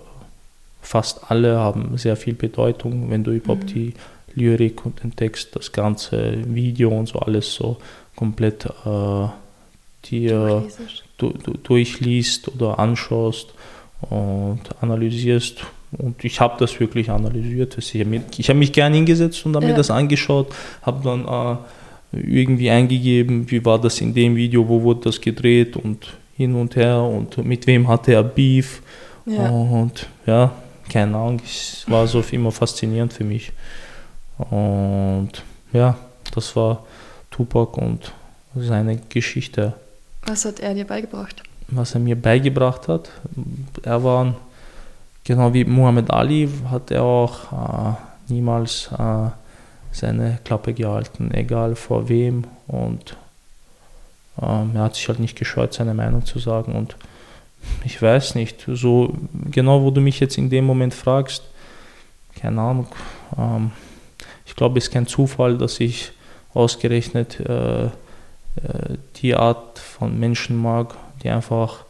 fast 0.82 1.30
alle 1.30 1.58
haben 1.58 1.96
sehr 1.96 2.16
viel 2.16 2.34
Bedeutung, 2.34 3.10
wenn 3.10 3.24
du 3.24 3.32
überhaupt 3.32 3.64
mhm. 3.64 3.68
die 3.68 3.94
Lyrik 4.34 4.84
und 4.84 5.02
den 5.02 5.14
Text, 5.14 5.54
das 5.54 5.70
ganze 5.72 6.42
Video 6.52 6.90
und 6.90 7.06
so 7.06 7.20
alles 7.20 7.54
so 7.54 7.78
komplett 8.16 8.66
äh, 8.84 9.28
dir 10.04 10.64
durchliest 11.62 12.48
oder 12.48 12.78
anschaust 12.78 13.54
und 14.00 14.60
analysierst 14.80 15.64
und 15.98 16.24
ich 16.24 16.40
habe 16.40 16.56
das 16.58 16.78
wirklich 16.80 17.10
analysiert. 17.10 17.76
Ich 17.78 17.94
habe 18.00 18.10
mich, 18.10 18.48
hab 18.48 18.56
mich 18.56 18.72
gerne 18.72 18.96
hingesetzt 18.96 19.44
und 19.46 19.54
habe 19.54 19.66
ja. 19.66 19.72
mir 19.72 19.76
das 19.76 19.90
angeschaut, 19.90 20.48
habe 20.82 21.02
dann 21.04 21.26
äh, 21.26 21.56
irgendwie 22.20 22.70
eingegeben, 22.70 23.50
wie 23.50 23.64
war 23.64 23.80
das 23.80 24.00
in 24.00 24.14
dem 24.14 24.36
Video, 24.36 24.68
wo 24.68 24.82
wurde 24.82 25.02
das 25.04 25.20
gedreht 25.20 25.76
und 25.76 26.14
hin 26.36 26.54
und 26.54 26.76
her 26.76 27.00
und 27.02 27.38
mit 27.44 27.66
wem 27.66 27.88
hatte 27.88 28.12
er 28.12 28.22
Beef. 28.22 28.82
Ja. 29.26 29.48
Und 29.48 30.06
ja, 30.26 30.52
keine 30.88 31.16
Ahnung, 31.16 31.40
es 31.44 31.84
war 31.88 32.06
so 32.06 32.22
immer 32.30 32.52
faszinierend 32.52 33.12
für 33.12 33.24
mich. 33.24 33.52
Und 34.50 35.30
ja, 35.72 35.96
das 36.34 36.56
war 36.56 36.84
Tupac 37.30 37.80
und 37.80 38.12
seine 38.54 38.98
Geschichte. 39.08 39.74
Was 40.26 40.44
hat 40.44 40.60
er 40.60 40.74
dir 40.74 40.86
beigebracht? 40.86 41.42
Was 41.68 41.94
er 41.94 42.00
mir 42.00 42.16
beigebracht 42.16 42.88
hat, 42.88 43.10
er 43.82 44.04
war 44.04 44.34
Genau 45.24 45.54
wie 45.54 45.64
Muhammad 45.64 46.10
Ali 46.10 46.50
hat 46.70 46.90
er 46.90 47.02
auch 47.02 47.50
äh, 47.50 47.94
niemals 48.28 48.90
äh, 48.98 49.30
seine 49.90 50.38
Klappe 50.44 50.74
gehalten, 50.74 51.32
egal 51.32 51.76
vor 51.76 52.10
wem. 52.10 52.44
Und 52.66 53.16
ähm, 54.40 54.72
er 54.74 54.82
hat 54.82 54.96
sich 54.96 55.08
halt 55.08 55.20
nicht 55.20 55.38
gescheut, 55.38 55.72
seine 55.72 55.94
Meinung 55.94 56.26
zu 56.26 56.38
sagen. 56.38 56.74
Und 56.74 56.96
ich 57.84 58.00
weiß 58.02 58.34
nicht, 58.34 58.66
so 58.66 59.14
genau, 59.50 59.82
wo 59.82 59.90
du 59.90 60.02
mich 60.02 60.20
jetzt 60.20 60.36
in 60.36 60.50
dem 60.50 60.66
Moment 60.66 60.92
fragst, 60.92 61.42
keine 62.38 62.60
Ahnung. 62.60 62.88
Ähm, 63.38 63.70
ich 64.44 64.54
glaube, 64.54 64.76
es 64.76 64.84
ist 64.84 64.92
kein 64.92 65.06
Zufall, 65.06 65.56
dass 65.56 65.80
ich 65.80 66.12
ausgerechnet 66.52 67.40
äh, 67.40 67.86
äh 67.86 67.90
die 69.16 69.34
Art 69.34 69.73
von 69.98 70.18
Menschen 70.18 70.56
mag, 70.56 70.94
die 71.22 71.30
einfach 71.30 71.84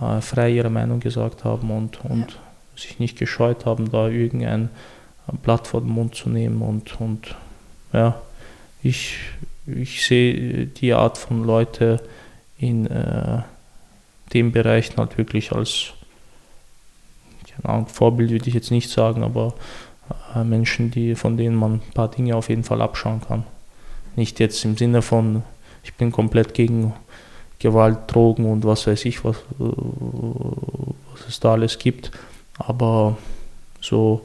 äh, 0.00 0.20
frei 0.20 0.50
ihre 0.50 0.70
Meinung 0.70 1.00
gesagt 1.00 1.44
haben 1.44 1.70
und, 1.70 2.04
und 2.04 2.32
ja 2.32 2.36
sich 2.76 2.98
nicht 2.98 3.18
gescheut 3.18 3.66
haben, 3.66 3.90
da 3.90 4.08
irgendein 4.08 4.70
Blatt 5.42 5.66
vor 5.66 5.80
den 5.80 5.90
Mund 5.90 6.14
zu 6.14 6.28
nehmen. 6.28 6.62
Und, 6.62 7.00
und 7.00 7.34
ja, 7.92 8.20
ich, 8.82 9.18
ich 9.66 10.06
sehe 10.06 10.66
die 10.66 10.92
Art 10.92 11.18
von 11.18 11.44
Leute 11.44 12.00
in 12.58 12.86
äh, 12.86 13.42
dem 14.32 14.52
Bereich 14.52 14.96
halt 14.96 15.18
wirklich 15.18 15.52
als 15.52 15.92
keine 17.62 17.72
Ahnung, 17.72 17.86
Vorbild 17.86 18.30
würde 18.30 18.48
ich 18.48 18.54
jetzt 18.54 18.70
nicht 18.70 18.90
sagen, 18.90 19.22
aber 19.24 19.54
äh, 20.34 20.44
Menschen, 20.44 20.90
die, 20.90 21.14
von 21.14 21.38
denen 21.38 21.56
man 21.56 21.74
ein 21.74 21.92
paar 21.94 22.10
Dinge 22.10 22.36
auf 22.36 22.50
jeden 22.50 22.64
Fall 22.64 22.82
abschauen 22.82 23.22
kann. 23.26 23.44
Nicht 24.14 24.40
jetzt 24.40 24.62
im 24.66 24.76
Sinne 24.76 25.00
von, 25.00 25.42
ich 25.82 25.94
bin 25.94 26.12
komplett 26.12 26.52
gegen 26.52 26.92
Gewalt, 27.58 27.98
Drogen 28.08 28.50
und 28.50 28.64
was 28.64 28.86
weiß 28.86 29.04
ich, 29.06 29.24
was, 29.24 29.36
äh, 29.36 29.64
was 31.12 31.28
es 31.28 31.40
da 31.40 31.52
alles 31.52 31.78
gibt, 31.78 32.10
aber 32.58 33.16
so, 33.80 34.22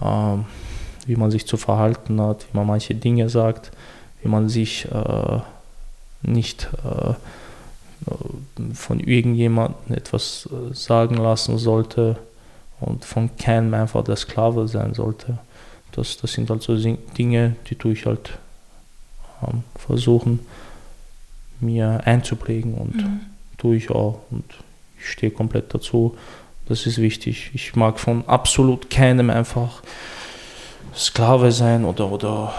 äh, 0.00 0.36
wie 1.06 1.16
man 1.16 1.30
sich 1.30 1.46
zu 1.46 1.56
verhalten 1.56 2.20
hat, 2.20 2.46
wie 2.50 2.56
man 2.56 2.66
manche 2.66 2.94
Dinge 2.94 3.28
sagt, 3.28 3.72
wie 4.22 4.28
man 4.28 4.48
sich 4.48 4.86
äh, 4.90 5.40
nicht 6.22 6.68
äh, 6.84 7.14
von 8.74 9.00
irgendjemandem 9.00 9.96
etwas 9.96 10.48
äh, 10.50 10.74
sagen 10.74 11.16
lassen 11.16 11.58
sollte 11.58 12.16
und 12.80 13.04
von 13.04 13.36
keinem 13.36 13.74
einfach 13.74 14.04
der 14.04 14.16
Sklave 14.16 14.68
sein 14.68 14.94
sollte. 14.94 15.38
Das, 15.92 16.16
das 16.16 16.32
sind 16.32 16.50
halt 16.50 16.62
so 16.62 16.76
Dinge, 16.76 17.56
die 17.68 17.74
tue 17.74 17.92
ich 17.92 18.06
halt 18.06 18.38
ähm, 19.42 19.62
versuchen, 19.76 20.40
mir 21.62 22.00
einzuprägen 22.04 22.74
und 22.74 22.96
mhm. 22.96 23.20
tue 23.58 23.76
ich 23.76 23.90
auch 23.90 24.20
und 24.30 24.44
ich 24.98 25.08
stehe 25.08 25.32
komplett 25.32 25.74
dazu. 25.74 26.16
Das 26.68 26.86
ist 26.86 26.98
wichtig. 26.98 27.50
Ich 27.54 27.74
mag 27.74 27.98
von 27.98 28.26
absolut 28.26 28.88
keinem 28.88 29.30
einfach 29.30 29.82
Sklave 30.94 31.50
sein 31.52 31.84
oder, 31.84 32.10
oder 32.10 32.54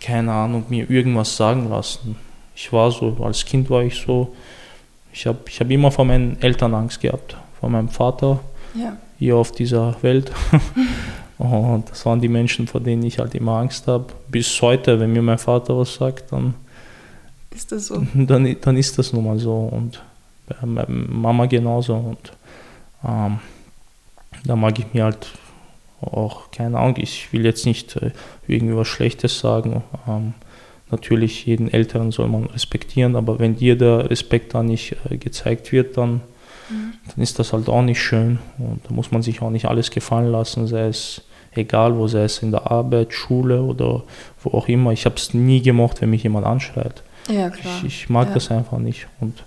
keine 0.00 0.32
Ahnung, 0.32 0.64
mir 0.68 0.90
irgendwas 0.90 1.36
sagen 1.36 1.70
lassen. 1.70 2.16
Ich 2.54 2.72
war 2.72 2.90
so, 2.90 3.16
als 3.22 3.44
Kind 3.44 3.70
war 3.70 3.82
ich 3.82 3.96
so, 3.96 4.34
ich 5.12 5.26
habe 5.26 5.38
ich 5.46 5.60
hab 5.60 5.70
immer 5.70 5.90
vor 5.90 6.04
meinen 6.04 6.40
Eltern 6.42 6.74
Angst 6.74 7.00
gehabt, 7.00 7.36
vor 7.58 7.70
meinem 7.70 7.88
Vater 7.88 8.40
ja. 8.74 8.96
hier 9.18 9.36
auf 9.36 9.52
dieser 9.52 9.96
Welt. 10.02 10.30
Und 11.38 11.90
das 11.90 12.06
waren 12.06 12.20
die 12.20 12.28
Menschen, 12.28 12.66
vor 12.66 12.80
denen 12.80 13.02
ich 13.02 13.18
halt 13.18 13.34
immer 13.34 13.58
Angst 13.58 13.86
habe. 13.86 14.06
Bis 14.28 14.60
heute, 14.62 15.00
wenn 15.00 15.12
mir 15.12 15.22
mein 15.22 15.38
Vater 15.38 15.76
was 15.76 15.94
sagt, 15.94 16.32
dann 16.32 16.54
ist 17.54 17.72
das 17.72 17.86
so. 17.86 18.06
Dann, 18.14 18.56
dann 18.60 18.76
ist 18.76 18.98
das 18.98 19.12
nun 19.12 19.24
mal 19.24 19.38
so. 19.38 19.54
Und 19.72 20.02
bei 20.46 20.66
meiner 20.66 20.90
Mama 20.90 21.46
genauso. 21.46 21.94
Und 21.94 22.32
ähm, 23.04 23.38
da 24.44 24.56
mag 24.56 24.78
ich 24.78 24.92
mir 24.92 25.04
halt 25.04 25.28
auch 26.00 26.50
keine 26.50 26.78
Ahnung, 26.78 26.96
ich 26.98 27.32
will 27.32 27.44
jetzt 27.44 27.64
nicht 27.64 27.96
äh, 27.96 28.10
irgendwie 28.46 28.76
was 28.76 28.88
Schlechtes 28.88 29.38
sagen. 29.38 29.82
Ähm, 30.06 30.34
natürlich, 30.90 31.46
jeden 31.46 31.72
Älteren 31.72 32.12
soll 32.12 32.28
man 32.28 32.44
respektieren, 32.46 33.16
aber 33.16 33.38
wenn 33.38 33.56
dir 33.56 33.76
der 33.76 34.10
Respekt 34.10 34.54
da 34.54 34.62
nicht 34.62 34.96
äh, 35.08 35.16
gezeigt 35.16 35.72
wird, 35.72 35.96
dann, 35.96 36.20
mhm. 36.68 36.94
dann 37.08 37.22
ist 37.22 37.38
das 37.38 37.52
halt 37.52 37.68
auch 37.68 37.82
nicht 37.82 38.02
schön. 38.02 38.38
Und 38.58 38.80
da 38.86 38.94
muss 38.94 39.12
man 39.12 39.22
sich 39.22 39.40
auch 39.40 39.50
nicht 39.50 39.66
alles 39.66 39.90
gefallen 39.90 40.30
lassen, 40.30 40.66
sei 40.66 40.88
es 40.88 41.22
egal 41.56 41.96
wo, 41.96 42.08
sei 42.08 42.24
es 42.24 42.42
in 42.42 42.50
der 42.50 42.70
Arbeit, 42.70 43.12
Schule 43.14 43.62
oder 43.62 44.02
wo 44.42 44.50
auch 44.50 44.68
immer. 44.68 44.92
Ich 44.92 45.06
habe 45.06 45.16
es 45.16 45.34
nie 45.34 45.62
gemocht, 45.62 46.00
wenn 46.00 46.10
mich 46.10 46.24
jemand 46.24 46.46
anschreit. 46.46 47.02
Ja, 47.28 47.50
klar. 47.50 47.78
Ich, 47.78 47.84
ich 47.84 48.08
mag 48.08 48.28
ja. 48.28 48.34
das 48.34 48.50
einfach 48.50 48.78
nicht. 48.78 49.06
Und 49.20 49.42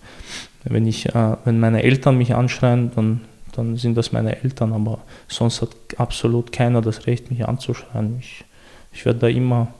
wenn, 0.63 0.87
ich, 0.87 1.13
äh, 1.13 1.37
wenn 1.45 1.59
meine 1.59 1.83
Eltern 1.83 2.17
mich 2.17 2.33
anschreien, 2.33 2.91
dann 2.95 3.21
dann 3.57 3.75
sind 3.75 3.97
das 3.97 4.11
meine 4.11 4.43
Eltern, 4.43 4.71
aber 4.71 4.99
sonst 5.27 5.63
hat 5.63 5.69
absolut 5.97 6.51
keiner 6.51 6.81
das 6.81 7.07
Recht, 7.07 7.31
mich 7.31 7.47
anzuschreien. 7.47 8.17
Ich, 8.19 8.45
ich 8.93 9.03
werde 9.03 9.19
da 9.19 9.27
immer, 9.27 9.73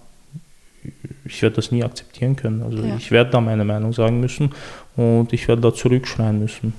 ich 1.25 1.41
werde 1.43 1.57
das 1.57 1.71
nie 1.71 1.83
akzeptieren 1.83 2.35
können. 2.35 2.63
Also 2.63 2.83
ja. 2.83 2.95
ich 2.95 3.11
werde 3.11 3.29
da 3.29 3.39
meine 3.39 3.65
Meinung 3.65 3.93
sagen 3.93 4.19
müssen 4.19 4.51
und 4.95 5.31
ich 5.31 5.47
werde 5.47 5.61
da 5.61 5.73
zurückschreien 5.73 6.39
müssen. 6.39 6.73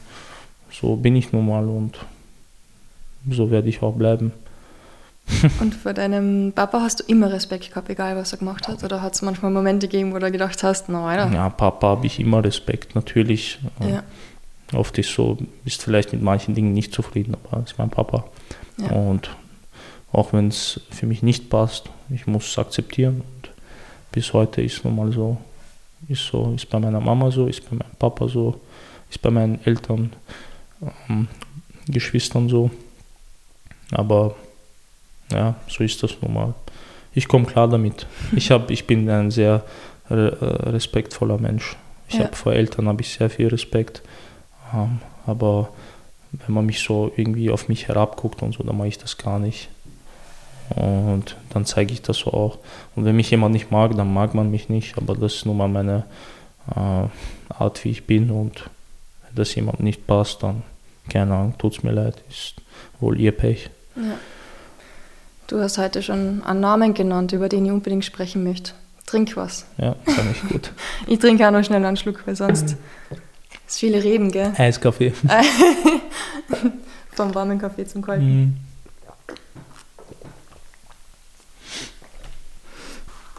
So 0.72 0.96
bin 0.96 1.14
ich 1.14 1.32
nun 1.32 1.46
mal 1.46 1.68
und 1.68 1.98
so 3.30 3.48
werde 3.52 3.68
ich 3.68 3.80
auch 3.80 3.94
bleiben. 3.94 4.32
Und 5.60 5.74
vor 5.74 5.92
deinem 5.92 6.52
Papa 6.52 6.80
hast 6.80 7.00
du 7.00 7.04
immer 7.04 7.30
Respekt 7.32 7.68
gehabt, 7.68 7.88
egal 7.90 8.16
was 8.16 8.32
er 8.32 8.38
gemacht 8.38 8.68
hat? 8.68 8.82
Oder 8.82 9.02
hat 9.02 9.14
es 9.14 9.22
manchmal 9.22 9.50
Momente 9.50 9.88
gegeben, 9.88 10.12
wo 10.12 10.18
du 10.18 10.30
gedacht 10.30 10.62
hast, 10.62 10.88
nein, 10.88 11.32
Ja, 11.32 11.48
Papa 11.50 11.88
habe 11.88 12.06
ich 12.06 12.18
immer 12.18 12.42
Respekt, 12.42 12.94
natürlich. 12.94 13.58
Ja. 13.80 14.02
Oft 14.72 14.98
ist 14.98 15.12
so, 15.12 15.38
bist 15.64 15.82
vielleicht 15.82 16.12
mit 16.12 16.22
manchen 16.22 16.54
Dingen 16.54 16.72
nicht 16.72 16.92
zufrieden, 16.92 17.34
aber 17.34 17.62
ist 17.62 17.78
mein 17.78 17.90
Papa. 17.90 18.24
Ja. 18.78 18.90
Und 18.90 19.30
auch 20.12 20.32
wenn 20.32 20.48
es 20.48 20.80
für 20.90 21.06
mich 21.06 21.22
nicht 21.22 21.50
passt, 21.50 21.90
ich 22.10 22.26
muss 22.26 22.46
es 22.50 22.58
akzeptieren 22.58 23.20
und 23.20 23.50
bis 24.12 24.32
heute 24.32 24.62
ist 24.62 24.84
nun 24.84 24.96
mal 24.96 25.12
so. 25.12 25.36
Ist 26.08 26.26
so, 26.26 26.52
ist 26.54 26.70
bei 26.70 26.78
meiner 26.78 27.00
Mama 27.00 27.30
so, 27.30 27.46
ist 27.46 27.68
bei 27.68 27.76
meinem 27.76 27.94
Papa 27.98 28.28
so, 28.28 28.60
ist 29.10 29.20
bei 29.20 29.30
meinen 29.30 29.60
Eltern, 29.64 30.12
ähm, 31.08 31.28
Geschwistern 31.86 32.48
so. 32.48 32.70
Aber 33.90 34.34
ja, 35.32 35.54
so 35.68 35.84
ist 35.84 36.02
das 36.02 36.16
nun 36.22 36.34
mal. 36.34 36.54
Ich 37.14 37.28
komme 37.28 37.46
klar 37.46 37.68
damit. 37.68 38.06
Ich, 38.34 38.50
hab, 38.50 38.70
ich 38.70 38.86
bin 38.86 39.08
ein 39.10 39.30
sehr 39.30 39.64
äh, 40.08 40.14
respektvoller 40.14 41.38
Mensch. 41.38 41.76
Ich 42.08 42.16
ja. 42.16 42.24
habe 42.24 42.36
vor 42.36 42.52
Eltern 42.52 42.88
habe 42.88 43.02
ich 43.02 43.12
sehr 43.12 43.30
viel 43.30 43.48
Respekt. 43.48 44.02
Ähm, 44.72 45.00
aber 45.26 45.70
wenn 46.32 46.54
man 46.54 46.66
mich 46.66 46.80
so 46.80 47.12
irgendwie 47.16 47.50
auf 47.50 47.68
mich 47.68 47.88
herabguckt 47.88 48.42
und 48.42 48.54
so, 48.54 48.62
dann 48.62 48.76
mache 48.76 48.88
ich 48.88 48.98
das 48.98 49.18
gar 49.18 49.38
nicht. 49.38 49.68
Und 50.70 51.36
dann 51.50 51.64
zeige 51.64 51.92
ich 51.92 52.02
das 52.02 52.18
so 52.18 52.32
auch. 52.32 52.58
Und 52.94 53.04
wenn 53.04 53.16
mich 53.16 53.30
jemand 53.30 53.54
nicht 53.54 53.70
mag, 53.70 53.96
dann 53.96 54.12
mag 54.12 54.34
man 54.34 54.50
mich 54.50 54.68
nicht. 54.68 54.98
Aber 54.98 55.14
das 55.14 55.36
ist 55.36 55.46
nun 55.46 55.56
mal 55.56 55.68
meine 55.68 56.04
äh, 56.74 57.52
Art, 57.54 57.84
wie 57.84 57.90
ich 57.90 58.06
bin. 58.06 58.30
Und 58.30 58.68
wenn 59.24 59.34
das 59.34 59.54
jemand 59.54 59.80
nicht 59.80 60.06
passt, 60.06 60.42
dann 60.42 60.62
keine 61.08 61.34
Ahnung, 61.34 61.54
tut 61.58 61.78
es 61.78 61.82
mir 61.82 61.92
leid. 61.92 62.22
Ist 62.28 62.56
wohl 63.00 63.18
ihr 63.18 63.32
Pech. 63.32 63.70
Ja. 63.96 64.18
Du 65.48 65.58
hast 65.60 65.78
heute 65.78 66.02
schon 66.02 66.42
einen 66.44 66.60
Namen 66.60 66.92
genannt, 66.92 67.32
über 67.32 67.48
den 67.48 67.64
ich 67.64 67.72
unbedingt 67.72 68.04
sprechen 68.04 68.44
möchte. 68.44 68.72
Trink 69.06 69.34
was. 69.34 69.64
Ja, 69.78 69.96
kann 70.04 70.30
ich 70.30 70.46
gut. 70.46 70.72
ich 71.06 71.18
trinke 71.18 71.46
auch 71.48 71.50
noch 71.50 71.64
schnell 71.64 71.82
einen 71.82 71.96
Schluck, 71.96 72.26
weil 72.26 72.36
sonst 72.36 72.76
ist 73.66 73.78
viele 73.78 74.04
Reden, 74.04 74.30
gell? 74.30 74.52
Eiskaffee. 74.58 75.14
Vom 77.12 77.34
warmen 77.34 77.58
Kaffee 77.58 77.86
zum 77.86 78.02
kalten. 78.02 78.42
Mm. 78.42 78.56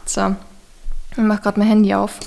So, 0.04 0.34
ich 1.12 1.18
mache 1.18 1.42
gerade 1.42 1.60
mein 1.60 1.68
Handy 1.68 1.94
auf, 1.94 2.18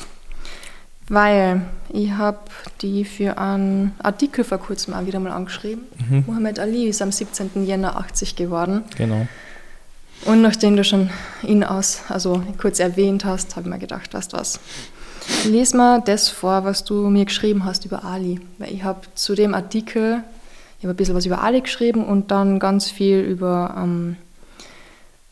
weil 1.09 1.61
ich 1.89 2.11
habe 2.11 2.39
die 2.81 3.03
für 3.03 3.37
einen 3.37 3.91
Artikel 4.01 4.45
vor 4.45 4.59
kurzem 4.59 4.93
auch 4.93 5.05
wieder 5.05 5.19
mal 5.19 5.33
angeschrieben. 5.33 5.83
Mhm. 6.09 6.23
Muhammad 6.25 6.57
Ali 6.59 6.87
ist 6.87 7.01
am 7.01 7.11
17. 7.11 7.65
Jänner 7.65 7.97
80 7.97 8.37
geworden. 8.37 8.85
Genau. 8.95 9.27
Und 10.25 10.41
nachdem 10.41 10.75
du 10.75 10.83
schon 10.83 11.09
ihn 11.41 11.63
aus, 11.63 12.01
also 12.09 12.41
kurz 12.59 12.79
erwähnt 12.79 13.25
hast, 13.25 13.55
habe 13.55 13.67
ich 13.67 13.73
mir 13.73 13.79
gedacht, 13.79 14.13
weißt 14.13 14.33
du 14.33 14.37
was, 14.37 14.59
Lies 15.45 15.73
mal 15.73 16.01
das 16.01 16.29
vor, 16.29 16.63
was 16.63 16.83
du 16.83 17.09
mir 17.09 17.25
geschrieben 17.25 17.65
hast 17.65 17.85
über 17.85 18.03
Ali. 18.03 18.41
Weil 18.57 18.73
ich 18.73 18.83
habe 18.83 19.01
zu 19.15 19.35
dem 19.35 19.53
Artikel, 19.53 20.23
ich 20.79 20.85
habe 20.85 20.93
ein 20.93 20.97
bisschen 20.97 21.15
was 21.15 21.25
über 21.25 21.41
Ali 21.41 21.61
geschrieben 21.61 22.05
und 22.05 22.31
dann 22.31 22.59
ganz 22.59 22.89
viel 22.89 23.19
über 23.19 23.75
ähm, 23.77 24.17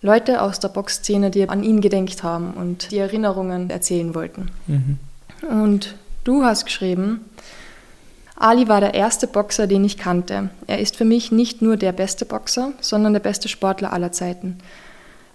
Leute 0.01 0.41
aus 0.41 0.59
der 0.59 0.69
Boxszene, 0.69 1.29
die 1.29 1.47
an 1.47 1.63
ihn 1.63 1.81
gedenkt 1.81 2.23
haben 2.23 2.53
und 2.53 2.91
die 2.91 2.97
Erinnerungen 2.97 3.69
erzählen 3.69 4.15
wollten. 4.15 4.49
Mhm. 4.67 4.97
Und 5.49 5.95
du 6.23 6.43
hast 6.43 6.65
geschrieben, 6.65 7.21
Ali 8.41 8.67
war 8.67 8.81
der 8.81 8.95
erste 8.95 9.27
Boxer, 9.27 9.67
den 9.67 9.85
ich 9.85 9.99
kannte. 9.99 10.49
Er 10.65 10.79
ist 10.79 10.95
für 10.95 11.05
mich 11.05 11.31
nicht 11.31 11.61
nur 11.61 11.77
der 11.77 11.91
beste 11.91 12.25
Boxer, 12.25 12.73
sondern 12.81 13.13
der 13.13 13.19
beste 13.19 13.47
Sportler 13.47 13.93
aller 13.93 14.11
Zeiten. 14.11 14.57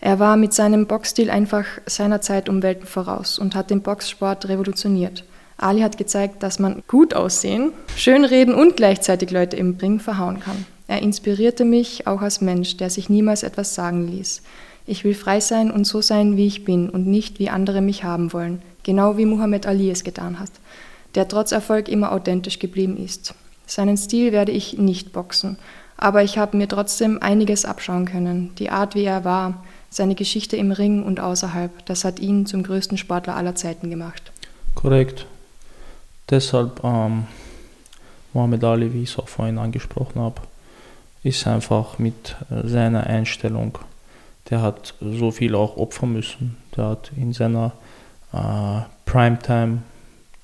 Er 0.01 0.19
war 0.19 0.37
mit 0.37 0.53
seinem 0.53 0.89
Boxstil 0.89 1.31
einfach 1.31 1.67
seiner 1.87 2.21
Zeit 2.21 2.49
um 2.49 2.65
Welten 2.65 2.89
voraus 2.89 3.39
und 3.39 3.55
hat 3.55 3.71
den 3.71 3.83
Boxsport 3.83 4.49
revolutioniert. 4.49 5.23
Ali 5.57 5.83
hat 5.83 5.99
gezeigt, 5.99 6.43
dass 6.43 6.59
man 6.59 6.83
gut 6.89 7.15
aussehen, 7.15 7.71
schön 7.95 8.25
reden 8.25 8.55
und 8.57 8.77
gleichzeitig 8.77 9.31
Leute 9.31 9.55
im 9.55 9.77
Ring 9.81 10.01
verhauen 10.01 10.41
kann. 10.41 10.67
Er 10.89 11.01
inspirierte 11.01 11.65
mich 11.65 12.09
auch 12.09 12.23
als 12.23 12.41
Mensch, 12.41 12.77
der 12.77 12.91
sich 12.91 13.09
niemals 13.09 13.45
etwas 13.45 13.77
sagen 13.77 14.09
ließ. 14.09 14.43
Ich 14.85 15.05
will 15.05 15.15
frei 15.15 15.39
sein 15.39 15.71
und 15.71 15.85
so 15.85 16.01
sein, 16.01 16.37
wie 16.37 16.49
ich 16.49 16.65
bin 16.65 16.91
und 16.91 17.07
nicht, 17.07 17.39
wie 17.39 17.51
andere 17.51 17.83
mich 17.83 18.03
haben 18.03 18.33
wollen, 18.33 18.63
genau 18.83 19.17
wie 19.17 19.27
Muhammad 19.27 19.65
Ali 19.65 19.93
es 19.93 20.03
getan 20.03 20.41
hat, 20.41 20.51
der 21.17 21.29
trotz 21.29 21.51
Erfolg 21.53 21.89
immer 21.89 22.13
authentisch 22.13 22.59
geblieben 22.59 22.97
ist. 22.97 23.35
Seinen 23.67 23.97
Stil 23.97 24.31
werde 24.33 24.53
ich 24.53 24.79
nicht 24.79 25.13
boxen, 25.13 25.59
aber 25.97 26.23
ich 26.23 26.39
habe 26.39 26.57
mir 26.57 26.69
trotzdem 26.69 27.21
einiges 27.21 27.65
abschauen 27.65 28.05
können. 28.05 28.55
Die 28.57 28.71
Art, 28.71 28.95
wie 28.95 29.05
er 29.05 29.25
war, 29.25 29.65
seine 29.91 30.15
Geschichte 30.15 30.57
im 30.57 30.71
Ring 30.71 31.03
und 31.03 31.21
außerhalb, 31.21 31.85
das 31.87 32.05
hat 32.05 32.21
ihn 32.21 32.47
zum 32.47 32.63
größten 32.63 32.99
Sportler 32.99 33.35
aller 33.35 33.55
Zeiten 33.55 33.91
gemacht. 33.91 34.31
Korrekt. 34.75 35.27
Deshalb 36.29 36.85
ähm, 36.85 37.27
Muhammad 38.33 38.63
Ali, 38.63 38.93
wie 38.93 39.03
ich 39.03 39.11
es 39.11 39.19
auch 39.19 39.29
vorhin 39.29 39.59
angesprochen 39.59 40.21
habe, 40.21 40.43
ist 41.23 41.47
einfach 41.47 41.99
mit 41.99 42.37
äh, 42.51 42.69
seiner 42.69 43.05
Einstellung, 43.05 43.79
der 44.51 44.63
hat 44.63 44.95
so 45.01 45.31
viel 45.31 45.55
auch 45.55 45.77
opfern 45.77 46.13
müssen. 46.13 46.57
Der 46.77 46.85
hat 46.85 47.11
in 47.17 47.33
seiner 47.33 47.73
äh, 48.33 48.81
Primetime 49.05 49.83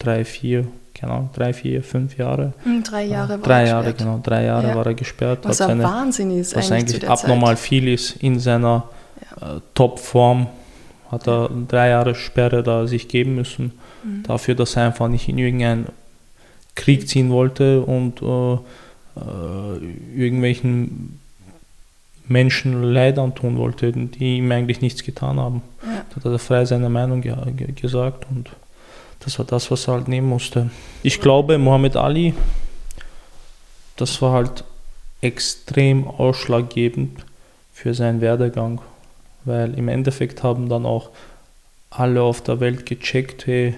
drei, 0.03 0.25
vier, 0.25 0.67
Ahnung, 1.03 1.31
drei, 1.33 1.53
vier, 1.53 1.83
fünf 1.83 2.17
Jahre. 2.17 2.53
Hm, 2.63 2.83
drei 2.83 3.05
Jahre 3.05 3.35
äh, 3.35 3.37
war 3.37 3.43
drei 3.43 3.63
er 3.63 3.69
Jahre, 3.69 3.85
gesperrt. 3.93 3.99
genau, 3.99 4.21
drei 4.23 4.45
Jahre 4.45 4.69
ja. 4.69 4.77
war 4.77 4.87
er 4.87 4.95
gesperrt. 4.95 5.39
Was 5.43 5.61
ein 5.61 5.83
Wahnsinn 5.83 6.39
ist 6.39 6.55
was 6.55 6.71
eigentlich, 6.71 6.97
eigentlich 6.97 7.11
abnormal 7.11 7.57
Zeit. 7.57 7.65
viel 7.65 7.89
ist 7.89 8.17
in 8.17 8.39
seiner 8.39 8.85
ja. 9.41 9.57
äh, 9.57 9.61
Topform. 9.75 10.47
Hat 11.11 11.27
er 11.27 11.51
drei 11.69 11.91
Jahre 11.91 12.15
Sperre 12.15 12.63
da 12.63 12.87
sich 12.87 13.09
geben 13.09 13.35
müssen, 13.35 13.73
mhm. 14.03 14.23
dafür, 14.23 14.55
dass 14.55 14.77
er 14.77 14.87
einfach 14.87 15.09
nicht 15.09 15.29
in 15.29 15.39
irgendeinen 15.39 15.87
Krieg 16.75 17.07
ziehen 17.07 17.31
wollte 17.31 17.83
und 17.83 18.23
äh, 18.23 18.55
äh, 18.55 20.17
irgendwelchen 20.17 21.21
Menschen 22.29 22.83
Leid 22.83 23.19
antun 23.19 23.59
wollte, 23.59 23.93
die 23.93 24.39
ihm 24.39 24.51
eigentlich 24.51 24.81
nichts 24.81 25.03
getan 25.03 25.39
haben. 25.39 25.63
Ja. 25.83 26.05
Da 26.09 26.17
hat 26.17 26.33
er 26.33 26.39
frei 26.39 26.65
seine 26.65 26.89
Meinung 26.89 27.21
ge 27.21 27.35
gesagt 27.75 28.27
und 28.31 28.51
das 29.25 29.39
war 29.39 29.47
das, 29.47 29.71
was 29.71 29.89
er 29.89 29.95
halt 29.95 30.09
nehmen 30.09 30.29
musste. 30.29 30.71
Ich 31.03 31.21
glaube, 31.21 31.59
Muhammad 31.59 31.97
Ali, 31.97 32.35
das 33.97 34.21
war 34.21 34.33
halt 34.33 34.65
extrem 35.21 36.09
ausschlaggebend 36.09 37.25
für 37.73 37.95
seinen 37.95 38.21
Werdegang, 38.21 38.81
weil 39.45 39.79
im 39.79 39.89
Endeffekt 39.89 40.43
haben 40.43 40.69
dann 40.69 40.85
auch 40.85 41.11
alle 41.91 42.23
auf 42.23 42.43
der 42.43 42.61
Welt 42.61 42.87
gecheckt, 42.87 43.47
hey, 43.47 43.75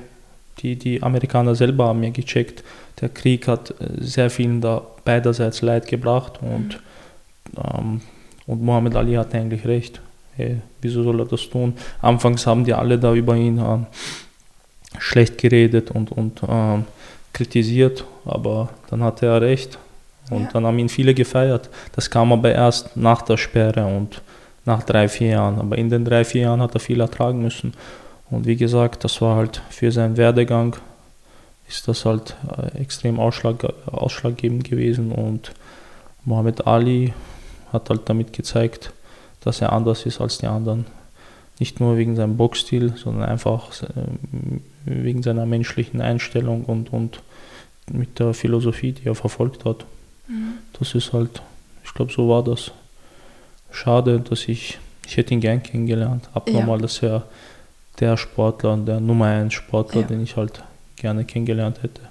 die, 0.61 0.77
die 0.77 1.03
Amerikaner 1.03 1.55
selber 1.55 1.89
haben 1.89 2.03
ja 2.03 2.11
gecheckt, 2.11 2.63
der 3.01 3.09
Krieg 3.09 3.49
hat 3.49 3.71
äh, 3.81 3.89
sehr 3.99 4.31
vielen 4.31 4.61
da 4.61 4.83
beiderseits 5.05 5.63
Leid 5.63 5.89
gebracht 5.89 6.41
und, 6.41 6.81
ähm, 7.57 8.01
und 8.47 8.63
Muhammad 8.63 8.97
Ali 8.97 9.15
hatte 9.15 9.37
eigentlich 9.37 9.67
recht. 9.67 10.01
Hey, 10.37 10.61
wieso 10.81 11.03
soll 11.03 11.21
er 11.21 11.27
das 11.27 11.49
tun? 11.49 11.75
Anfangs 12.01 12.47
haben 12.47 12.65
die 12.65 12.73
alle 12.73 12.99
da 12.99 13.15
über 13.15 13.37
ihn 13.37 13.59
äh, 13.59 13.79
schlecht 14.99 15.39
geredet 15.39 15.91
und, 15.91 16.13
und 16.13 16.43
äh, 16.43 16.83
kritisiert, 17.33 18.05
aber 18.25 18.71
dann 18.91 19.03
hatte 19.03 19.27
er 19.27 19.41
recht 19.41 19.79
und 20.31 20.43
ja. 20.43 20.49
dann 20.53 20.67
haben 20.67 20.79
ihn 20.79 20.89
viele 20.89 21.15
gefeiert. 21.15 21.69
Das 21.93 22.11
kam 22.11 22.33
aber 22.33 22.53
erst 22.53 22.97
nach 22.97 23.23
der 23.23 23.37
Sperre 23.37 23.87
und 23.87 24.23
nach 24.65 24.83
drei, 24.83 25.09
vier 25.09 25.31
Jahren. 25.31 25.59
Aber 25.59 25.77
in 25.77 25.91
den 25.91 26.05
drei, 26.05 26.25
vier 26.25 26.43
Jahren 26.43 26.63
hat 26.63 26.75
er 26.75 26.81
viel 26.81 27.01
ertragen 27.01 27.43
müssen. 27.43 27.75
Und 28.31 28.47
wie 28.47 28.57
gesagt, 28.57 29.05
das 29.05 29.21
war 29.21 29.37
halt 29.37 29.61
für 29.69 29.93
seinen 29.93 30.17
Werdegang 30.17 30.77
ist 31.69 31.89
das 31.89 32.05
halt 32.05 32.37
äh, 32.57 32.79
extrem 32.79 33.19
ausschlag, 33.19 33.65
ausschlaggebend 33.87 34.65
gewesen 34.65 35.13
und 35.13 35.53
Muhammad 36.25 36.67
Ali 36.67 37.13
hat 37.73 37.91
halt 37.91 38.03
damit 38.09 38.33
gezeigt, 38.33 38.93
dass 39.41 39.61
er 39.61 39.73
anders 39.73 40.07
ist 40.07 40.21
als 40.21 40.39
die 40.39 40.47
anderen. 40.47 40.87
Nicht 41.59 41.81
nur 41.81 41.97
wegen 41.97 42.17
seinem 42.17 42.37
Boxstil, 42.37 42.95
sondern 42.97 43.29
einfach 43.29 43.71
äh, 43.83 44.61
wegen 44.85 45.23
seiner 45.23 45.47
menschlichen 45.47 46.01
Einstellung 46.01 46.65
und, 46.65 46.93
und 46.93 47.21
mit 47.91 48.19
der 48.19 48.35
Philosophie, 48.35 48.93
die 48.93 49.07
er 49.07 49.15
verfolgt 49.15 49.65
hat. 49.65 49.85
Mhm. 50.29 50.55
Das 50.79 50.95
ist 50.95 51.13
halt, 51.13 51.43
ich 51.85 51.93
glaube, 51.95 52.13
so 52.13 52.29
war 52.29 52.43
das. 52.43 52.73
Schade, 53.71 54.21
dass 54.21 54.49
ich, 54.49 54.79
ich 55.07 55.17
hätte 55.17 55.35
ihn 55.35 55.41
gern 55.41 55.63
kennengelernt. 55.63 56.29
Abnormal, 56.33 56.79
ja. 56.79 56.83
dass 56.83 57.03
er 57.03 57.25
der 58.01 58.17
Sportler, 58.17 58.77
der 58.77 59.01
Nummer 59.01 59.27
1 59.27 59.53
Sportler, 59.53 60.03
ja. 60.03 60.07
den 60.07 60.23
ich 60.23 60.37
halt 60.37 60.63
gerne 60.97 61.25
kennengelernt 61.25 61.83
hätte. 61.83 62.03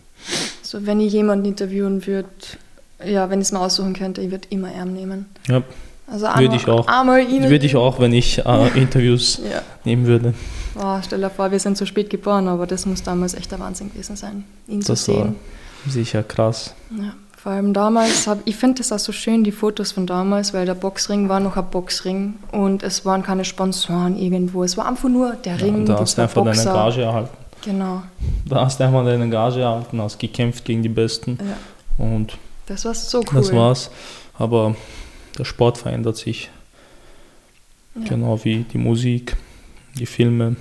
So, 0.61 0.85
wenn 0.85 0.99
ich 0.99 1.13
jemanden 1.13 1.45
interviewen 1.45 2.05
würde, 2.05 2.29
ja, 3.05 3.29
wenn 3.29 3.39
ich 3.39 3.47
es 3.47 3.51
mal 3.51 3.65
aussuchen 3.65 3.93
könnte, 3.93 4.21
ich 4.21 4.31
würde 4.31 4.47
immer 4.49 4.71
Erm 4.71 4.93
nehmen. 4.93 5.25
Ja. 5.47 5.63
Also 6.07 6.25
einmal, 6.25 6.43
würde 6.43 6.55
ich 6.55 6.67
auch. 6.67 6.87
Würde 6.87 7.65
ich 7.65 7.75
auch, 7.75 7.99
wenn 7.99 8.13
ich 8.13 8.45
äh, 8.45 8.67
Interviews 8.79 9.39
ja. 9.49 9.61
nehmen 9.83 10.05
würde. 10.05 10.33
Oh, 10.75 10.97
stell 11.05 11.21
dir 11.21 11.29
vor, 11.29 11.51
wir 11.51 11.59
sind 11.59 11.77
zu 11.77 11.85
spät 11.85 12.09
geboren, 12.09 12.47
aber 12.47 12.67
das 12.67 12.85
muss 12.85 13.03
damals 13.03 13.33
echt 13.33 13.51
der 13.51 13.59
Wahnsinn 13.59 13.91
gewesen 13.91 14.15
sein, 14.15 14.43
ihn 14.67 14.79
das 14.79 15.05
zu 15.05 15.13
sehen. 15.13 15.35
War 15.85 15.91
sicher 15.91 16.23
krass. 16.23 16.73
Ja, 16.91 17.13
vor 17.35 17.51
allem 17.51 17.73
damals, 17.73 18.25
hab, 18.27 18.39
ich 18.45 18.55
finde 18.55 18.79
das 18.79 18.91
auch 18.91 18.99
so 18.99 19.11
schön, 19.11 19.43
die 19.43 19.51
Fotos 19.51 19.91
von 19.91 20.07
damals, 20.07 20.53
weil 20.53 20.65
der 20.65 20.75
Boxring 20.75 21.29
war 21.29 21.39
noch 21.39 21.57
ein 21.57 21.65
Boxring 21.69 22.35
und 22.51 22.83
es 22.83 23.05
waren 23.05 23.21
keine 23.21 23.45
Sponsoren 23.45 24.17
irgendwo. 24.17 24.63
Es 24.63 24.77
war 24.77 24.87
einfach 24.87 25.09
nur 25.09 25.33
der 25.33 25.59
Ring. 25.61 25.73
Ja, 25.73 25.79
und 25.79 25.89
da 25.89 25.99
hast 25.99 26.17
du 26.17 26.21
einfach 26.21 26.43
Boxer. 26.43 26.63
deine 26.63 26.77
Gage 26.77 27.01
erhalten. 27.01 27.37
Genau. 27.63 28.01
Da 28.45 28.65
hast 28.65 28.79
du 28.79 28.85
einfach 28.85 29.05
deine 29.05 29.29
Gage 29.29 29.61
erhalten, 29.61 30.01
hast 30.01 30.19
gekämpft 30.19 30.65
gegen 30.65 30.83
die 30.83 30.89
Besten. 30.89 31.37
Ja. 31.39 32.05
Und 32.05 32.37
das 32.65 32.85
war 32.85 32.93
so 32.93 33.19
cool. 33.19 33.25
Das 33.33 33.53
war's. 33.53 33.91
Aber 34.37 34.75
der 35.37 35.45
Sport 35.45 35.77
verändert 35.77 36.17
sich. 36.17 36.49
Ja. 37.95 38.09
Genau 38.09 38.43
wie 38.43 38.63
die 38.63 38.77
Musik, 38.77 39.35
die 39.95 40.05
Filme. 40.05 40.55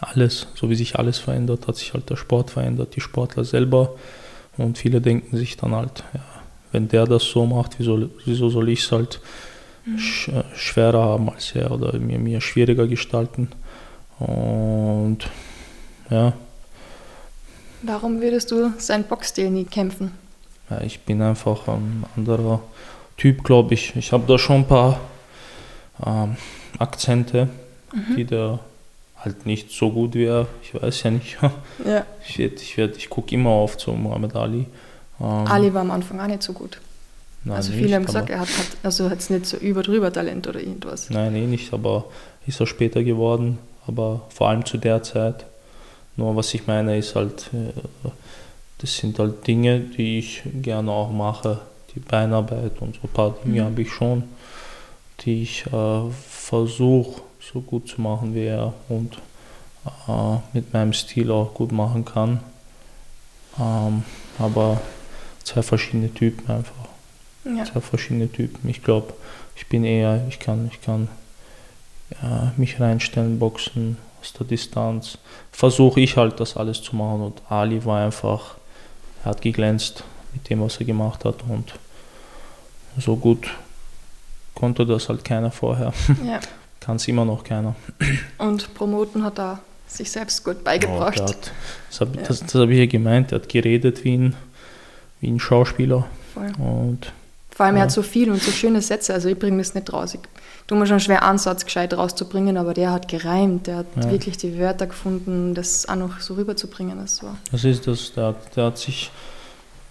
alles, 0.00 0.48
so 0.54 0.68
wie 0.68 0.74
sich 0.74 0.98
alles 0.98 1.18
verändert, 1.18 1.66
hat 1.66 1.76
sich 1.76 1.94
halt 1.94 2.10
der 2.10 2.16
Sport 2.16 2.50
verändert, 2.50 2.96
die 2.96 3.00
Sportler 3.00 3.44
selber. 3.44 3.94
Und 4.58 4.78
viele 4.78 5.00
denken 5.00 5.36
sich 5.36 5.56
dann 5.56 5.74
halt, 5.74 6.04
ja, 6.12 6.20
wenn 6.72 6.88
der 6.88 7.06
das 7.06 7.24
so 7.24 7.46
macht, 7.46 7.78
wieso, 7.78 8.10
wieso 8.24 8.50
soll 8.50 8.68
ich 8.68 8.80
es 8.80 8.92
halt 8.92 9.20
mhm. 9.86 9.98
sch 9.98 10.28
äh, 10.28 10.44
schwerer 10.54 11.02
haben 11.02 11.30
als 11.30 11.54
er 11.54 11.70
oder 11.70 11.98
mir, 11.98 12.18
mir 12.18 12.40
schwieriger 12.40 12.86
gestalten. 12.86 13.48
Und 14.18 15.18
ja. 16.10 16.32
Warum 17.82 18.20
würdest 18.20 18.50
du 18.50 18.72
seinen 18.78 19.04
Boxstil 19.04 19.50
nie 19.50 19.64
kämpfen? 19.64 20.12
Ja, 20.70 20.80
ich 20.80 21.00
bin 21.00 21.22
einfach 21.22 21.68
ein 21.68 22.04
anderer 22.16 22.60
Typ, 23.16 23.44
glaube 23.44 23.74
ich. 23.74 23.96
Ich 23.96 24.12
habe 24.12 24.24
da 24.26 24.38
schon 24.38 24.56
ein 24.56 24.68
paar 24.68 25.00
ähm, 26.04 26.36
Akzente, 26.78 27.48
mhm. 27.92 28.16
die 28.16 28.24
der 28.24 28.60
halt 29.16 29.46
nicht 29.46 29.70
so 29.70 29.90
gut 29.90 30.14
wäre. 30.14 30.46
Ich 30.62 30.74
weiß 30.74 31.02
ja 31.04 31.10
nicht. 31.10 31.38
Ja. 31.84 32.04
Ich, 32.26 32.38
ich, 32.38 32.78
ich 32.78 33.10
gucke 33.10 33.34
immer 33.34 33.50
auf 33.50 33.76
zu 33.76 33.92
Muhammad 33.92 34.34
Ali. 34.34 34.66
Ähm, 35.20 35.26
Ali 35.26 35.72
war 35.72 35.82
am 35.82 35.90
Anfang 35.90 36.20
auch 36.20 36.26
nicht 36.26 36.42
so 36.42 36.52
gut. 36.52 36.78
Nein, 37.44 37.56
also 37.56 37.70
viele 37.72 37.84
nicht, 37.84 37.94
haben 37.94 38.06
gesagt, 38.06 38.30
er 38.30 38.40
hat, 38.40 38.48
hat 38.48 38.66
also 38.82 39.08
jetzt 39.08 39.30
nicht 39.30 39.46
so 39.46 39.56
über 39.58 39.82
drüber 39.82 40.12
Talent 40.12 40.48
oder 40.48 40.58
irgendwas. 40.60 41.10
Nein, 41.10 41.36
eh 41.36 41.46
nicht, 41.46 41.72
aber 41.72 42.06
ist 42.46 42.60
er 42.60 42.66
später 42.66 43.04
geworden, 43.04 43.58
aber 43.86 44.22
vor 44.30 44.48
allem 44.48 44.64
zu 44.64 44.78
der 44.78 45.02
Zeit. 45.02 45.46
Nur 46.16 46.34
was 46.34 46.52
ich 46.54 46.66
meine 46.66 46.96
ist 46.96 47.14
halt, 47.14 47.50
äh, 47.52 48.08
das 48.78 48.96
sind 48.96 49.18
halt 49.18 49.46
Dinge, 49.46 49.80
die 49.80 50.18
ich 50.18 50.42
gerne 50.60 50.90
auch 50.90 51.12
mache. 51.12 51.60
Die 51.96 52.00
Beinarbeit 52.00 52.80
und 52.80 52.94
so 52.94 53.00
ein 53.04 53.12
paar 53.12 53.34
Dinge 53.44 53.62
mhm. 53.62 53.64
habe 53.64 53.82
ich 53.82 53.90
schon, 53.90 54.24
die 55.20 55.42
ich 55.42 55.66
äh, 55.66 56.10
versuche 56.28 57.22
so 57.40 57.60
gut 57.60 57.88
zu 57.88 58.00
machen 58.00 58.34
wie 58.34 58.44
er 58.44 58.74
und 58.88 59.18
äh, 60.08 60.36
mit 60.52 60.72
meinem 60.72 60.92
Stil 60.92 61.30
auch 61.30 61.54
gut 61.54 61.72
machen 61.72 62.04
kann. 62.04 62.40
Ähm, 63.58 64.04
aber 64.38 64.80
zwei 65.42 65.62
verschiedene 65.62 66.12
Typen 66.12 66.50
einfach. 66.50 66.88
Ja. 67.44 67.64
Zwei 67.64 67.80
verschiedene 67.80 68.30
Typen. 68.30 68.68
Ich 68.68 68.82
glaube, 68.82 69.14
ich 69.54 69.66
bin 69.68 69.84
eher, 69.84 70.26
ich 70.28 70.38
kann, 70.38 70.68
ich 70.70 70.80
kann 70.82 71.08
ja, 72.22 72.52
mich 72.56 72.80
reinstellen, 72.80 73.38
boxen 73.38 73.96
aus 74.20 74.32
der 74.32 74.46
Distanz. 74.46 75.18
Versuche 75.52 76.00
ich 76.00 76.16
halt 76.16 76.40
das 76.40 76.56
alles 76.56 76.82
zu 76.82 76.94
machen 76.96 77.22
und 77.22 77.42
Ali 77.48 77.84
war 77.84 78.04
einfach, 78.04 78.56
er 79.24 79.30
hat 79.30 79.42
geglänzt 79.42 80.04
mit 80.34 80.50
dem, 80.50 80.60
was 80.60 80.78
er 80.78 80.86
gemacht 80.86 81.24
hat 81.24 81.44
und 81.48 81.74
so 82.98 83.16
gut 83.16 83.48
konnte 84.54 84.86
das 84.86 85.08
halt 85.08 85.24
keiner 85.24 85.50
vorher. 85.50 85.92
Ja. 86.24 86.40
Kann 86.80 86.96
es 86.96 87.08
immer 87.08 87.24
noch 87.24 87.42
keiner. 87.42 87.74
Und 88.38 88.72
promoten 88.74 89.24
hat 89.24 89.38
er 89.38 89.60
sich 89.86 90.10
selbst 90.10 90.44
gut 90.44 90.62
beigebracht. 90.62 91.20
Oh, 91.20 91.28
hat, 91.28 91.52
das 91.90 92.00
habe 92.00 92.16
ja. 92.16 92.28
hab 92.28 92.70
ich 92.70 92.78
ja 92.78 92.86
gemeint, 92.86 93.32
er 93.32 93.40
hat 93.40 93.48
geredet 93.48 94.04
wie 94.04 94.16
ein, 94.16 94.36
wie 95.20 95.28
ein 95.28 95.40
Schauspieler. 95.40 96.06
Voll. 96.32 96.52
Und, 96.58 97.12
Vor 97.50 97.66
allem, 97.66 97.76
ja. 97.76 97.82
er 97.82 97.84
hat 97.84 97.92
so 97.92 98.02
viel 98.02 98.30
und 98.30 98.40
so 98.40 98.50
schöne 98.50 98.82
Sätze, 98.82 99.14
also 99.14 99.28
ich 99.28 99.38
bringe 99.38 99.58
das 99.58 99.74
nicht 99.74 99.92
raus. 99.92 100.14
Ich 100.14 100.20
tue 100.66 100.78
mir 100.78 100.86
schon 100.86 101.00
schwer, 101.00 101.22
Ansatz 101.22 101.64
gescheit 101.64 101.92
rauszubringen, 101.96 102.56
aber 102.56 102.72
der 102.72 102.92
hat 102.92 103.08
gereimt, 103.08 103.66
der 103.66 103.78
hat 103.78 103.86
ja. 103.96 104.10
wirklich 104.10 104.36
die 104.36 104.58
Wörter 104.58 104.86
gefunden, 104.86 105.54
das 105.54 105.88
auch 105.88 105.96
noch 105.96 106.20
so 106.20 106.34
rüberzubringen. 106.34 106.98
Das, 106.98 107.22
war. 107.22 107.36
das 107.50 107.64
ist 107.64 107.86
das, 107.86 108.12
der, 108.12 108.34
der 108.54 108.66
hat 108.66 108.78
sich 108.78 109.10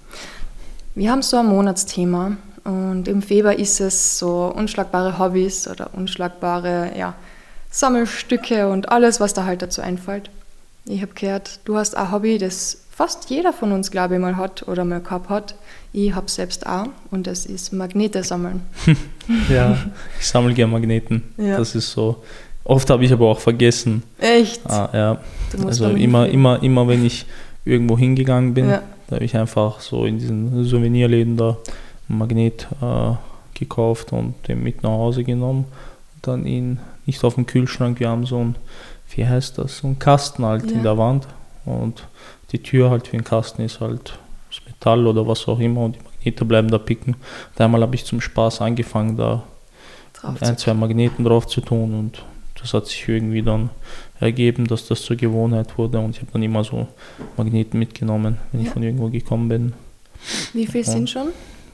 wir 0.94 1.10
haben 1.10 1.22
so 1.22 1.38
ein 1.38 1.46
Monatsthema 1.46 2.36
und 2.64 3.08
im 3.08 3.20
Februar 3.22 3.54
ist 3.54 3.80
es 3.80 4.18
so 4.18 4.52
unschlagbare 4.54 5.18
Hobbys 5.18 5.68
oder 5.68 5.90
unschlagbare 5.92 6.92
ja, 6.96 7.14
Sammelstücke 7.70 8.68
und 8.68 8.90
alles, 8.90 9.20
was 9.20 9.34
da 9.34 9.44
halt 9.44 9.62
dazu 9.62 9.82
einfällt. 9.82 10.30
Ich 10.86 11.02
habe 11.02 11.12
gehört, 11.14 11.60
du 11.64 11.76
hast 11.76 11.96
ein 11.96 12.12
Hobby, 12.12 12.38
das 12.38 12.78
fast 12.90 13.28
jeder 13.28 13.52
von 13.52 13.72
uns, 13.72 13.90
glaube 13.90 14.14
ich, 14.14 14.20
mal 14.20 14.36
hat 14.36 14.68
oder 14.68 14.84
mal 14.84 15.00
gehabt 15.00 15.28
hat. 15.28 15.54
Ich 15.92 16.14
habe 16.14 16.30
selbst 16.30 16.66
auch 16.66 16.86
und 17.10 17.26
das 17.26 17.46
ist 17.46 17.72
Magnete 17.72 18.22
sammeln. 18.22 18.62
ja, 19.48 19.76
ich 20.20 20.26
sammle 20.26 20.54
gerne 20.54 20.72
Magneten. 20.72 21.22
Ja. 21.36 21.58
Das 21.58 21.74
ist 21.74 21.90
so. 21.90 22.22
Oft 22.62 22.88
habe 22.88 23.04
ich 23.04 23.12
aber 23.12 23.26
auch 23.26 23.40
vergessen. 23.40 24.02
Echt? 24.18 24.62
Ah, 24.70 24.88
ja. 24.92 25.20
Also 25.66 25.88
immer, 25.90 26.28
immer, 26.28 26.62
immer, 26.62 26.88
wenn 26.88 27.04
ich 27.04 27.26
irgendwo 27.64 27.98
hingegangen 27.98 28.54
bin, 28.54 28.70
ja. 28.70 28.82
Da 29.08 29.16
habe 29.16 29.24
ich 29.24 29.36
einfach 29.36 29.80
so 29.80 30.06
in 30.06 30.18
diesen 30.18 30.64
Souvenirläden 30.64 31.36
da 31.36 31.56
ein 32.08 32.18
Magnet 32.18 32.68
äh, 32.80 33.12
gekauft 33.58 34.12
und 34.12 34.34
den 34.48 34.62
mit 34.62 34.82
nach 34.82 34.90
Hause 34.90 35.24
genommen. 35.24 35.66
Und 36.14 36.26
dann 36.26 36.46
ihn 36.46 36.80
nicht 37.06 37.22
auf 37.24 37.34
dem 37.34 37.46
Kühlschrank. 37.46 38.00
Wir 38.00 38.08
haben 38.08 38.26
so 38.26 38.38
ein 38.38 38.56
wie 39.16 39.26
heißt 39.26 39.58
das, 39.58 39.78
so 39.78 39.88
ein 39.88 39.98
Kasten 39.98 40.44
halt 40.44 40.66
ja. 40.66 40.72
in 40.72 40.82
der 40.82 40.98
Wand 40.98 41.26
und 41.64 42.06
die 42.52 42.62
Tür 42.62 42.90
halt 42.90 43.12
wie 43.12 43.16
ein 43.16 43.24
Kasten 43.24 43.62
ist 43.62 43.80
halt 43.80 44.18
aus 44.50 44.60
Metall 44.66 45.06
oder 45.06 45.26
was 45.26 45.46
auch 45.48 45.58
immer 45.58 45.82
und 45.82 45.96
die 45.96 46.00
Magnete 46.02 46.44
bleiben 46.44 46.70
da 46.70 46.78
picken. 46.78 47.14
Und 47.14 47.60
einmal 47.60 47.82
habe 47.82 47.94
ich 47.94 48.04
zum 48.04 48.20
Spaß 48.20 48.60
angefangen, 48.60 49.16
da 49.16 49.42
ein, 50.40 50.56
zwei 50.56 50.74
Magneten 50.74 51.24
drauf 51.24 51.46
zu 51.46 51.60
tun 51.60 51.94
und 51.94 52.24
das 52.64 52.72
hat 52.72 52.86
sich 52.86 53.06
irgendwie 53.06 53.42
dann 53.42 53.68
ergeben, 54.20 54.66
dass 54.66 54.88
das 54.88 55.02
zur 55.02 55.16
Gewohnheit 55.16 55.76
wurde 55.76 55.98
und 55.98 56.16
ich 56.16 56.22
habe 56.22 56.32
dann 56.32 56.42
immer 56.42 56.64
so 56.64 56.88
Magneten 57.36 57.78
mitgenommen, 57.78 58.38
wenn 58.50 58.62
ja. 58.62 58.66
ich 58.66 58.72
von 58.72 58.82
irgendwo 58.82 59.10
gekommen 59.10 59.50
bin. 59.50 59.72
Wie 60.54 60.66
viel 60.66 60.80
und, 60.80 60.90
sind 60.90 61.10
schon? 61.10 61.28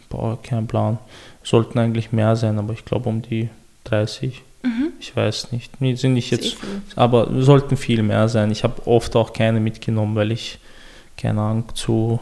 Boah, 0.09 0.37
kein 0.43 0.67
Plan. 0.67 0.99
Sollten 1.45 1.79
eigentlich 1.79 2.11
mehr 2.11 2.35
sein, 2.35 2.59
aber 2.59 2.73
ich 2.73 2.85
glaube 2.85 3.09
um 3.09 3.23
die 3.23 3.51
30. 3.85 4.43
Mhm. 4.65 4.93
Ich 4.99 5.15
weiß 5.15 5.53
nicht. 5.53 5.71
Die 5.79 5.95
sind 5.95 6.15
nicht 6.15 6.33
jetzt, 6.33 6.57
aber 6.97 7.29
sollten 7.41 7.77
viel 7.77 8.03
mehr 8.03 8.29
sein. 8.29 8.51
Ich 8.51 8.65
habe 8.65 8.85
oft 8.89 9.15
auch 9.15 9.33
keine 9.33 9.61
mitgenommen, 9.61 10.17
weil 10.17 10.33
ich, 10.33 10.59
keine 11.17 11.41
Ahnung, 11.41 11.65
zu, 11.75 12.19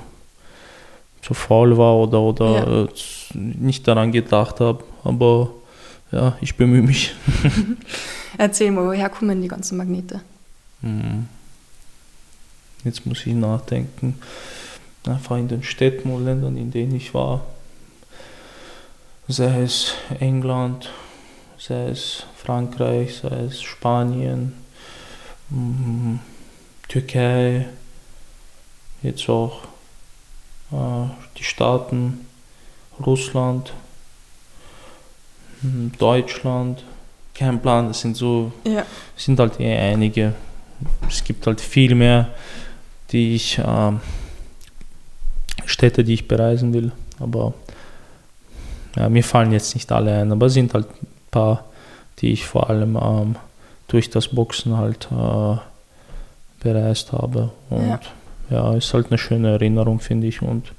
zu 1.22 1.32
faul 1.32 1.78
war 1.78 1.96
oder, 1.96 2.20
oder 2.20 2.50
ja. 2.52 2.84
Äh, 2.84 2.88
nicht 3.34 3.88
daran 3.88 4.12
gedacht 4.12 4.60
habe. 4.60 4.84
Aber 5.04 5.50
ja, 6.12 6.36
ich 6.40 6.56
bemühe 6.56 6.82
mich. 6.82 7.14
Erzähl 8.38 8.70
mal, 8.70 8.84
woher 8.84 9.08
kommen 9.08 9.42
die 9.42 9.48
ganzen 9.48 9.76
Magnete? 9.76 10.20
Hm. 10.82 11.26
Jetzt 12.84 13.04
muss 13.06 13.26
ich 13.26 13.34
nachdenken. 13.34 14.18
Einfach 15.04 15.36
in 15.36 15.48
den 15.48 15.62
Städten 15.62 16.12
und 16.12 16.24
Ländern, 16.24 16.56
in 16.56 16.70
denen 16.70 16.94
ich 16.94 17.14
war. 17.14 17.44
Sei 19.26 19.62
es 19.62 19.94
England, 20.20 20.90
sei 21.58 21.88
es 21.88 22.24
Frankreich, 22.36 23.18
sei 23.18 23.44
es 23.44 23.60
Spanien, 23.62 24.54
hm, 25.50 26.20
Türkei, 26.88 27.66
jetzt 29.02 29.28
auch 29.28 29.64
äh, 30.72 31.08
die 31.36 31.44
Staaten, 31.44 32.26
Russland, 33.04 33.72
Deutschland, 35.98 36.82
kein 37.34 37.60
Plan, 37.60 37.90
es 37.90 38.00
sind 38.00 38.16
so, 38.16 38.52
ja. 38.64 38.84
sind 39.16 39.38
halt 39.38 39.60
eher 39.60 39.80
einige. 39.80 40.34
Es 41.08 41.24
gibt 41.24 41.46
halt 41.46 41.60
viel 41.60 41.94
mehr, 41.94 42.28
die 43.10 43.34
ich, 43.34 43.58
äh, 43.58 43.92
Städte, 45.64 46.04
die 46.04 46.14
ich 46.14 46.28
bereisen 46.28 46.72
will, 46.72 46.92
aber 47.18 47.52
ja, 48.96 49.08
mir 49.08 49.24
fallen 49.24 49.52
jetzt 49.52 49.74
nicht 49.74 49.90
alle 49.92 50.14
ein, 50.20 50.32
aber 50.32 50.46
es 50.46 50.54
sind 50.54 50.74
halt 50.74 50.88
ein 51.02 51.08
paar, 51.30 51.64
die 52.18 52.32
ich 52.32 52.46
vor 52.46 52.70
allem 52.70 52.96
ähm, 52.96 53.36
durch 53.88 54.10
das 54.10 54.28
Boxen 54.28 54.76
halt 54.76 55.08
äh, 55.10 55.56
bereist 56.60 57.12
habe 57.12 57.50
und 57.70 57.86
ja 57.86 58.00
ja, 58.50 58.74
ist 58.74 58.94
halt 58.94 59.08
eine 59.08 59.18
schöne 59.18 59.52
Erinnerung, 59.52 60.00
finde 60.00 60.26
ich. 60.26 60.42
Und 60.42 60.72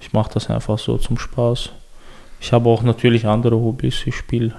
ich 0.00 0.12
mache 0.12 0.32
das 0.34 0.50
einfach 0.50 0.78
so 0.78 0.98
zum 0.98 1.18
Spaß. 1.18 1.70
Ich 2.42 2.52
habe 2.52 2.68
auch 2.68 2.82
natürlich 2.82 3.24
andere 3.24 3.54
Hobbys. 3.54 4.02
Ich 4.04 4.16
spiele, 4.16 4.52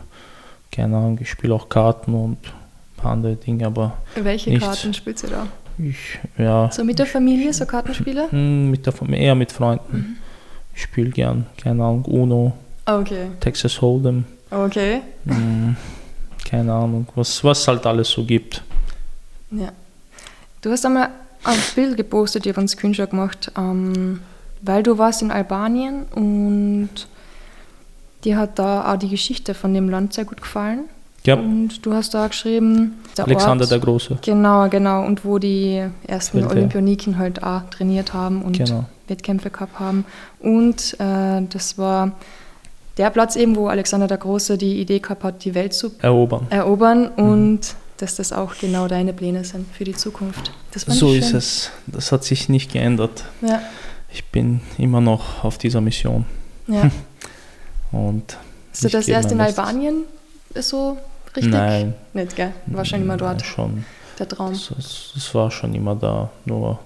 keine 0.72 0.96
Ahnung, 0.96 1.20
ich 1.22 1.30
spiele 1.30 1.54
auch 1.54 1.68
Karten 1.68 2.14
und 2.14 2.38
ein 2.38 2.96
paar 2.96 3.12
andere 3.12 3.36
Dinge, 3.36 3.68
aber. 3.68 3.98
Welche 4.16 4.52
nichts. 4.52 4.66
Karten 4.66 4.94
spielst 4.94 5.26
du 5.26 5.28
da? 5.28 5.48
Ich, 5.78 6.18
ja. 6.38 6.72
So 6.72 6.86
mit 6.86 6.98
der 6.98 7.06
Familie, 7.06 7.52
so 7.52 7.66
Kartenspiele? 7.66 8.32
Hm, 8.32 8.72
mit 8.72 8.86
der 8.86 8.94
Familie, 8.94 9.26
eher 9.26 9.36
mit 9.36 9.52
Freunden. 9.52 9.98
Mhm. 9.98 10.16
Ich 10.74 10.84
spiele 10.84 11.10
gern, 11.10 11.46
keine 11.62 11.84
Ahnung, 11.84 12.06
Uno, 12.06 12.54
okay. 12.86 13.28
Texas 13.42 13.82
Hold'em. 13.82 14.24
Okay. 14.50 15.02
Hm, 15.26 15.76
keine 16.50 16.72
Ahnung, 16.72 17.06
was, 17.16 17.44
was 17.44 17.68
halt 17.68 17.86
alles 17.86 18.10
so 18.10 18.24
gibt. 18.24 18.64
Ja. 19.52 19.74
Du 20.62 20.72
hast 20.72 20.86
einmal 20.86 21.10
ein 21.44 21.60
Bild 21.76 21.98
gepostet, 21.98 22.46
ich 22.46 22.52
habe 22.52 22.60
einen 22.60 22.70
Screenshot 22.70 23.10
gemacht, 23.10 23.52
ähm, 23.58 24.22
weil 24.62 24.84
du 24.84 24.98
warst 24.98 25.22
in 25.22 25.32
Albanien 25.32 26.04
und 26.16 27.08
dir 28.24 28.38
hat 28.38 28.60
da 28.60 28.92
auch 28.92 28.98
die 28.98 29.10
Geschichte 29.10 29.54
von 29.54 29.74
dem 29.74 29.90
Land 29.90 30.14
sehr 30.14 30.26
gut 30.26 30.42
gefallen. 30.42 30.82
Ja. 31.26 31.36
Und 31.36 31.86
du 31.86 31.94
hast 31.94 32.14
da 32.14 32.28
geschrieben, 32.28 33.00
der 33.18 33.26
Alexander 33.26 33.64
Ort, 33.64 33.72
der 33.72 33.80
Große. 33.80 34.18
Genau, 34.22 34.68
genau. 34.68 35.06
Und 35.06 35.24
wo 35.24 35.40
die 35.40 35.82
ersten 36.06 36.40
Weltwehr. 36.40 36.58
Olympioniken 36.58 37.18
halt 37.18 37.42
auch 37.44 37.62
trainiert 37.70 38.14
haben 38.14 38.42
und 38.42 38.58
genau. 38.58 38.86
Wettkämpfe 39.08 39.50
gehabt 39.50 39.80
haben. 39.80 40.06
Und 40.40 41.00
äh, 41.00 41.42
das 41.50 41.78
war 41.78 42.12
der 42.98 43.10
Platz 43.10 43.36
eben, 43.38 43.56
wo 43.56 43.68
Alexander 43.68 44.08
der 44.08 44.18
Große 44.18 44.58
die 44.58 44.82
Idee 44.82 45.00
gehabt 45.00 45.24
hat, 45.24 45.46
die 45.46 45.56
Welt 45.56 45.74
zu 45.74 45.92
erobern. 46.02 46.48
erobern. 46.50 47.12
Mhm. 47.16 47.24
Und 47.24 47.76
dass 47.98 48.16
das 48.16 48.34
auch 48.34 48.56
genau 48.60 48.88
deine 48.88 49.14
Pläne 49.14 49.46
sind 49.46 49.66
für 49.74 49.86
die 49.86 49.94
Zukunft. 49.94 50.52
so 50.76 51.14
ist 51.14 51.34
es. 51.34 51.72
Das 51.88 52.12
hat 52.12 52.26
sich 52.26 52.50
nicht 52.50 52.74
geändert. 52.74 53.24
Ja. 53.42 53.62
Ich 54.12 54.26
bin 54.26 54.60
immer 54.78 55.00
noch 55.00 55.46
auf 55.46 55.58
dieser 55.58 55.80
Mission. 55.80 56.26
Ja. 56.68 56.92
Und 57.94 58.38
Hast 58.72 58.84
du 58.84 58.90
das 58.90 59.08
erst 59.08 59.32
in 59.32 59.40
Albanien 59.40 60.04
so 60.56 60.98
richtig? 61.36 61.54
Nein. 61.54 61.94
Nicht, 62.14 62.36
gell? 62.36 62.52
War 62.66 62.84
schon 62.84 63.02
immer 63.02 63.16
dort. 63.16 63.40
Nein, 63.40 63.46
schon. 63.46 63.86
Der 64.20 64.28
Traum. 64.28 64.52
Es 64.52 65.30
war 65.34 65.50
schon 65.50 65.74
immer 65.74 65.96
da. 65.96 66.30
Nur 66.46 66.80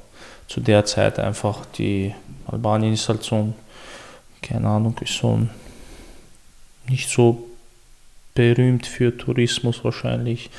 zu 0.48 0.60
der 0.62 0.86
Zeit 0.86 1.18
einfach 1.18 1.66
die 1.78 2.14
Albanien 2.46 2.94
ist 2.94 3.10
halt 3.10 3.24
so 3.24 3.36
ein, 3.36 3.56
keine 4.42 4.68
Ahnung, 4.68 4.96
ist 5.02 5.18
so 5.18 5.36
ein 5.36 5.50
nicht 6.90 7.10
so 7.10 7.48
berühmt 8.34 8.86
für 8.86 9.18
Tourismus 9.18 9.84
wahrscheinlich 9.84 10.50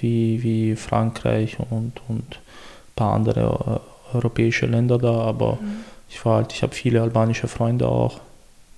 wie, 0.00 0.42
wie 0.42 0.76
Frankreich 0.76 1.58
und, 1.58 2.00
und 2.08 2.24
ein 2.34 2.96
paar 2.96 3.14
andere 3.14 3.82
äh, 4.12 4.16
europäische 4.16 4.66
Länder 4.66 4.98
da, 4.98 5.20
aber 5.20 5.58
mhm. 5.60 5.84
ich 6.08 6.24
war 6.24 6.36
halt, 6.36 6.52
ich 6.52 6.62
habe 6.62 6.74
viele 6.74 7.02
albanische 7.02 7.48
Freunde 7.48 7.88
auch. 7.88 8.20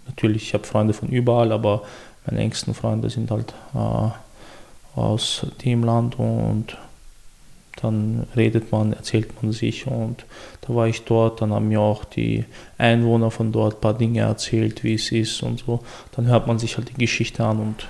Natürlich, 0.09 0.43
ich 0.43 0.55
habe 0.55 0.65
Freunde 0.65 0.95
von 0.95 1.09
überall, 1.09 1.53
aber 1.53 1.83
meine 2.27 2.41
engsten 2.41 2.75
Freunde 2.75 3.09
sind 3.11 3.31
halt 3.31 3.55
äh, 3.75 4.99
aus 4.99 5.47
dem 5.63 5.85
Land 5.85 6.19
und 6.19 6.77
dann 7.81 8.27
redet 8.35 8.73
man, 8.73 8.93
erzählt 8.93 9.41
man 9.41 9.53
sich 9.53 9.87
und 9.87 10.25
da 10.63 10.75
war 10.75 10.89
ich 10.89 11.05
dort, 11.05 11.41
dann 11.41 11.53
haben 11.53 11.69
mir 11.69 11.81
auch 11.81 12.05
die 12.05 12.45
Einwohner 12.77 13.31
von 13.31 13.53
dort 13.53 13.77
ein 13.77 13.81
paar 13.81 13.95
Dinge 13.95 14.21
erzählt, 14.21 14.83
wie 14.83 14.95
es 14.95 15.13
ist 15.13 15.43
und 15.43 15.61
so. 15.61 15.85
Dann 16.13 16.27
hört 16.27 16.47
man 16.49 16.59
sich 16.59 16.77
halt 16.77 16.89
die 16.91 17.01
Geschichte 17.01 17.45
an 17.45 17.61
und 17.61 17.87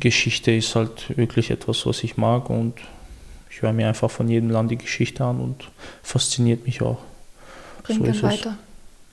Geschichte 0.00 0.52
ist 0.52 0.74
halt 0.74 1.16
wirklich 1.16 1.50
etwas, 1.50 1.84
was 1.84 2.02
ich 2.04 2.16
mag 2.16 2.48
und 2.48 2.74
ich 3.50 3.60
höre 3.60 3.72
mir 3.72 3.88
einfach 3.88 4.10
von 4.10 4.28
jedem 4.28 4.48
Land 4.48 4.70
die 4.70 4.78
Geschichte 4.78 5.24
an 5.24 5.40
und 5.40 5.70
fasziniert 6.02 6.64
mich 6.64 6.80
auch. 6.80 6.98
Bringt 7.82 8.06
so 8.06 8.12
dann 8.12 8.22
weiter. 8.22 8.58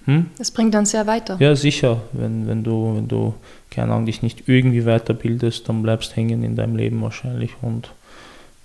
Hm? 0.10 0.26
Es 0.40 0.50
bringt 0.50 0.74
dann 0.74 0.88
sehr 0.88 1.06
weiter. 1.06 1.38
Ja, 1.40 1.56
sicher. 1.56 2.02
Wenn, 2.14 2.48
wenn 2.48 2.64
du, 2.64 2.96
wenn 2.96 3.08
du, 3.08 3.36
keine 3.70 3.94
Ahnung, 3.94 4.08
dich 4.08 4.24
nicht 4.24 4.50
irgendwie 4.50 4.82
weiterbildest, 4.82 5.70
dann 5.70 5.84
bleibst 5.84 6.16
hängen 6.16 6.44
in 6.44 6.56
deinem 6.56 6.76
Leben 6.76 7.00
wahrscheinlich 7.04 7.52
und 7.62 7.92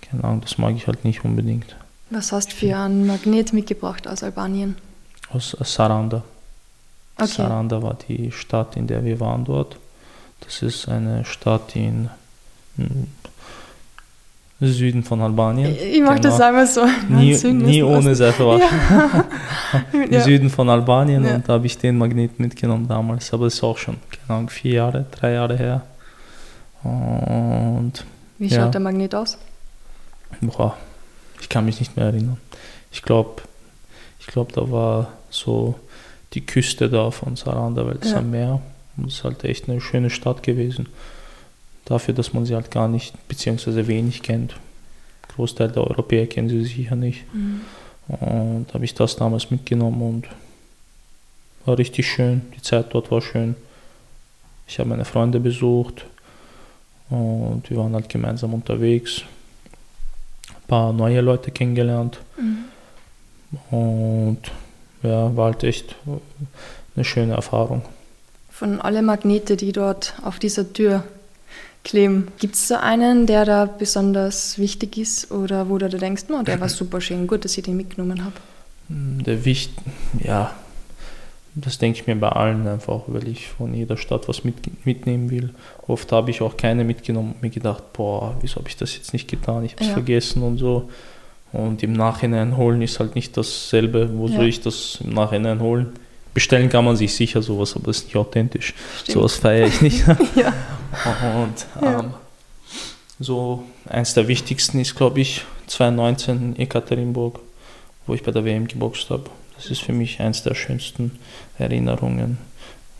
keine 0.01 0.23
Ahnung, 0.23 0.41
das 0.41 0.57
mag 0.57 0.75
ich 0.75 0.87
halt 0.87 1.05
nicht 1.05 1.23
unbedingt. 1.23 1.75
Was 2.09 2.31
hast 2.31 2.51
du 2.51 2.55
für 2.55 2.75
einen 2.75 3.05
Magnet 3.05 3.53
mitgebracht 3.53 4.07
aus 4.07 4.23
Albanien? 4.23 4.75
Aus 5.29 5.55
Saranda. 5.61 6.23
Okay. 7.17 7.27
Saranda 7.27 7.83
war 7.83 7.95
die 8.07 8.31
Stadt, 8.31 8.75
in 8.75 8.87
der 8.87 9.05
wir 9.05 9.19
waren 9.19 9.45
dort. 9.45 9.77
Das 10.39 10.63
ist 10.63 10.89
eine 10.89 11.25
Stadt 11.25 11.75
in 11.75 12.09
hm, 12.77 13.05
Süden 14.61 15.03
von 15.03 15.21
Albanien. 15.21 15.75
Ich 15.75 16.01
mag 16.01 16.21
genau. 16.21 16.29
das 16.29 16.41
einmal 16.41 16.65
so. 16.65 16.85
Nie, 17.09 17.35
nie 17.51 17.83
ohne 17.83 18.15
Seife 18.15 18.45
waschen. 18.45 18.67
Ja. 19.91 19.99
Im 20.03 20.13
ja. 20.13 20.21
Süden 20.21 20.49
von 20.49 20.69
Albanien 20.69 21.25
ja. 21.25 21.35
und 21.35 21.49
da 21.49 21.53
habe 21.53 21.65
ich 21.65 21.77
den 21.77 21.97
Magnet 21.97 22.39
mitgenommen 22.39 22.87
damals, 22.87 23.33
aber 23.33 23.45
das 23.45 23.55
ist 23.55 23.63
auch 23.63 23.77
schon, 23.77 23.97
Ahnung, 24.29 24.49
vier 24.49 24.73
Jahre, 24.73 25.05
drei 25.11 25.33
Jahre 25.33 25.57
her. 25.57 25.81
Und, 26.83 28.05
Wie 28.37 28.49
schaut 28.49 28.73
der 28.73 28.79
Magnet 28.79 29.13
aus? 29.13 29.37
Boah, 30.39 30.77
ich 31.41 31.49
kann 31.49 31.65
mich 31.65 31.79
nicht 31.79 31.97
mehr 31.97 32.05
erinnern. 32.05 32.37
Ich 32.91 33.01
glaube, 33.01 33.41
ich 34.21 34.27
glaube, 34.27 34.53
da 34.53 34.71
war 34.71 35.09
so 35.29 35.75
die 36.33 36.45
Küste 36.45 36.89
da 36.89 37.11
von 37.11 37.35
Saranda, 37.35 37.85
weil 37.85 37.97
es 38.01 38.13
am 38.13 38.31
Meer. 38.31 38.61
Und 38.97 39.07
es 39.07 39.15
ist 39.15 39.23
halt 39.23 39.43
echt 39.43 39.69
eine 39.69 39.81
schöne 39.81 40.09
Stadt 40.09 40.43
gewesen. 40.43 40.87
Dafür, 41.85 42.13
dass 42.13 42.33
man 42.33 42.45
sie 42.45 42.55
halt 42.55 42.71
gar 42.71 42.87
nicht, 42.87 43.27
beziehungsweise 43.27 43.87
wenig 43.87 44.23
kennt. 44.23 44.55
Großteil 45.35 45.71
der 45.71 45.83
Europäer 45.83 46.27
kennen 46.27 46.49
sie 46.49 46.63
sicher 46.63 46.95
nicht. 46.95 47.23
Mhm. 47.33 47.61
Und 48.07 48.67
habe 48.73 48.85
ich 48.85 48.93
das 48.93 49.15
damals 49.15 49.51
mitgenommen 49.51 50.01
und 50.01 50.27
war 51.65 51.77
richtig 51.77 52.07
schön. 52.07 52.41
Die 52.55 52.61
Zeit 52.61 52.93
dort 52.93 53.11
war 53.11 53.21
schön. 53.21 53.55
Ich 54.67 54.79
habe 54.79 54.89
meine 54.89 55.05
Freunde 55.05 55.39
besucht 55.39 56.05
und 57.09 57.63
wir 57.69 57.77
waren 57.77 57.93
halt 57.93 58.09
gemeinsam 58.09 58.53
unterwegs. 58.53 59.21
Ein 60.49 60.67
paar 60.67 60.93
neue 60.93 61.21
Leute 61.21 61.51
kennengelernt. 61.51 62.19
Mhm. 62.37 63.77
Und 63.77 64.39
ja, 65.03 65.35
war 65.35 65.45
halt 65.45 65.63
echt 65.63 65.95
eine 66.95 67.05
schöne 67.05 67.33
Erfahrung 67.33 67.83
von 68.55 68.79
alle 68.79 69.01
Magnete, 69.01 69.57
die 69.57 69.73
dort 69.73 70.13
auf 70.23 70.39
dieser 70.39 70.71
Tür 70.71 71.03
kleben. 71.85 72.27
Gibt 72.39 72.55
es 72.55 72.67
da 72.67 72.81
einen, 72.81 73.25
der 73.27 73.45
da 73.45 73.65
besonders 73.65 74.59
wichtig 74.59 74.97
ist 74.97 75.31
oder 75.31 75.69
wo 75.69 75.77
du 75.77 75.87
da 75.87 75.97
denkst, 75.97 76.23
no, 76.27 76.43
der 76.43 76.59
war 76.59 76.67
super 76.81 76.99
schön, 76.99 77.27
gut, 77.27 77.45
dass 77.45 77.57
ich 77.57 77.63
den 77.63 77.77
mitgenommen 77.77 78.25
habe? 78.25 78.35
Der 78.89 79.45
Wicht, 79.45 79.71
ja, 80.21 80.53
das 81.55 81.77
denke 81.77 81.99
ich 81.99 82.07
mir 82.07 82.15
bei 82.17 82.29
allen 82.29 82.67
einfach, 82.67 83.03
weil 83.07 83.27
ich 83.29 83.47
von 83.47 83.73
jeder 83.73 83.95
Stadt 83.95 84.27
was 84.27 84.43
mit, 84.43 84.85
mitnehmen 84.85 85.29
will. 85.29 85.51
Oft 85.87 86.11
habe 86.11 86.29
ich 86.29 86.41
auch 86.41 86.57
keine 86.57 86.83
mitgenommen 86.83 87.31
und 87.33 87.41
mir 87.41 87.49
gedacht, 87.49 87.93
boah, 87.93 88.35
wieso 88.41 88.57
habe 88.57 88.67
ich 88.67 88.75
das 88.75 88.95
jetzt 88.95 89.13
nicht 89.13 89.29
getan? 89.29 89.63
Ich 89.63 89.73
habe 89.73 89.83
es 89.83 89.87
ja. 89.87 89.93
vergessen 89.93 90.43
und 90.43 90.57
so. 90.57 90.89
Und 91.53 91.81
im 91.83 91.93
Nachhinein 91.93 92.57
holen 92.57 92.81
ist 92.81 92.99
halt 92.99 93.15
nicht 93.15 93.37
dasselbe. 93.37 94.09
Wo 94.17 94.27
ja. 94.27 94.35
soll 94.35 94.47
ich 94.47 94.59
das 94.59 94.99
im 95.01 95.13
Nachhinein 95.13 95.61
holen? 95.61 95.93
Bestellen 96.35 96.69
kann 96.69 96.85
man 96.85 96.95
sich 96.95 97.15
sicher 97.15 97.41
sowas, 97.41 97.75
aber 97.75 97.87
das 97.87 97.97
ist 97.99 98.05
nicht 98.05 98.17
authentisch. 98.17 98.75
Stimmt. 98.99 99.13
Sowas 99.13 99.35
feiere 99.37 99.67
ich 99.67 99.81
nicht. 99.81 100.05
ja. 100.35 100.53
Und 101.41 101.65
ähm, 101.81 102.13
so 103.19 103.63
eins 103.87 104.13
der 104.13 104.27
wichtigsten 104.27 104.79
ist, 104.79 104.95
glaube 104.95 105.21
ich, 105.21 105.43
2019 105.67 106.37
in 106.55 106.59
Ekaterinburg, 106.59 107.39
wo 108.05 108.13
ich 108.13 108.21
bei 108.21 108.31
der 108.31 108.45
WM 108.45 108.67
geboxt 108.67 109.09
habe. 109.09 109.23
das 109.55 109.67
ist 109.67 109.81
für 109.81 109.93
mich 109.93 110.19
eins 110.19 110.43
der 110.43 110.53
schönsten 110.53 111.17
Erinnerungen. 111.57 112.37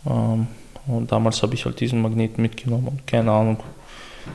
Ähm, 0.06 0.48
und 0.86 1.12
damals 1.12 1.42
habe 1.42 1.54
ich 1.54 1.66
halt 1.66 1.78
diesen 1.78 2.00
Magnet 2.00 2.38
mitgenommen 2.38 2.88
und 2.88 3.06
keine 3.06 3.32
Ahnung, 3.32 3.58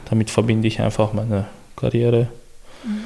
damit 0.05 0.29
verbinde 0.29 0.67
ich 0.67 0.79
einfach 0.79 1.11
meine 1.11 1.47
Karriere. 1.75 2.27
Mhm. 2.83 3.03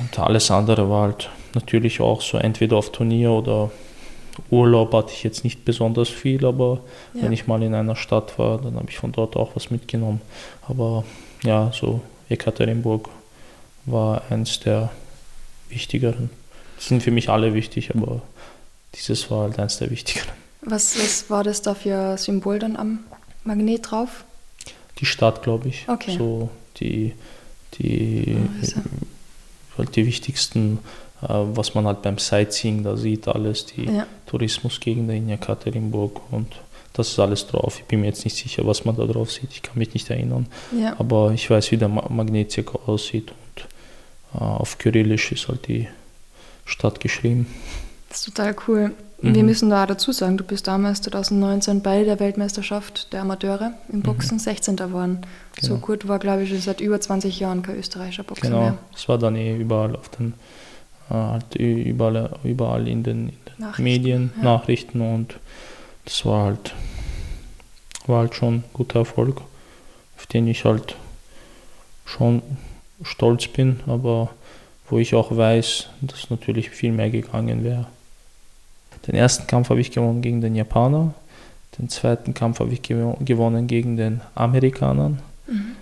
Und 0.00 0.18
alles 0.18 0.50
andere 0.50 0.88
war 0.88 1.02
halt 1.02 1.28
natürlich 1.54 2.00
auch 2.00 2.22
so 2.22 2.38
entweder 2.38 2.76
auf 2.76 2.90
Turnier 2.90 3.30
oder 3.32 3.70
Urlaub 4.50 4.92
hatte 4.94 5.12
ich 5.12 5.22
jetzt 5.22 5.44
nicht 5.44 5.64
besonders 5.64 6.08
viel, 6.08 6.44
aber 6.46 6.80
ja. 7.14 7.22
wenn 7.22 7.32
ich 7.32 7.46
mal 7.46 7.62
in 7.62 7.74
einer 7.74 7.96
Stadt 7.96 8.38
war, 8.38 8.58
dann 8.58 8.74
habe 8.76 8.90
ich 8.90 8.98
von 8.98 9.12
dort 9.12 9.36
auch 9.36 9.54
was 9.54 9.70
mitgenommen. 9.70 10.20
Aber 10.68 11.04
ja, 11.42 11.70
so 11.72 12.00
Ekaterinburg 12.28 13.08
war 13.86 14.22
eins 14.30 14.60
der 14.60 14.90
wichtigeren. 15.68 16.30
Die 16.80 16.84
sind 16.84 17.02
für 17.02 17.10
mich 17.10 17.28
alle 17.28 17.54
wichtig, 17.54 17.94
aber 17.94 18.22
dieses 18.94 19.30
war 19.30 19.42
halt 19.42 19.58
eins 19.58 19.78
der 19.78 19.90
wichtigeren. 19.90 20.32
Was, 20.62 20.98
was 20.98 21.30
war 21.30 21.44
das 21.44 21.62
da 21.62 21.74
für 21.74 22.18
Symbol 22.18 22.58
dann 22.58 22.76
am 22.76 23.00
Magnet 23.44 23.90
drauf? 23.90 24.24
Die 24.98 25.06
Stadt, 25.06 25.42
glaube 25.42 25.68
ich. 25.68 25.88
Okay. 25.88 26.16
So 26.16 26.50
die, 26.76 27.14
die, 27.74 28.36
oh, 28.36 29.78
halt 29.78 29.96
die 29.96 30.06
wichtigsten 30.06 30.78
was 31.28 31.74
man 31.74 31.86
halt 31.86 32.02
beim 32.02 32.18
Sightseeing 32.18 32.82
da 32.82 32.96
sieht, 32.96 33.28
alles 33.28 33.66
die 33.66 33.84
ja. 33.84 34.06
Tourismusgegenden 34.26 35.16
in 35.16 35.28
Jekaterinburg 35.28 36.20
und 36.30 36.46
das 36.92 37.08
ist 37.08 37.18
alles 37.18 37.46
drauf. 37.46 37.76
Ich 37.78 37.84
bin 37.84 38.00
mir 38.00 38.06
jetzt 38.06 38.24
nicht 38.24 38.36
sicher, 38.36 38.66
was 38.66 38.84
man 38.84 38.96
da 38.96 39.04
drauf 39.04 39.30
sieht. 39.30 39.50
Ich 39.52 39.62
kann 39.62 39.78
mich 39.78 39.94
nicht 39.94 40.10
erinnern. 40.10 40.46
Ja. 40.76 40.96
Aber 40.98 41.32
ich 41.32 41.48
weiß, 41.48 41.70
wie 41.70 41.76
der 41.76 41.88
Magnet 41.88 42.52
circa 42.52 42.78
aussieht 42.86 43.30
und 43.30 44.40
äh, 44.40 44.44
auf 44.44 44.78
Kyrillisch 44.78 45.32
ist 45.32 45.48
halt 45.48 45.68
die 45.68 45.88
Stadt 46.64 47.00
geschrieben. 47.00 47.46
Das 48.08 48.18
ist 48.18 48.34
total 48.34 48.56
cool. 48.66 48.92
Mhm. 49.22 49.34
Wir 49.34 49.44
müssen 49.44 49.70
da 49.70 49.86
dazu 49.86 50.12
sagen, 50.12 50.36
du 50.36 50.44
bist 50.44 50.66
damals 50.66 51.02
2019 51.02 51.82
bei 51.82 52.02
der 52.02 52.18
Weltmeisterschaft 52.18 53.12
der 53.12 53.22
Amateure 53.22 53.72
im 53.92 54.02
Boxen 54.02 54.36
mhm. 54.36 54.40
16. 54.40 54.76
geworden. 54.76 55.20
Genau. 55.56 55.74
So 55.74 55.78
gut 55.78 56.08
war, 56.08 56.18
glaube 56.18 56.42
ich, 56.42 56.64
seit 56.64 56.80
über 56.80 57.00
20 57.00 57.38
Jahren 57.38 57.62
kein 57.62 57.76
österreichischer 57.76 58.24
Boxer 58.24 58.48
genau. 58.48 58.60
mehr. 58.60 58.78
Das 58.92 59.08
war 59.08 59.18
dann 59.18 59.36
eh 59.36 59.56
überall 59.56 59.94
auf 59.94 60.08
den 60.08 60.28
äh, 60.28 60.32
halt 61.10 61.56
überall, 61.56 62.30
überall 62.44 62.88
in 62.88 63.02
den, 63.02 63.28
in 63.28 63.34
den 63.46 63.54
Nachrichten, 63.58 63.82
Medien, 63.82 64.32
ja. 64.36 64.42
Nachrichten 64.42 65.00
und 65.00 65.34
das 66.04 66.24
war 66.24 66.44
halt, 66.44 66.74
war 68.06 68.20
halt 68.20 68.34
schon 68.34 68.54
ein 68.54 68.64
guter 68.72 69.00
Erfolg, 69.00 69.40
auf 70.16 70.26
den 70.26 70.46
ich 70.46 70.64
halt 70.64 70.96
schon 72.04 72.42
stolz 73.02 73.48
bin, 73.48 73.80
aber 73.86 74.30
wo 74.88 74.98
ich 74.98 75.14
auch 75.14 75.36
weiß, 75.36 75.88
dass 76.00 76.30
natürlich 76.30 76.70
viel 76.70 76.92
mehr 76.92 77.10
gegangen 77.10 77.64
wäre. 77.64 77.86
Den 79.06 79.14
ersten 79.14 79.46
Kampf 79.46 79.70
habe 79.70 79.80
ich 79.80 79.92
gewonnen 79.92 80.20
gegen 80.20 80.40
den 80.40 80.54
Japaner, 80.54 81.14
den 81.78 81.88
zweiten 81.88 82.34
Kampf 82.34 82.60
habe 82.60 82.72
ich 82.72 82.82
gewonnen 82.82 83.66
gegen 83.66 83.96
den 83.96 84.20
Amerikanern 84.34 85.20
mhm. 85.46 85.76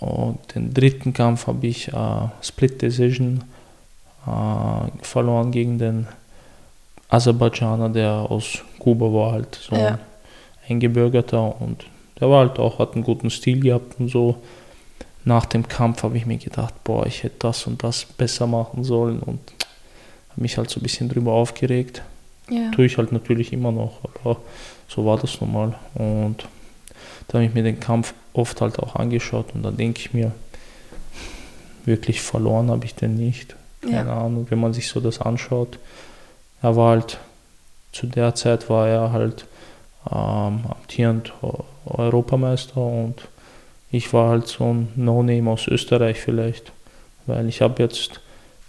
und 0.00 0.54
den 0.54 0.74
dritten 0.74 1.12
Kampf 1.12 1.46
habe 1.46 1.66
ich 1.66 1.88
äh, 1.88 2.28
Split 2.42 2.82
Decision 2.82 3.44
äh, 4.26 5.04
verloren 5.04 5.50
gegen 5.50 5.78
den 5.78 6.06
Aserbaidschaner, 7.08 7.90
der 7.90 8.12
aus 8.12 8.58
Kuba 8.78 9.06
war, 9.06 9.32
halt 9.32 9.54
so 9.54 9.76
ja. 9.76 9.88
ein 9.88 9.98
Eingebürgerter 10.68 11.60
und 11.60 11.84
der 12.20 12.30
war 12.30 12.46
halt 12.46 12.58
auch, 12.58 12.78
hat 12.78 12.94
einen 12.94 13.04
guten 13.04 13.30
Stil 13.30 13.60
gehabt 13.60 13.98
und 13.98 14.08
so. 14.08 14.36
Nach 15.24 15.46
dem 15.46 15.66
Kampf 15.68 16.02
habe 16.02 16.16
ich 16.16 16.26
mir 16.26 16.36
gedacht, 16.36 16.74
boah, 16.84 17.06
ich 17.06 17.22
hätte 17.22 17.36
das 17.40 17.66
und 17.66 17.82
das 17.82 18.04
besser 18.04 18.46
machen 18.46 18.84
sollen 18.84 19.20
und 19.20 19.40
habe 20.30 20.42
mich 20.42 20.58
halt 20.58 20.70
so 20.70 20.80
ein 20.80 20.82
bisschen 20.82 21.08
drüber 21.08 21.32
aufgeregt. 21.32 22.02
Ja. 22.50 22.70
Tue 22.72 22.86
ich 22.86 22.98
halt 22.98 23.10
natürlich 23.12 23.52
immer 23.52 23.72
noch, 23.72 24.00
aber 24.20 24.36
so 24.88 25.06
war 25.06 25.18
das 25.18 25.40
nun 25.40 25.52
mal. 25.52 25.74
Und 25.94 26.46
da 27.28 27.38
habe 27.38 27.46
ich 27.46 27.54
mir 27.54 27.62
den 27.62 27.80
Kampf 27.80 28.12
oft 28.34 28.60
halt 28.60 28.78
auch 28.78 28.96
angeschaut 28.96 29.54
und 29.54 29.62
dann 29.62 29.76
denke 29.76 30.00
ich 30.00 30.12
mir, 30.12 30.32
wirklich 31.84 32.20
verloren 32.20 32.70
habe 32.70 32.84
ich 32.84 32.94
den 32.94 33.16
nicht. 33.16 33.56
Keine 33.84 34.08
ja. 34.08 34.24
Ahnung, 34.24 34.46
wenn 34.50 34.60
man 34.60 34.72
sich 34.72 34.88
so 34.88 35.00
das 35.00 35.20
anschaut. 35.20 35.78
Er 36.62 36.76
war 36.76 36.90
halt, 36.90 37.18
zu 37.92 38.06
der 38.06 38.34
Zeit 38.34 38.70
war 38.70 38.88
er 38.88 39.12
halt 39.12 39.46
ähm, 40.10 40.64
amtierend 40.68 41.32
Europameister 41.86 42.78
und 42.78 43.28
ich 43.90 44.12
war 44.12 44.30
halt 44.30 44.48
so 44.48 44.72
ein 44.72 44.88
No-Name 44.96 45.50
aus 45.50 45.68
Österreich 45.68 46.20
vielleicht, 46.20 46.72
weil 47.26 47.48
ich 47.48 47.62
habe 47.62 47.82
jetzt, 47.82 48.20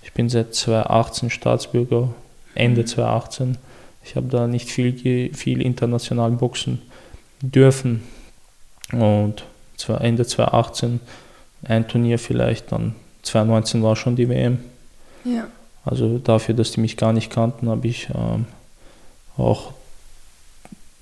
ich 0.04 0.14
bin 0.14 0.30
seit 0.30 0.54
2018 0.54 1.30
Staatsbürger, 1.30 2.10
Ende 2.54 2.82
mhm. 2.82 2.88
2018. 2.88 3.58
Ich 4.04 4.16
habe 4.16 4.28
da 4.28 4.48
nicht 4.48 4.70
viel, 4.70 5.34
viel 5.34 5.62
international 5.62 6.32
boxen 6.32 6.82
dürfen 7.42 8.04
und 8.92 9.44
zwar 9.78 10.02
Ende 10.02 10.26
2018 10.26 11.00
ein 11.64 11.88
Turnier 11.88 12.20
vielleicht, 12.20 12.72
dann 12.72 12.96
2019 13.24 13.82
war 13.82 13.96
schon 13.96 14.16
die 14.16 14.30
WM. 14.30 14.60
Ja. 15.26 15.48
Also 15.84 16.18
dafür, 16.18 16.56
dass 16.56 16.72
die 16.72 16.80
mich 16.80 16.98
gar 16.98 17.14
nicht 17.14 17.30
kannten, 17.30 17.70
habe 17.70 17.88
ich 17.88 18.10
ähm, 18.16 18.46
auch 19.38 19.72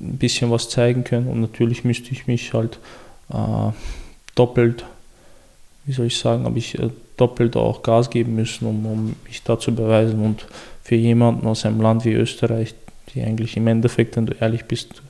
ein 0.02 0.18
bisschen 0.18 0.52
was 0.52 0.70
zeigen 0.70 1.04
können 1.04 1.28
und 1.28 1.40
natürlich 1.40 1.84
müsste 1.86 2.12
ich 2.12 2.28
mich 2.28 2.54
halt 2.54 2.80
äh, 3.30 3.72
doppelt, 4.36 4.86
wie 5.86 5.94
soll 5.94 6.08
ich 6.08 6.18
sagen, 6.18 6.46
habe 6.46 6.58
ich 6.58 6.78
äh, 6.80 6.90
doppelt 7.16 7.56
auch 7.56 7.84
Gas 7.84 8.10
geben 8.10 8.36
müssen, 8.36 8.68
um, 8.68 8.86
um 8.86 9.16
mich 9.26 9.44
da 9.44 9.60
zu 9.60 9.74
beweisen 9.74 10.24
und 10.24 10.48
für 10.84 10.96
jemanden 10.96 11.48
aus 11.48 11.66
einem 11.66 11.80
Land 11.80 12.04
wie 12.04 12.14
Österreich, 12.14 12.76
die 13.14 13.22
eigentlich 13.22 13.56
im 13.56 13.68
Endeffekt, 13.68 14.18
wenn 14.18 14.26
du 14.26 14.34
ehrlich 14.34 14.66
bist, 14.66 15.02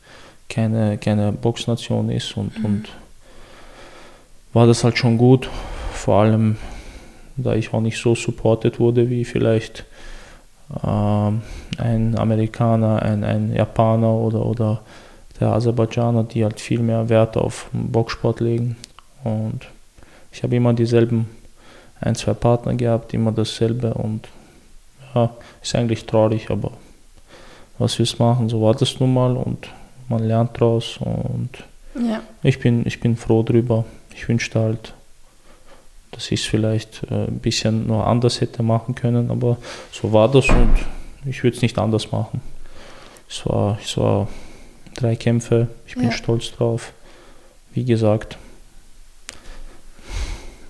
keine, 0.50 0.98
keine 1.00 1.32
Boxnation 1.32 2.10
ist 2.10 2.38
und, 2.38 2.60
mhm. 2.60 2.66
und 2.66 2.90
war 4.54 4.68
das 4.68 4.84
halt 4.84 5.00
schon 5.00 5.18
gut, 5.18 5.50
vor 5.94 6.22
allem 6.22 6.58
da 7.36 7.56
ich 7.56 7.74
auch 7.74 7.82
nicht 7.82 8.00
so 8.00 8.16
supported 8.16 8.80
wurde 8.80 9.10
wie 9.10 9.26
vielleicht 9.26 9.86
ähm, 10.84 11.42
ein 11.78 12.18
Amerikaner, 12.18 13.02
ein, 13.02 13.24
ein 13.24 13.54
Japaner 13.54 14.14
oder, 14.14 14.46
oder 14.46 14.82
der 15.40 15.50
Aserbaidschaner, 15.50 16.24
die 16.24 16.44
halt 16.44 16.60
viel 16.60 16.80
mehr 16.80 17.10
Wert 17.10 17.38
auf 17.38 17.70
Boxsport 17.74 18.40
legen. 18.40 18.78
Und 19.24 19.68
ich 20.32 20.44
habe 20.44 20.56
immer 20.56 20.74
dieselben 20.74 21.30
ein, 22.00 22.16
zwei 22.16 22.34
Partner 22.34 22.74
gehabt, 22.76 23.14
immer 23.14 23.32
dasselbe 23.32 23.94
und 23.94 24.28
ja, 25.16 25.30
ist 25.62 25.76
eigentlich 25.76 26.06
traurig, 26.06 26.50
aber 26.50 26.72
was 27.78 27.98
wir 27.98 28.04
es 28.04 28.20
machen, 28.20 28.50
so 28.50 28.62
war 28.62 28.74
das 28.74 29.00
nun 29.00 29.14
mal 29.14 29.38
und 29.38 29.70
man 30.10 30.24
lernt 30.24 30.60
draus 30.60 30.98
und 31.00 31.50
ja. 31.96 32.22
ich, 32.42 32.60
bin, 32.60 32.86
ich 32.86 33.00
bin 33.00 33.16
froh 33.16 33.44
drüber. 33.44 33.86
Ich 34.16 34.28
wünschte 34.28 34.60
halt, 34.60 34.94
dass 36.14 36.32
ich 36.32 36.42
es 36.42 36.46
vielleicht 36.46 37.04
äh, 37.10 37.26
ein 37.28 37.40
bisschen 37.40 37.88
noch 37.88 38.06
anders 38.06 38.42
hätte 38.42 38.64
machen 38.64 38.96
können, 38.96 39.30
aber 39.30 39.58
so 39.92 40.14
war 40.14 40.30
das 40.30 40.48
und 40.50 40.74
ich 41.26 41.44
würde 41.44 41.56
es 41.56 41.62
nicht 41.62 41.78
anders 41.78 42.12
machen. 42.12 42.42
Es 43.30 43.46
war, 43.46 43.78
es 43.84 43.98
war 43.98 44.28
drei 44.96 45.16
Kämpfe, 45.16 45.68
ich 45.88 45.96
bin 45.96 46.06
ja. 46.06 46.12
stolz 46.12 46.52
drauf. 46.52 46.94
Wie 47.74 47.86
gesagt. 47.86 48.38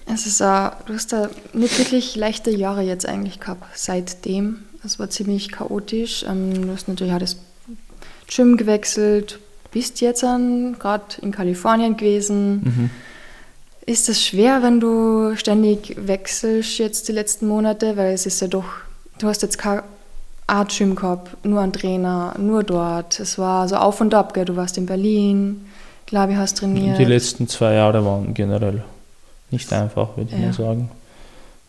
Es 0.06 0.26
ist, 0.26 0.42
uh, 0.42 0.70
du 0.86 0.94
hast 0.94 1.12
da 1.12 1.30
nicht 1.54 1.78
wirklich 1.78 2.16
leichte 2.16 2.52
Jahre 2.52 2.82
jetzt 2.82 3.08
eigentlich 3.08 3.40
gehabt 3.40 3.66
seitdem. 3.76 4.60
Es 4.86 5.00
war 5.00 5.10
ziemlich 5.10 5.52
chaotisch. 5.52 6.24
Ähm, 6.28 6.68
du 6.68 6.72
hast 6.72 6.88
natürlich 6.88 7.14
auch 7.14 7.20
das 7.20 7.38
Gym 8.34 8.56
gewechselt, 8.56 9.40
bist 9.72 10.00
jetzt 10.02 10.22
gerade 10.22 11.04
in 11.22 11.32
Kalifornien 11.32 11.98
gewesen. 11.98 12.62
Mhm 12.64 12.90
ist 13.86 14.10
es 14.10 14.24
schwer, 14.24 14.64
wenn 14.64 14.80
du 14.80 15.36
ständig 15.36 15.96
wechselst 15.98 16.78
jetzt 16.78 17.08
die 17.08 17.12
letzten 17.12 17.48
Monate? 17.48 17.98
Weil 17.98 18.14
es 18.14 18.26
ist 18.26 18.42
ja 18.42 18.48
doch, 18.48 18.66
du 19.20 19.28
hast 19.28 19.42
jetzt 19.42 19.58
kein 19.58 19.82
Art 20.48 20.76
Gym 20.78 20.96
gehabt, 20.96 21.46
nur 21.46 21.62
ein 21.62 21.74
Trainer, 21.74 22.36
nur 22.38 22.64
dort. 22.64 23.20
Es 23.20 23.38
war 23.38 23.68
so 23.68 23.76
auf 23.76 24.02
und 24.02 24.14
ab, 24.14 24.34
gell? 24.34 24.46
du 24.46 24.56
warst 24.56 24.78
in 24.78 24.86
Berlin, 24.86 25.66
glaube 26.06 26.34
ich, 26.34 26.38
hast 26.38 26.58
trainiert. 26.58 26.98
Die 26.98 27.06
letzten 27.06 27.48
zwei 27.48 27.74
Jahre 27.74 28.06
waren 28.06 28.34
generell 28.34 28.84
nicht 29.52 29.72
einfach, 29.72 30.18
würde 30.18 30.32
ich 30.34 30.40
ja. 30.40 30.48
mal 30.48 30.54
sagen. 30.54 30.92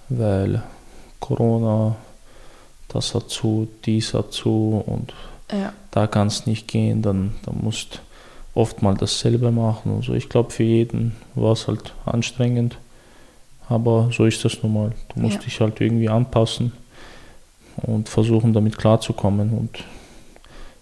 Weil 0.08 0.62
Corona, 1.20 1.96
das 2.88 3.14
hat 3.14 3.30
zu, 3.30 3.68
dies 3.84 4.14
hat 4.14 4.32
zu 4.32 4.82
und 4.86 5.12
ja. 5.50 5.72
da 5.90 6.06
kann 6.06 6.26
es 6.26 6.46
nicht 6.46 6.68
gehen, 6.68 7.02
dann, 7.02 7.34
dann 7.44 7.58
musst 7.62 7.94
du 7.94 7.98
oft 8.55 8.82
mal 8.82 8.94
dasselbe 8.94 9.50
machen 9.50 9.92
und 9.92 10.05
so. 10.05 10.14
Ich 10.14 10.28
glaube, 10.28 10.50
für 10.50 10.62
jeden 10.62 11.12
war 11.34 11.52
es 11.52 11.66
halt 11.66 11.92
anstrengend, 12.07 12.76
aber 13.68 14.11
so 14.12 14.24
ist 14.24 14.44
das 14.44 14.62
nun 14.62 14.72
mal. 14.72 14.92
Du 15.14 15.20
musst 15.20 15.36
ja. 15.36 15.42
dich 15.42 15.61
halt 15.61 15.80
irgendwie 15.80 16.09
anpassen 16.09 16.72
und 17.78 18.09
versuchen, 18.09 18.52
damit 18.52 18.78
klarzukommen 18.78 19.50
und 19.50 19.84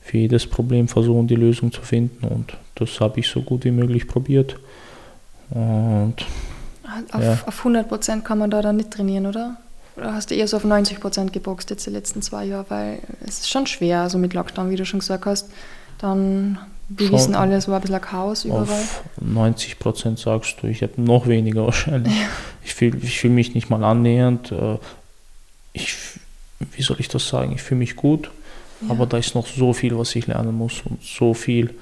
für 0.00 0.18
jedes 0.18 0.46
Problem 0.46 0.88
versuchen, 0.88 1.28
die 1.28 1.36
Lösung 1.36 1.72
zu 1.72 1.80
finden 1.80 2.26
und 2.26 2.56
das 2.74 3.00
habe 3.00 3.20
ich 3.20 3.28
so 3.28 3.42
gut 3.42 3.64
wie 3.64 3.70
möglich 3.70 4.08
probiert. 4.08 4.56
Und 5.50 6.16
auf, 7.12 7.22
ja. 7.22 7.38
auf 7.46 7.58
100 7.58 7.88
Prozent 7.88 8.24
kann 8.24 8.38
man 8.38 8.50
da 8.50 8.62
dann 8.62 8.76
nicht 8.76 8.90
trainieren, 8.90 9.26
oder? 9.26 9.56
Oder 9.96 10.14
hast 10.14 10.30
du 10.30 10.34
eher 10.34 10.48
so 10.48 10.56
auf 10.56 10.64
90 10.64 11.00
Prozent 11.00 11.32
geboxt 11.32 11.70
jetzt 11.70 11.86
die 11.86 11.90
letzten 11.90 12.22
zwei 12.22 12.44
Jahre? 12.44 12.66
Weil 12.68 12.98
es 13.26 13.40
ist 13.40 13.50
schon 13.50 13.66
schwer, 13.66 14.08
so 14.08 14.18
mit 14.18 14.34
Lockdown, 14.34 14.70
wie 14.70 14.76
du 14.76 14.86
schon 14.86 15.00
gesagt 15.00 15.26
hast. 15.26 15.50
Dann, 15.98 16.58
wir 16.88 17.06
Schon 17.06 17.16
wissen 17.16 17.34
alle, 17.34 17.56
es 17.56 17.68
war 17.68 17.76
ein 17.76 17.82
bisschen 17.82 18.00
Chaos 18.00 18.44
überall. 18.44 18.62
Auf 18.62 19.02
90 19.20 19.78
Prozent 19.78 20.18
sagst 20.18 20.56
du, 20.62 20.66
ich 20.66 20.82
habe 20.82 21.00
noch 21.00 21.26
weniger 21.26 21.64
wahrscheinlich. 21.66 22.12
Ja. 22.12 22.26
Ich 22.64 22.74
fühle 22.74 22.98
ich 23.02 23.18
fühl 23.20 23.30
mich 23.30 23.54
nicht 23.54 23.70
mal 23.70 23.82
annähernd. 23.82 24.52
äh, 24.52 24.78
Ich, 25.72 25.96
wie 26.58 26.82
soll 26.82 27.00
ich 27.00 27.08
das 27.08 27.26
sagen? 27.28 27.52
Ich 27.52 27.62
fühle 27.62 27.78
mich 27.78 27.96
gut, 27.96 28.30
aber 28.88 29.06
da 29.06 29.16
ist 29.16 29.34
noch 29.34 29.46
so 29.46 29.72
viel, 29.72 29.96
was 29.98 30.14
ich 30.14 30.26
lernen 30.26 30.56
muss 30.56 30.82
und 30.84 31.02
so 31.02 31.34
viel, 31.34 31.74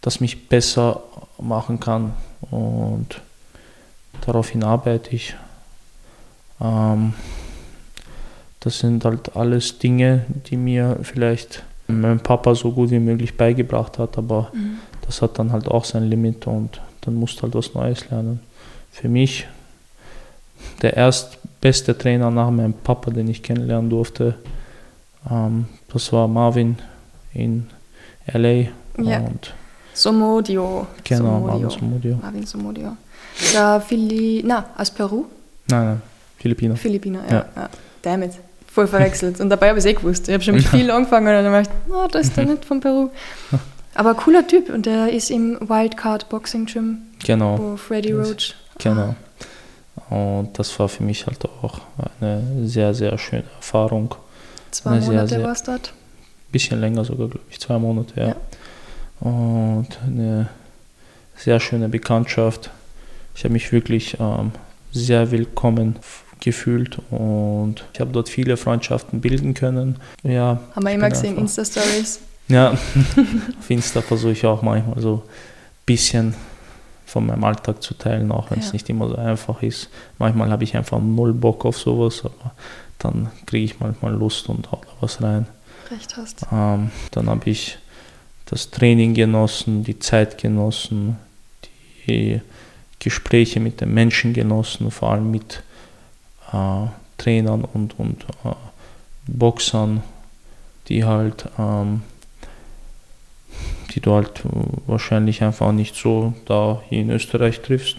das 0.00 0.20
mich 0.20 0.48
besser 0.48 1.02
machen 1.38 1.80
kann. 1.80 2.14
Und 2.50 3.20
daraufhin 4.24 4.62
arbeite 4.64 5.14
ich. 5.14 5.34
Ähm, 6.60 7.14
das 8.60 8.78
sind 8.78 9.04
halt 9.04 9.34
alles 9.36 9.78
Dinge, 9.78 10.24
die 10.46 10.56
mir 10.56 10.98
vielleicht 11.02 11.64
mein 12.00 12.20
Papa 12.20 12.54
so 12.54 12.72
gut 12.72 12.90
wie 12.90 12.98
möglich 12.98 13.36
beigebracht 13.36 13.98
hat, 13.98 14.18
aber 14.18 14.50
Mhm. 14.52 14.78
das 15.06 15.22
hat 15.22 15.38
dann 15.38 15.52
halt 15.52 15.68
auch 15.68 15.84
sein 15.84 16.04
Limit 16.04 16.46
und 16.46 16.80
dann 17.02 17.14
musst 17.14 17.38
du 17.38 17.42
halt 17.42 17.54
was 17.54 17.74
Neues 17.74 18.08
lernen. 18.10 18.40
Für 18.90 19.08
mich 19.08 19.46
der 20.82 20.96
erstbeste 20.96 21.96
Trainer 21.96 22.30
nach 22.30 22.50
meinem 22.50 22.72
Papa, 22.72 23.10
den 23.10 23.28
ich 23.28 23.42
kennenlernen 23.42 23.90
durfte, 23.90 24.34
ähm, 25.30 25.66
das 25.92 26.12
war 26.12 26.28
Marvin 26.28 26.76
in 27.34 27.66
LA. 28.26 28.68
Ja. 28.98 29.18
Und 29.20 29.54
Somodio. 29.94 30.86
genau, 31.04 31.18
Somodio. 31.24 31.46
Marvin 31.46 31.70
Somodio. 31.70 32.16
Marvin 32.22 32.46
Somodio. 32.46 32.96
Der 33.54 33.80
Philly, 33.80 34.42
na, 34.46 34.66
aus 34.76 34.90
Peru? 34.90 35.24
Nein, 35.68 35.84
nein, 35.86 36.02
Philippiner. 36.38 36.76
Philippiner, 36.76 37.20
ja. 37.28 37.32
Ja. 37.34 37.46
ja. 37.56 37.68
Damn 38.02 38.22
it. 38.24 38.32
Voll 38.72 38.86
verwechselt. 38.86 39.38
Und 39.40 39.50
dabei 39.50 39.68
habe 39.68 39.78
ich 39.78 39.84
es 39.84 39.90
eh 39.90 39.94
gewusst. 39.94 40.28
Ich 40.28 40.34
habe 40.34 40.42
schon 40.42 40.54
mit 40.54 40.66
viel 40.66 40.90
angefangen 40.90 41.26
und 41.28 41.44
dann 41.44 41.52
habe 41.52 41.62
ich 41.62 41.68
gedacht, 41.68 41.86
na, 41.88 42.08
das 42.08 42.26
ist 42.28 42.36
der 42.36 42.44
nicht 42.52 42.64
von 42.64 42.80
Peru. 42.80 43.10
Aber 43.94 44.14
cooler 44.14 44.46
Typ 44.46 44.70
und 44.70 44.86
der 44.86 45.12
ist 45.12 45.30
im 45.30 45.58
Wildcard 45.60 46.28
Boxing 46.30 46.64
Gym, 46.66 46.98
Genau, 47.24 47.58
wo 47.58 47.76
Freddy 47.76 48.12
Das- 48.12 48.28
Roach. 48.30 48.54
genau. 48.78 49.14
Und 50.08 50.58
das 50.58 50.78
war 50.78 50.88
für 50.88 51.02
mich 51.02 51.26
halt 51.26 51.44
auch 51.62 51.80
eine 52.20 52.42
sehr, 52.64 52.94
sehr 52.94 53.16
schöne 53.18 53.44
Erfahrung. 53.56 54.14
Zwei 54.70 54.92
Eine 54.92 55.04
Monate 55.06 55.42
war 55.42 55.52
es 55.52 55.62
dort. 55.62 55.92
bisschen 56.50 56.80
länger 56.80 57.04
sogar, 57.04 57.28
glaube 57.28 57.44
ich, 57.50 57.60
zwei 57.60 57.78
Monate, 57.78 58.12
ja. 58.18 58.28
Ja. 58.28 58.36
Und 59.20 59.88
eine 60.06 60.48
sehr 61.36 61.60
schöne 61.60 61.88
Bekanntschaft. 61.90 62.70
Ich 63.34 63.44
habe 63.44 63.52
mich 63.52 63.70
wirklich 63.72 64.16
ähm, 64.18 64.52
sehr 64.92 65.30
willkommen 65.30 65.96
gefühlt 66.42 66.98
und 67.10 67.84
ich 67.94 68.00
habe 68.00 68.12
dort 68.12 68.28
viele 68.28 68.56
Freundschaften 68.56 69.20
bilden 69.20 69.54
können. 69.54 69.96
Ja, 70.22 70.60
Haben 70.74 70.84
wir 70.86 70.92
immer 70.92 71.08
gesehen, 71.10 71.38
Insta-Stories. 71.38 72.20
ja 72.48 72.70
auf 73.58 73.70
Insta 73.70 74.02
versuche 74.02 74.32
ich 74.32 74.44
auch 74.44 74.60
manchmal 74.62 75.00
so 75.00 75.22
ein 75.24 75.30
bisschen 75.86 76.34
von 77.06 77.26
meinem 77.26 77.44
Alltag 77.44 77.82
zu 77.82 77.94
teilen, 77.94 78.32
auch 78.32 78.50
wenn 78.50 78.58
es 78.58 78.66
Ja. 78.66 78.72
nicht 78.72 78.88
immer 78.90 79.08
so 79.08 79.16
einfach 79.16 79.62
ist. 79.62 79.88
Manchmal 80.18 80.50
habe 80.50 80.64
ich 80.64 80.76
einfach 80.76 80.98
null 81.00 81.32
Bock 81.32 81.64
auf 81.64 81.78
sowas, 81.78 82.22
aber 82.24 82.52
dann 82.98 83.30
kriege 83.46 83.64
ich 83.64 83.80
manchmal 83.80 84.12
Lust 84.14 84.48
und 84.48 84.70
hau 84.72 84.80
da 84.82 84.88
was 85.00 85.22
rein. 85.22 85.46
Recht 85.90 86.16
hast. 86.16 86.46
Ähm, 86.50 86.90
dann 87.10 87.28
habe 87.28 87.50
ich 87.50 87.78
das 88.46 88.70
Training 88.70 89.14
genossen, 89.14 89.84
die 89.84 89.98
Zeit 89.98 90.38
genossen, 90.38 91.16
die 92.06 92.40
Gespräche 92.98 93.60
mit 93.60 93.80
den 93.80 93.92
Menschen 93.92 94.32
genossen, 94.32 94.90
vor 94.90 95.10
allem 95.12 95.30
mit 95.30 95.62
äh, 96.52 96.86
Trainern 97.18 97.64
und, 97.64 97.98
und 97.98 98.24
äh, 98.44 98.54
Boxern, 99.26 100.02
die 100.88 101.04
halt, 101.04 101.46
ähm, 101.58 102.02
die 103.94 104.00
du 104.00 104.14
halt 104.14 104.42
wahrscheinlich 104.86 105.42
einfach 105.42 105.72
nicht 105.72 105.94
so 105.94 106.34
da 106.46 106.82
hier 106.88 107.00
in 107.00 107.10
Österreich 107.10 107.60
triffst, 107.60 107.98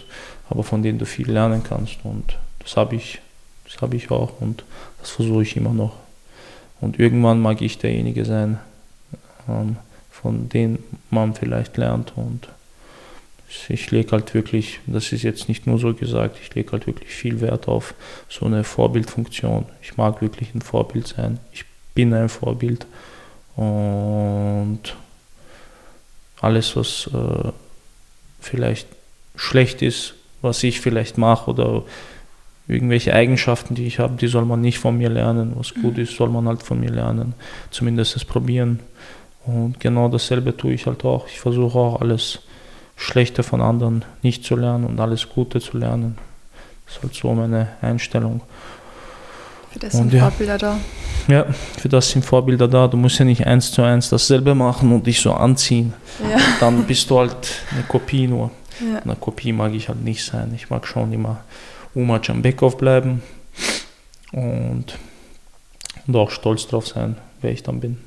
aber 0.50 0.62
von 0.64 0.82
denen 0.82 0.98
du 0.98 1.06
viel 1.06 1.30
lernen 1.30 1.62
kannst. 1.62 1.98
Und 2.04 2.36
das 2.60 2.76
habe 2.76 2.96
ich, 2.96 3.20
das 3.64 3.80
habe 3.80 3.96
ich 3.96 4.10
auch 4.10 4.40
und 4.40 4.64
das 5.00 5.10
versuche 5.10 5.42
ich 5.42 5.56
immer 5.56 5.72
noch. 5.72 5.94
Und 6.80 6.98
irgendwann 6.98 7.40
mag 7.40 7.62
ich 7.62 7.78
derjenige 7.78 8.24
sein, 8.24 8.58
ähm, 9.48 9.76
von 10.10 10.48
dem 10.48 10.78
man 11.10 11.34
vielleicht 11.34 11.76
lernt. 11.76 12.12
Und 12.16 12.48
ich 13.68 13.90
lege 13.90 14.12
halt 14.12 14.34
wirklich, 14.34 14.80
das 14.86 15.12
ist 15.12 15.22
jetzt 15.22 15.48
nicht 15.48 15.66
nur 15.66 15.78
so 15.78 15.94
gesagt, 15.94 16.38
ich 16.42 16.54
lege 16.54 16.72
halt 16.72 16.86
wirklich 16.86 17.10
viel 17.10 17.40
Wert 17.40 17.68
auf 17.68 17.94
so 18.28 18.46
eine 18.46 18.64
Vorbildfunktion. 18.64 19.66
Ich 19.82 19.96
mag 19.96 20.20
wirklich 20.20 20.54
ein 20.54 20.62
Vorbild 20.62 21.06
sein. 21.06 21.38
Ich 21.52 21.64
bin 21.94 22.12
ein 22.14 22.28
Vorbild. 22.28 22.86
Und 23.56 24.80
alles, 26.40 26.76
was 26.76 27.08
äh, 27.12 27.52
vielleicht 28.40 28.88
schlecht 29.36 29.82
ist, 29.82 30.14
was 30.42 30.62
ich 30.62 30.80
vielleicht 30.80 31.18
mache 31.18 31.50
oder 31.50 31.84
irgendwelche 32.66 33.14
Eigenschaften, 33.14 33.74
die 33.74 33.86
ich 33.86 33.98
habe, 33.98 34.16
die 34.16 34.26
soll 34.26 34.44
man 34.44 34.60
nicht 34.60 34.78
von 34.78 34.96
mir 34.96 35.10
lernen. 35.10 35.52
Was 35.56 35.74
gut 35.74 35.98
ist, 35.98 36.16
soll 36.16 36.28
man 36.28 36.48
halt 36.48 36.62
von 36.62 36.80
mir 36.80 36.90
lernen. 36.90 37.34
Zumindest 37.70 38.16
es 38.16 38.24
probieren. 38.24 38.80
Und 39.46 39.80
genau 39.80 40.08
dasselbe 40.08 40.56
tue 40.56 40.72
ich 40.72 40.86
halt 40.86 41.04
auch. 41.04 41.26
Ich 41.28 41.40
versuche 41.40 41.78
auch 41.78 42.00
alles 42.00 42.40
Schlechte 42.96 43.42
von 43.42 43.60
anderen 43.60 44.04
nicht 44.22 44.44
zu 44.44 44.56
lernen 44.56 44.84
und 44.84 45.00
alles 45.00 45.28
Gute 45.28 45.60
zu 45.60 45.76
lernen. 45.78 46.16
Das 46.86 46.96
ist 46.96 47.02
halt 47.02 47.14
so 47.14 47.34
meine 47.34 47.68
Einstellung. 47.80 48.40
Für 49.72 49.78
das 49.78 49.94
Und 49.94 50.10
sind 50.10 50.12
ja. 50.14 50.20
Vorbilder 50.30 50.58
da. 50.58 50.76
Ja, 51.26 51.46
für 51.78 51.88
das 51.88 52.10
sind 52.10 52.24
Vorbilder 52.24 52.68
da. 52.68 52.86
Du 52.86 52.96
musst 52.96 53.18
ja 53.18 53.24
nicht 53.24 53.46
eins 53.46 53.72
zu 53.72 53.82
eins 53.82 54.10
dasselbe 54.10 54.54
machen 54.54 54.92
und 54.92 55.06
dich 55.06 55.20
so 55.20 55.32
anziehen. 55.32 55.94
Ja. 56.30 56.38
Dann 56.60 56.84
bist 56.84 57.10
du 57.10 57.18
halt 57.18 57.36
eine 57.72 57.82
Kopie 57.84 58.26
nur. 58.28 58.50
ja. 58.80 59.00
Eine 59.00 59.16
Kopie 59.16 59.52
mag 59.52 59.72
ich 59.74 59.88
halt 59.88 60.02
nicht 60.04 60.24
sein. 60.24 60.52
Ich 60.54 60.70
mag 60.70 60.86
schon 60.86 61.12
immer 61.12 61.40
Uma 61.94 62.20
Jambekov 62.22 62.76
bleiben 62.76 63.22
und, 64.32 64.86
und 66.06 66.16
auch 66.16 66.30
stolz 66.30 66.66
drauf 66.66 66.86
sein, 66.88 67.16
wer 67.40 67.52
ich 67.52 67.62
dann 67.62 67.80
bin. 67.80 67.98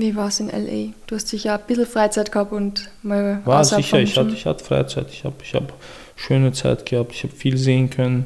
Wie 0.00 0.16
war 0.16 0.28
es 0.28 0.40
in 0.40 0.48
L.A.? 0.48 0.94
Du 1.06 1.14
hast 1.14 1.28
sicher 1.28 1.54
ein 1.54 1.60
bisschen 1.66 1.84
Freizeit 1.84 2.32
gehabt 2.32 2.52
und 2.52 2.88
mal 3.02 3.42
War 3.44 3.62
sicher, 3.62 3.98
ich 4.00 4.16
hatte, 4.16 4.30
ich 4.30 4.46
hatte 4.46 4.64
Freizeit, 4.64 5.08
ich 5.10 5.24
habe 5.24 5.34
ich 5.42 5.52
hab 5.54 5.74
schöne 6.16 6.52
Zeit 6.52 6.86
gehabt, 6.86 7.12
ich 7.12 7.22
habe 7.22 7.34
viel 7.34 7.58
sehen 7.58 7.90
können. 7.90 8.24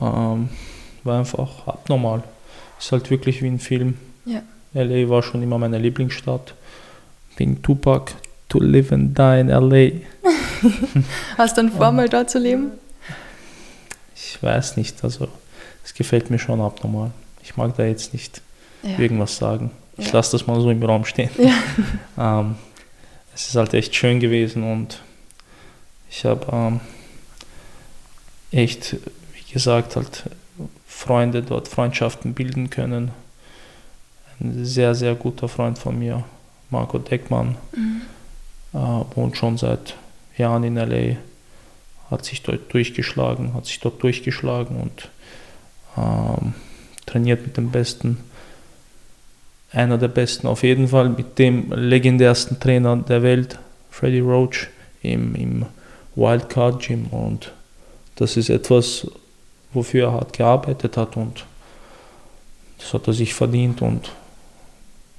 Ähm, 0.00 0.48
war 1.04 1.18
einfach 1.18 1.66
abnormal. 1.66 2.22
Ist 2.78 2.90
halt 2.90 3.10
wirklich 3.10 3.42
wie 3.42 3.48
ein 3.48 3.58
Film. 3.58 3.98
Ja. 4.24 4.40
LA 4.72 5.10
war 5.10 5.22
schon 5.22 5.42
immer 5.42 5.58
meine 5.58 5.78
Lieblingsstadt. 5.78 6.54
Wegen 7.36 7.60
Tupac, 7.60 8.12
to 8.48 8.58
live 8.58 8.90
and 8.90 9.18
die 9.18 9.40
in 9.40 9.48
LA. 9.48 10.00
Hast 11.36 11.58
du 11.58 11.62
dann 11.62 11.70
vor, 11.70 11.92
mal 11.92 12.08
dort 12.08 12.30
zu 12.30 12.38
leben? 12.38 12.70
Ich 14.16 14.42
weiß 14.42 14.78
nicht, 14.78 15.04
also 15.04 15.28
es 15.84 15.92
gefällt 15.92 16.30
mir 16.30 16.38
schon 16.38 16.62
abnormal. 16.62 17.10
Ich 17.42 17.58
mag 17.58 17.76
da 17.76 17.84
jetzt 17.84 18.14
nicht 18.14 18.40
Ja. 18.82 18.98
irgendwas 18.98 19.36
sagen. 19.36 19.70
Ich 19.96 20.06
Ja. 20.08 20.12
lasse 20.14 20.32
das 20.32 20.46
mal 20.46 20.60
so 20.60 20.70
im 20.70 20.82
Raum 20.82 21.04
stehen. 21.04 21.30
Ja. 21.38 21.52
Ähm, 22.40 22.54
es 23.34 23.48
ist 23.48 23.56
halt 23.56 23.74
echt 23.74 23.94
schön 23.96 24.20
gewesen 24.20 24.62
und 24.62 25.00
ich 26.08 26.24
habe 26.24 26.46
ähm, 26.52 26.80
echt, 28.52 28.94
wie 29.34 29.52
gesagt, 29.52 29.96
halt 29.96 30.24
Freunde 30.86 31.42
dort, 31.42 31.66
Freundschaften 31.68 32.34
bilden 32.34 32.70
können. 32.70 33.10
Ein 34.40 34.64
sehr, 34.64 34.94
sehr 34.94 35.14
guter 35.16 35.48
Freund 35.48 35.78
von 35.78 35.98
mir, 35.98 36.24
Marco 36.70 36.98
Deckmann, 36.98 37.56
Mhm. 37.72 38.02
äh, 38.74 38.78
wohnt 39.16 39.36
schon 39.36 39.58
seit 39.58 39.94
Jahren 40.36 40.62
in 40.64 40.76
LA, 40.76 41.16
hat 42.10 42.24
sich 42.24 42.42
dort 42.42 42.72
durchgeschlagen, 42.72 43.54
hat 43.54 43.66
sich 43.66 43.80
dort 43.80 44.00
durchgeschlagen 44.02 44.76
und 44.80 45.08
ähm, 45.96 46.54
trainiert 47.06 47.44
mit 47.44 47.56
dem 47.56 47.70
Besten. 47.72 48.18
Einer 49.74 49.98
der 49.98 50.08
besten 50.08 50.46
auf 50.46 50.62
jeden 50.62 50.88
Fall, 50.88 51.08
mit 51.08 51.38
dem 51.38 51.72
legendärsten 51.72 52.60
Trainer 52.60 52.96
der 52.96 53.22
Welt, 53.22 53.58
Freddy 53.90 54.20
Roach, 54.20 54.68
im, 55.02 55.34
im 55.34 55.66
Wildcard 56.14 56.80
Gym. 56.80 57.06
Und 57.06 57.52
das 58.16 58.36
ist 58.36 58.50
etwas, 58.50 59.06
wofür 59.72 60.06
er 60.06 60.12
hart 60.12 60.32
gearbeitet 60.32 60.96
hat 60.96 61.16
und 61.16 61.44
das 62.78 62.94
hat 62.94 63.06
er 63.06 63.12
sich 63.12 63.34
verdient. 63.34 63.82
Und 63.82 64.12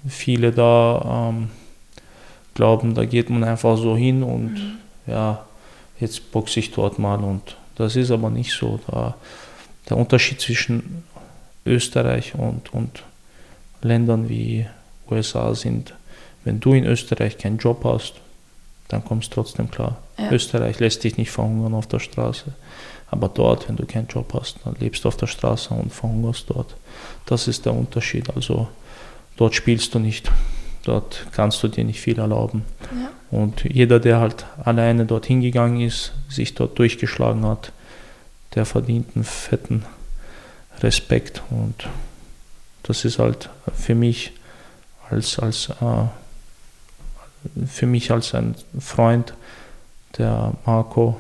viele 0.08 0.52
da 0.52 1.30
ähm, 1.30 1.50
glauben, 2.54 2.96
da 2.96 3.06
geht 3.06 3.30
man 3.30 3.44
einfach 3.44 3.78
so 3.78 3.96
hin 3.96 4.24
und 4.24 4.54
Mhm. 4.54 4.78
ja, 5.08 5.46
jetzt 6.00 6.32
boxe 6.32 6.60
ich 6.60 6.72
dort 6.72 7.00
mal 7.00 7.20
und 7.20 7.58
das 7.76 7.96
ist 7.96 8.12
aber 8.12 8.30
nicht 8.30 8.52
so. 8.54 8.80
Da, 8.88 9.16
der 9.90 9.98
Unterschied 9.98 10.40
zwischen 10.40 11.04
Österreich 11.66 12.34
und, 12.36 12.74
und 12.74 13.04
Ländern 13.86 14.30
wie 14.30 14.66
USA 15.10 15.54
sind, 15.56 15.94
wenn 16.44 16.60
du 16.60 16.74
in 16.74 16.86
Österreich 16.86 17.38
keinen 17.38 17.58
Job 17.58 17.84
hast, 17.84 18.16
dann 18.88 19.04
kommst 19.04 19.32
du 19.32 19.36
trotzdem 19.36 19.72
klar. 19.72 19.98
Ja. 20.18 20.32
Österreich 20.32 20.80
lässt 20.80 21.04
dich 21.04 21.18
nicht 21.18 21.32
verhungern 21.32 21.74
auf 21.74 21.88
der 21.88 22.00
Straße. 22.00 22.54
Aber 23.10 23.30
dort, 23.30 23.68
wenn 23.68 23.76
du 23.76 23.86
keinen 23.86 24.08
Job 24.08 24.34
hast, 24.34 24.58
dann 24.64 24.76
lebst 24.80 25.04
du 25.04 25.08
auf 25.08 25.18
der 25.18 25.28
Straße 25.28 25.74
und 25.74 25.94
verhungerst 25.94 26.50
dort. 26.50 26.76
Das 27.26 27.48
ist 27.48 27.66
der 27.66 27.74
Unterschied. 27.74 28.30
Also 28.36 28.68
dort 29.38 29.56
spielst 29.56 29.94
du 29.96 30.00
nicht. 30.00 30.32
Dort 30.84 31.26
kannst 31.32 31.64
du 31.64 31.68
dir 31.68 31.84
nicht 31.84 32.00
viel 32.00 32.20
erlauben. 32.20 32.64
Ja. 32.92 33.40
Und 33.40 33.64
jeder, 33.64 34.00
der 34.00 34.20
halt 34.20 34.46
alleine 34.64 35.06
dorthin 35.06 35.42
gegangen 35.42 35.82
ist, 35.82 36.14
sich 36.30 36.54
dort 36.54 36.78
durchgeschlagen 36.78 37.46
hat, 37.46 37.72
der 38.54 38.66
verdient 38.66 39.16
einen 39.16 39.26
fetten 39.26 39.84
Respekt. 40.82 41.42
Und 41.50 41.88
das 42.88 43.06
ist 43.06 43.20
halt 43.20 43.50
für 43.76 43.96
mich 43.96 44.32
als, 45.10 45.40
als 45.40 45.70
äh, 45.70 46.06
für 47.68 47.86
mich 47.86 48.12
als 48.12 48.34
ein 48.34 48.56
Freund, 48.80 49.34
der 50.18 50.54
Marco, 50.66 51.20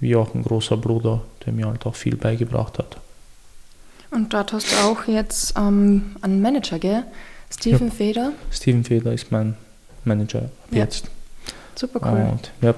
wie 0.00 0.16
auch 0.16 0.34
ein 0.34 0.42
großer 0.42 0.76
Bruder, 0.76 1.22
der 1.44 1.52
mir 1.52 1.66
halt 1.66 1.86
auch 1.86 1.94
viel 1.94 2.16
beigebracht 2.16 2.78
hat. 2.78 2.96
Und 4.10 4.32
dort 4.34 4.52
hast 4.52 4.72
du 4.72 4.76
auch 4.86 5.06
jetzt 5.06 5.54
ähm, 5.56 6.16
einen 6.20 6.42
Manager, 6.42 6.78
gell? 6.78 7.04
Steven 7.52 7.88
Ja. 7.88 7.94
Feder. 7.94 8.32
Steven 8.50 8.84
Feder 8.84 9.12
ist 9.12 9.30
mein 9.30 9.56
Manager 10.04 10.40
ab 10.42 10.50
Ja. 10.70 10.78
jetzt. 10.78 11.04
Super 11.76 12.00
cool. 12.02 12.28
Und 12.32 12.50
ja, 12.60 12.74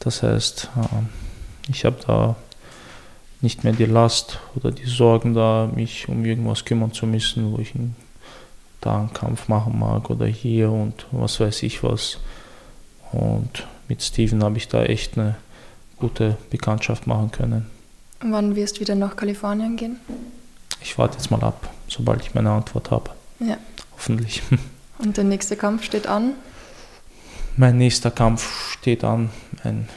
das 0.00 0.22
heißt, 0.22 0.68
ähm, 0.76 1.08
ich 1.68 1.84
habe 1.84 1.96
da 2.06 2.36
nicht 3.40 3.64
mehr 3.64 3.72
die 3.72 3.84
Last 3.84 4.38
oder 4.54 4.72
die 4.72 4.86
Sorgen 4.86 5.34
da, 5.34 5.70
mich 5.74 6.08
um 6.08 6.24
irgendwas 6.24 6.64
kümmern 6.64 6.92
zu 6.92 7.06
müssen, 7.06 7.52
wo 7.52 7.58
ich 7.58 7.72
da 8.80 8.98
einen 8.98 9.12
Kampf 9.12 9.48
machen 9.48 9.78
mag 9.78 10.10
oder 10.10 10.26
hier 10.26 10.70
und 10.70 11.06
was 11.10 11.40
weiß 11.40 11.62
ich 11.62 11.82
was. 11.82 12.18
Und 13.12 13.66
mit 13.88 14.02
Steven 14.02 14.42
habe 14.42 14.56
ich 14.56 14.68
da 14.68 14.84
echt 14.84 15.18
eine 15.18 15.36
gute 15.98 16.36
Bekanntschaft 16.50 17.06
machen 17.06 17.30
können. 17.30 17.66
Wann 18.20 18.56
wirst 18.56 18.76
du 18.76 18.80
wieder 18.80 18.94
nach 18.94 19.16
Kalifornien 19.16 19.76
gehen? 19.76 19.96
Ich 20.80 20.98
warte 20.98 21.16
jetzt 21.16 21.30
mal 21.30 21.42
ab, 21.42 21.68
sobald 21.88 22.22
ich 22.22 22.34
meine 22.34 22.50
Antwort 22.50 22.90
habe. 22.90 23.10
Ja. 23.40 23.58
Hoffentlich. 23.92 24.42
Und 24.98 25.16
der 25.16 25.24
nächste 25.24 25.56
Kampf 25.56 25.84
steht 25.84 26.06
an. 26.06 26.32
Mein 27.56 27.78
nächster 27.78 28.10
Kampf 28.10 28.72
steht 28.72 29.04
an, 29.04 29.30
ein 29.62 29.88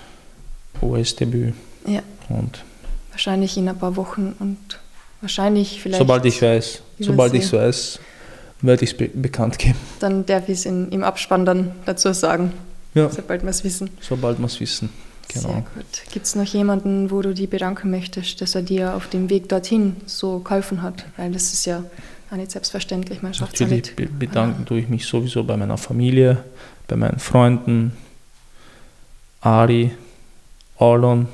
US-Debüt. 0.81 1.53
Ja. 1.85 2.01
Und 2.29 2.63
Wahrscheinlich 3.19 3.57
in 3.57 3.67
ein 3.67 3.77
paar 3.77 3.97
Wochen 3.97 4.33
und 4.39 4.57
wahrscheinlich 5.19 5.81
vielleicht. 5.81 5.99
sobald 5.99 6.23
ich 6.23 6.41
weiß, 6.41 6.81
sobald 6.99 7.33
ich 7.33 7.43
es 7.43 7.51
weiß, 7.51 7.99
werde 8.61 8.85
ich 8.85 8.91
es 8.91 8.97
be 8.97 9.09
bekannt 9.09 9.59
geben. 9.59 9.75
Dann 9.99 10.25
darf 10.25 10.43
ich 10.47 10.59
es 10.59 10.65
im 10.65 11.03
Abspann 11.03 11.43
dann 11.43 11.73
dazu 11.85 12.13
sagen, 12.13 12.53
Ja, 12.93 13.09
sobald 13.09 13.43
wir 13.43 13.49
es 13.49 13.61
wissen. 13.65 13.89
sobald 13.99 14.39
wir 14.39 14.45
es 14.45 14.57
wissen. 14.61 14.87
Sehr 15.33 15.41
Genau. 15.41 15.53
gut. 15.75 15.85
Gibt 16.13 16.27
es 16.27 16.35
noch 16.35 16.45
jemanden, 16.45 17.11
wo 17.11 17.21
du 17.21 17.33
dir 17.33 17.49
bedanken 17.49 17.91
möchtest, 17.91 18.39
dass 18.39 18.55
er 18.55 18.61
dir 18.61 18.95
auf 18.95 19.09
dem 19.09 19.29
Weg 19.29 19.49
dorthin 19.49 19.97
so 20.05 20.39
geholfen 20.39 20.81
hat? 20.81 21.03
Weil 21.17 21.33
das 21.33 21.51
ist 21.51 21.65
ja 21.65 21.83
auch 22.31 22.37
nicht 22.37 22.51
selbstverständlich. 22.51 23.21
Man 23.21 23.33
schafft 23.33 23.59
ja 23.59 23.65
Natürlich 23.67 23.97
be 23.97 24.05
bedanken 24.05 24.65
tue 24.65 24.79
ich 24.79 24.87
mich 24.87 25.05
sowieso 25.05 25.43
bei 25.43 25.57
meiner 25.57 25.77
Familie, 25.77 26.37
bei 26.87 26.95
meinen 26.95 27.19
Freunden, 27.19 27.91
Ari, 29.41 29.91
Orlon. 30.77 31.27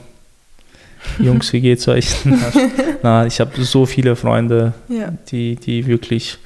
Jungs, 1.20 1.52
wie 1.54 1.62
geht's 1.62 1.88
euch? 1.88 2.16
Na, 3.04 3.26
ich 3.26 3.40
habe 3.40 3.64
so 3.64 3.86
viele 3.86 4.16
Freunde, 4.16 4.74
Ja. 4.90 5.14
die, 5.32 5.56
die 5.56 5.86
wirklich 5.88 6.38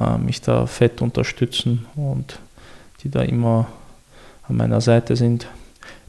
äh, 0.00 0.18
mich 0.18 0.40
da 0.40 0.66
fett 0.66 1.02
unterstützen 1.02 1.86
und 1.96 2.38
die 3.02 3.10
da 3.10 3.22
immer 3.22 3.66
an 4.48 4.56
meiner 4.56 4.80
Seite 4.80 5.16
sind. 5.16 5.46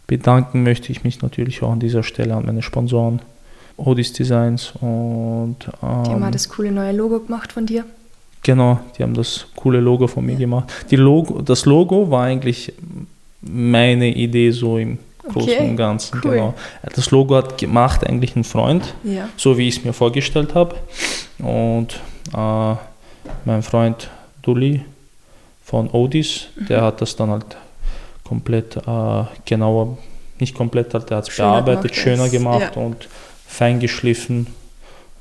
Bedanken 0.07 0.63
möchte 0.63 0.91
ich 0.91 1.03
mich 1.03 1.21
natürlich 1.21 1.61
auch 1.63 1.71
an 1.71 1.79
dieser 1.79 2.03
Stelle 2.03 2.35
an 2.35 2.45
meine 2.45 2.61
Sponsoren, 2.61 3.21
Odis 3.77 4.11
Designs 4.13 4.73
und 4.81 5.55
Die 5.61 5.85
haben 5.85 6.23
ähm, 6.23 6.31
das 6.31 6.49
coole 6.49 6.71
neue 6.71 6.91
Logo 6.91 7.19
gemacht 7.21 7.53
von 7.53 7.65
dir. 7.65 7.85
Genau, 8.43 8.79
die 8.97 9.03
haben 9.03 9.13
das 9.13 9.45
coole 9.55 9.79
Logo 9.79 10.07
von 10.07 10.25
mir 10.25 10.33
Ja. 10.33 10.39
gemacht. 10.39 10.69
Die 10.91 10.95
Logo, 10.97 11.41
das 11.41 11.65
Logo 11.65 12.09
war 12.11 12.23
eigentlich 12.25 12.73
meine 13.41 14.13
Idee 14.13 14.51
so 14.51 14.77
im 14.77 14.97
Großen 15.23 15.41
Okay, 15.53 15.69
und 15.69 15.77
Ganzen. 15.77 16.21
cool. 16.23 16.31
Genau. 16.31 16.53
Das 16.95 17.11
Logo 17.11 17.35
hat 17.35 17.57
gemacht 17.57 18.05
eigentlich 18.07 18.35
ein 18.35 18.43
Freund, 18.43 18.93
Ja. 19.03 19.29
so 19.37 19.57
wie 19.57 19.67
ich 19.67 19.77
es 19.77 19.83
mir 19.85 19.93
vorgestellt 19.93 20.55
habe. 20.55 20.75
Und 21.39 21.99
äh, 22.35 22.75
mein 23.45 23.61
Freund 23.63 24.09
Dulli 24.41 24.83
von 25.63 25.89
Odis, 25.89 26.47
Mhm. 26.55 26.65
der 26.67 26.81
hat 26.81 27.01
das 27.01 27.15
dann 27.15 27.29
halt 27.29 27.45
komplett 28.23 28.77
äh, 28.77 29.23
genauer, 29.45 29.97
nicht 30.39 30.55
komplett, 30.55 30.93
halt, 30.93 31.09
der 31.09 31.17
hat 31.17 31.29
es 31.29 31.35
bearbeitet, 31.37 31.95
schöner 31.95 32.29
gemacht 32.29 32.75
ja. 32.75 32.81
und 32.81 33.07
fein 33.47 33.79
geschliffen. 33.79 34.47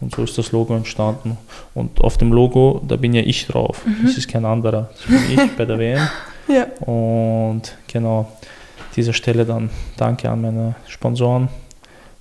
Und 0.01 0.15
so 0.15 0.23
ist 0.23 0.39
das 0.39 0.51
Logo 0.53 0.75
entstanden. 0.75 1.37
Und 1.75 2.01
auf 2.01 2.17
dem 2.17 2.33
Logo, 2.33 2.81
da 2.89 2.97
bin 2.97 3.13
ja 3.13 3.21
ich 3.23 3.47
drauf. 3.47 3.85
Mhm. 3.85 4.07
Das 4.07 4.17
ist 4.17 4.29
kein 4.31 4.47
anderer. 4.47 4.89
Das 4.95 5.03
bin 5.07 5.39
ich 5.45 5.57
bei 5.57 5.65
der 5.67 5.79
WM. 5.79 6.09
Ja. 6.49 6.65
Und 6.85 7.63
genau, 7.87 8.27
dieser 8.97 9.13
Stelle 9.13 9.45
dann 9.45 9.71
danke 9.97 10.29
an 10.31 10.41
meine 10.43 10.75
Sponsoren. 10.87 11.49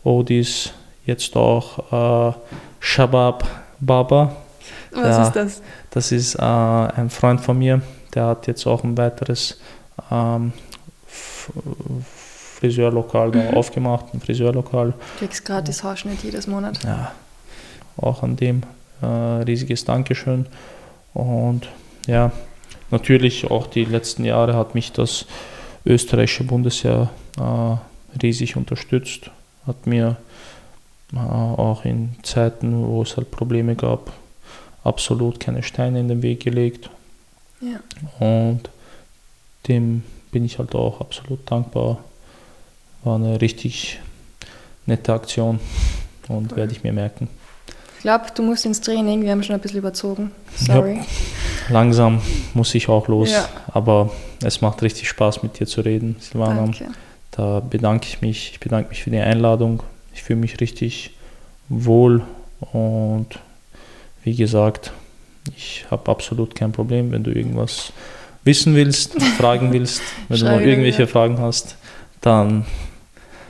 Odis, 0.03 0.72
jetzt 1.05 1.36
auch 1.36 2.30
äh, 2.32 2.34
Shabab 2.80 3.47
Baba. 3.80 4.36
Was 4.91 5.17
Ja. 5.17 5.24
ist 5.24 5.34
das? 5.36 5.61
Das 5.91 6.11
ist 6.11 6.36
äh, 6.36 6.41
ein 6.41 7.09
Freund 7.09 7.41
von 7.41 7.57
mir, 7.57 7.82
der 8.13 8.26
hat 8.26 8.47
jetzt 8.47 8.65
auch 8.67 8.84
ein 8.84 8.97
weiteres 8.97 9.59
ähm, 10.11 10.53
Friseurlokal 12.59 13.30
Mhm. 13.30 13.53
aufgemacht, 13.57 14.05
ein 14.13 14.20
Friseurlokal. 14.22 14.88
Du 14.91 15.20
kriegst 15.20 15.45
gratis 15.45 15.84
Haarschnitt 15.84 16.24
jedes 16.24 16.47
Monat. 16.47 16.84
Ja, 16.84 17.11
auch 17.97 18.24
an 18.24 18.36
dem 18.36 18.63
äh, 19.01 19.05
riesiges 19.05 19.86
Dankeschön. 19.86 20.45
Und 21.13 21.67
ja, 22.07 22.32
natürlich 22.91 23.49
auch 23.49 23.67
die 23.67 23.86
letzten 23.86 24.26
Jahre 24.26 24.55
hat 24.55 24.76
mich 24.76 24.91
das 24.91 25.26
österreichische 25.89 26.43
Bundesheer 26.43 27.09
äh, 27.37 28.21
riesig 28.21 28.55
unterstützt, 28.55 29.31
hat 29.65 29.87
mir 29.87 30.17
äh, 31.13 31.17
auch 31.17 31.83
in 31.83 32.15
Zeiten, 32.23 32.85
wo 32.87 33.01
es 33.01 33.17
halt 33.17 33.31
Probleme 33.31 33.75
gab, 33.75 34.13
absolut 34.83 35.39
keine 35.39 35.63
Steine 35.63 35.99
in 35.99 36.07
den 36.07 36.21
Weg 36.21 36.41
gelegt. 36.41 36.89
Ja. 37.59 37.79
Und 38.25 38.69
dem 39.67 40.03
bin 40.31 40.45
ich 40.45 40.59
halt 40.59 40.75
auch 40.75 41.01
absolut 41.01 41.49
dankbar. 41.49 41.97
War 43.03 43.15
eine 43.15 43.41
richtig 43.41 43.99
nette 44.85 45.13
Aktion 45.13 45.59
und 46.27 46.51
Cool. 46.51 46.57
werde 46.57 46.71
ich 46.71 46.83
mir 46.83 46.93
merken. 46.93 47.27
Ich 48.00 48.04
glaube, 48.04 48.28
du 48.34 48.43
musst 48.43 48.66
ins 48.66 48.80
Training. 48.80 49.24
Wir 49.24 49.32
haben 49.32 49.43
schon 49.43 49.56
ein 49.56 49.60
bisschen 49.62 49.80
überzogen. 49.80 50.32
Sorry. 50.56 51.00
Langsam 51.68 52.22
muss 52.54 52.74
ich 52.74 52.88
auch 52.88 53.10
los, 53.10 53.30
Ja. 53.30 53.47
aber 53.74 54.10
es 54.41 54.62
macht 54.62 54.82
richtig 54.82 55.10
Spaß 55.10 55.43
mit 55.43 55.60
dir 55.60 55.68
zu 55.68 55.82
reden, 55.82 56.16
Silvana. 56.20 56.62
Danke. 56.62 56.86
Da 57.32 57.60
bedanke 57.60 58.08
ich 58.08 58.22
mich. 58.22 58.52
Ich 58.54 58.60
bedanke 58.62 58.88
mich 58.89 59.04
für 59.04 59.10
die 59.10 59.20
Einladung. 59.20 59.84
Ich 60.14 60.24
fühle 60.24 60.39
mich 60.39 60.62
richtig 60.62 61.12
wohl 61.68 62.22
und 62.72 63.28
wie 64.24 64.34
gesagt, 64.36 64.93
ich 65.58 65.86
habe 65.91 66.10
absolut 66.10 66.56
kein 66.56 66.72
Problem, 66.72 67.12
wenn 67.12 67.24
du 67.26 67.32
irgendwas 67.32 67.91
wissen 68.45 68.76
willst, 68.76 69.22
fragen 69.38 69.74
willst, 69.74 70.02
wenn 70.30 70.39
du 70.39 70.45
irgendwelche 70.62 71.06
Fragen 71.06 71.39
hast, 71.39 71.76
dann 72.22 72.66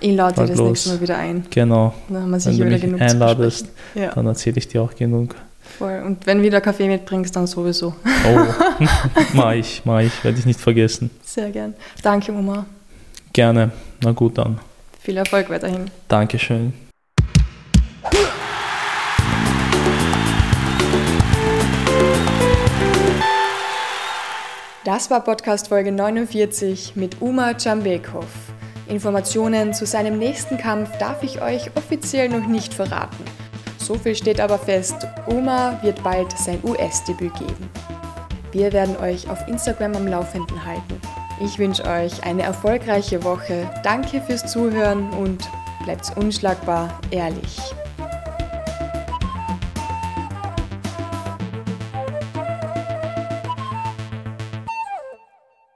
Ich 0.02 0.16
lade 0.16 0.34
dir 0.36 0.40
Halt 0.42 0.50
das 0.52 0.58
los. 0.58 0.68
nächste 0.70 0.90
Mal 0.90 1.02
wieder 1.02 1.18
ein. 1.18 1.46
genau, 1.50 1.94
Dann 2.08 2.18
haben 2.24 2.30
wir 2.30 2.34
wenn 2.34 2.40
sicher 2.40 2.64
du 2.64 2.70
wieder 2.70 2.80
genug 2.80 3.02
einladest. 3.02 3.68
Ja, 3.96 4.12
dann 4.14 4.28
erzähle 4.28 4.58
ich 4.58 4.68
dir 4.68 4.82
auch 4.82 4.96
genug. 4.96 5.36
voll. 5.78 6.02
Und 6.06 6.26
wenn 6.26 6.38
du 6.40 6.44
wieder 6.44 6.62
Kaffee 6.62 6.88
mitbringst, 6.88 7.36
dann 7.36 7.48
sowieso. 7.48 7.94
Oh, 8.06 8.40
mach 9.34 9.52
ich, 9.54 9.82
mach 9.86 10.00
ich, 10.00 10.24
werde 10.24 10.40
ich 10.40 10.46
nicht 10.46 10.60
vergessen. 10.60 11.10
Sehr 11.26 11.50
gern. 11.52 11.74
Danke, 12.02 12.32
Oma. 12.32 12.66
Gerne. 13.34 13.72
Na 14.04 14.12
gut 14.12 14.38
dann. 14.38 14.60
Viel 15.02 15.18
Erfolg 15.18 15.50
weiterhin. 15.50 15.86
Dankeschön. 16.08 16.74
Das 24.86 25.12
war 25.12 25.24
Podcast 25.24 25.68
Folge 25.68 25.92
49 25.92 26.94
mit 26.96 27.22
Uma 27.22 27.52
Jambekov. 27.58 28.26
Informationen 28.90 29.74
zu 29.74 29.86
seinem 29.86 30.18
nächsten 30.18 30.58
Kampf 30.58 30.90
darf 30.98 31.24
ich 31.24 31.42
euch 31.42 31.70
offiziell 31.76 32.28
noch 32.28 32.48
nicht 32.48 32.74
verraten. 32.74 33.24
So 33.78 33.96
viel 33.96 34.16
steht 34.16 34.40
aber 34.40 34.58
fest, 34.58 35.08
Uma 35.28 35.80
wird 35.84 36.04
bald 36.04 36.32
sein 36.38 36.60
US-Debüt 36.64 37.34
geben. 37.36 37.70
Wir 38.52 38.74
werden 38.74 38.98
euch 38.98 39.30
auf 39.30 39.48
Instagram 39.48 39.96
am 39.96 40.08
Laufenden 40.08 40.66
halten. 40.66 41.00
Ich 41.44 41.58
wünsche 41.60 41.86
euch 41.86 42.24
eine 42.24 42.42
erfolgreiche 42.42 43.24
Woche. 43.24 43.70
Danke 43.84 44.22
fürs 44.22 44.52
Zuhören 44.52 45.10
und 45.12 45.48
bleibt 45.84 46.18
unschlagbar 46.18 47.00
ehrlich. 47.12 47.60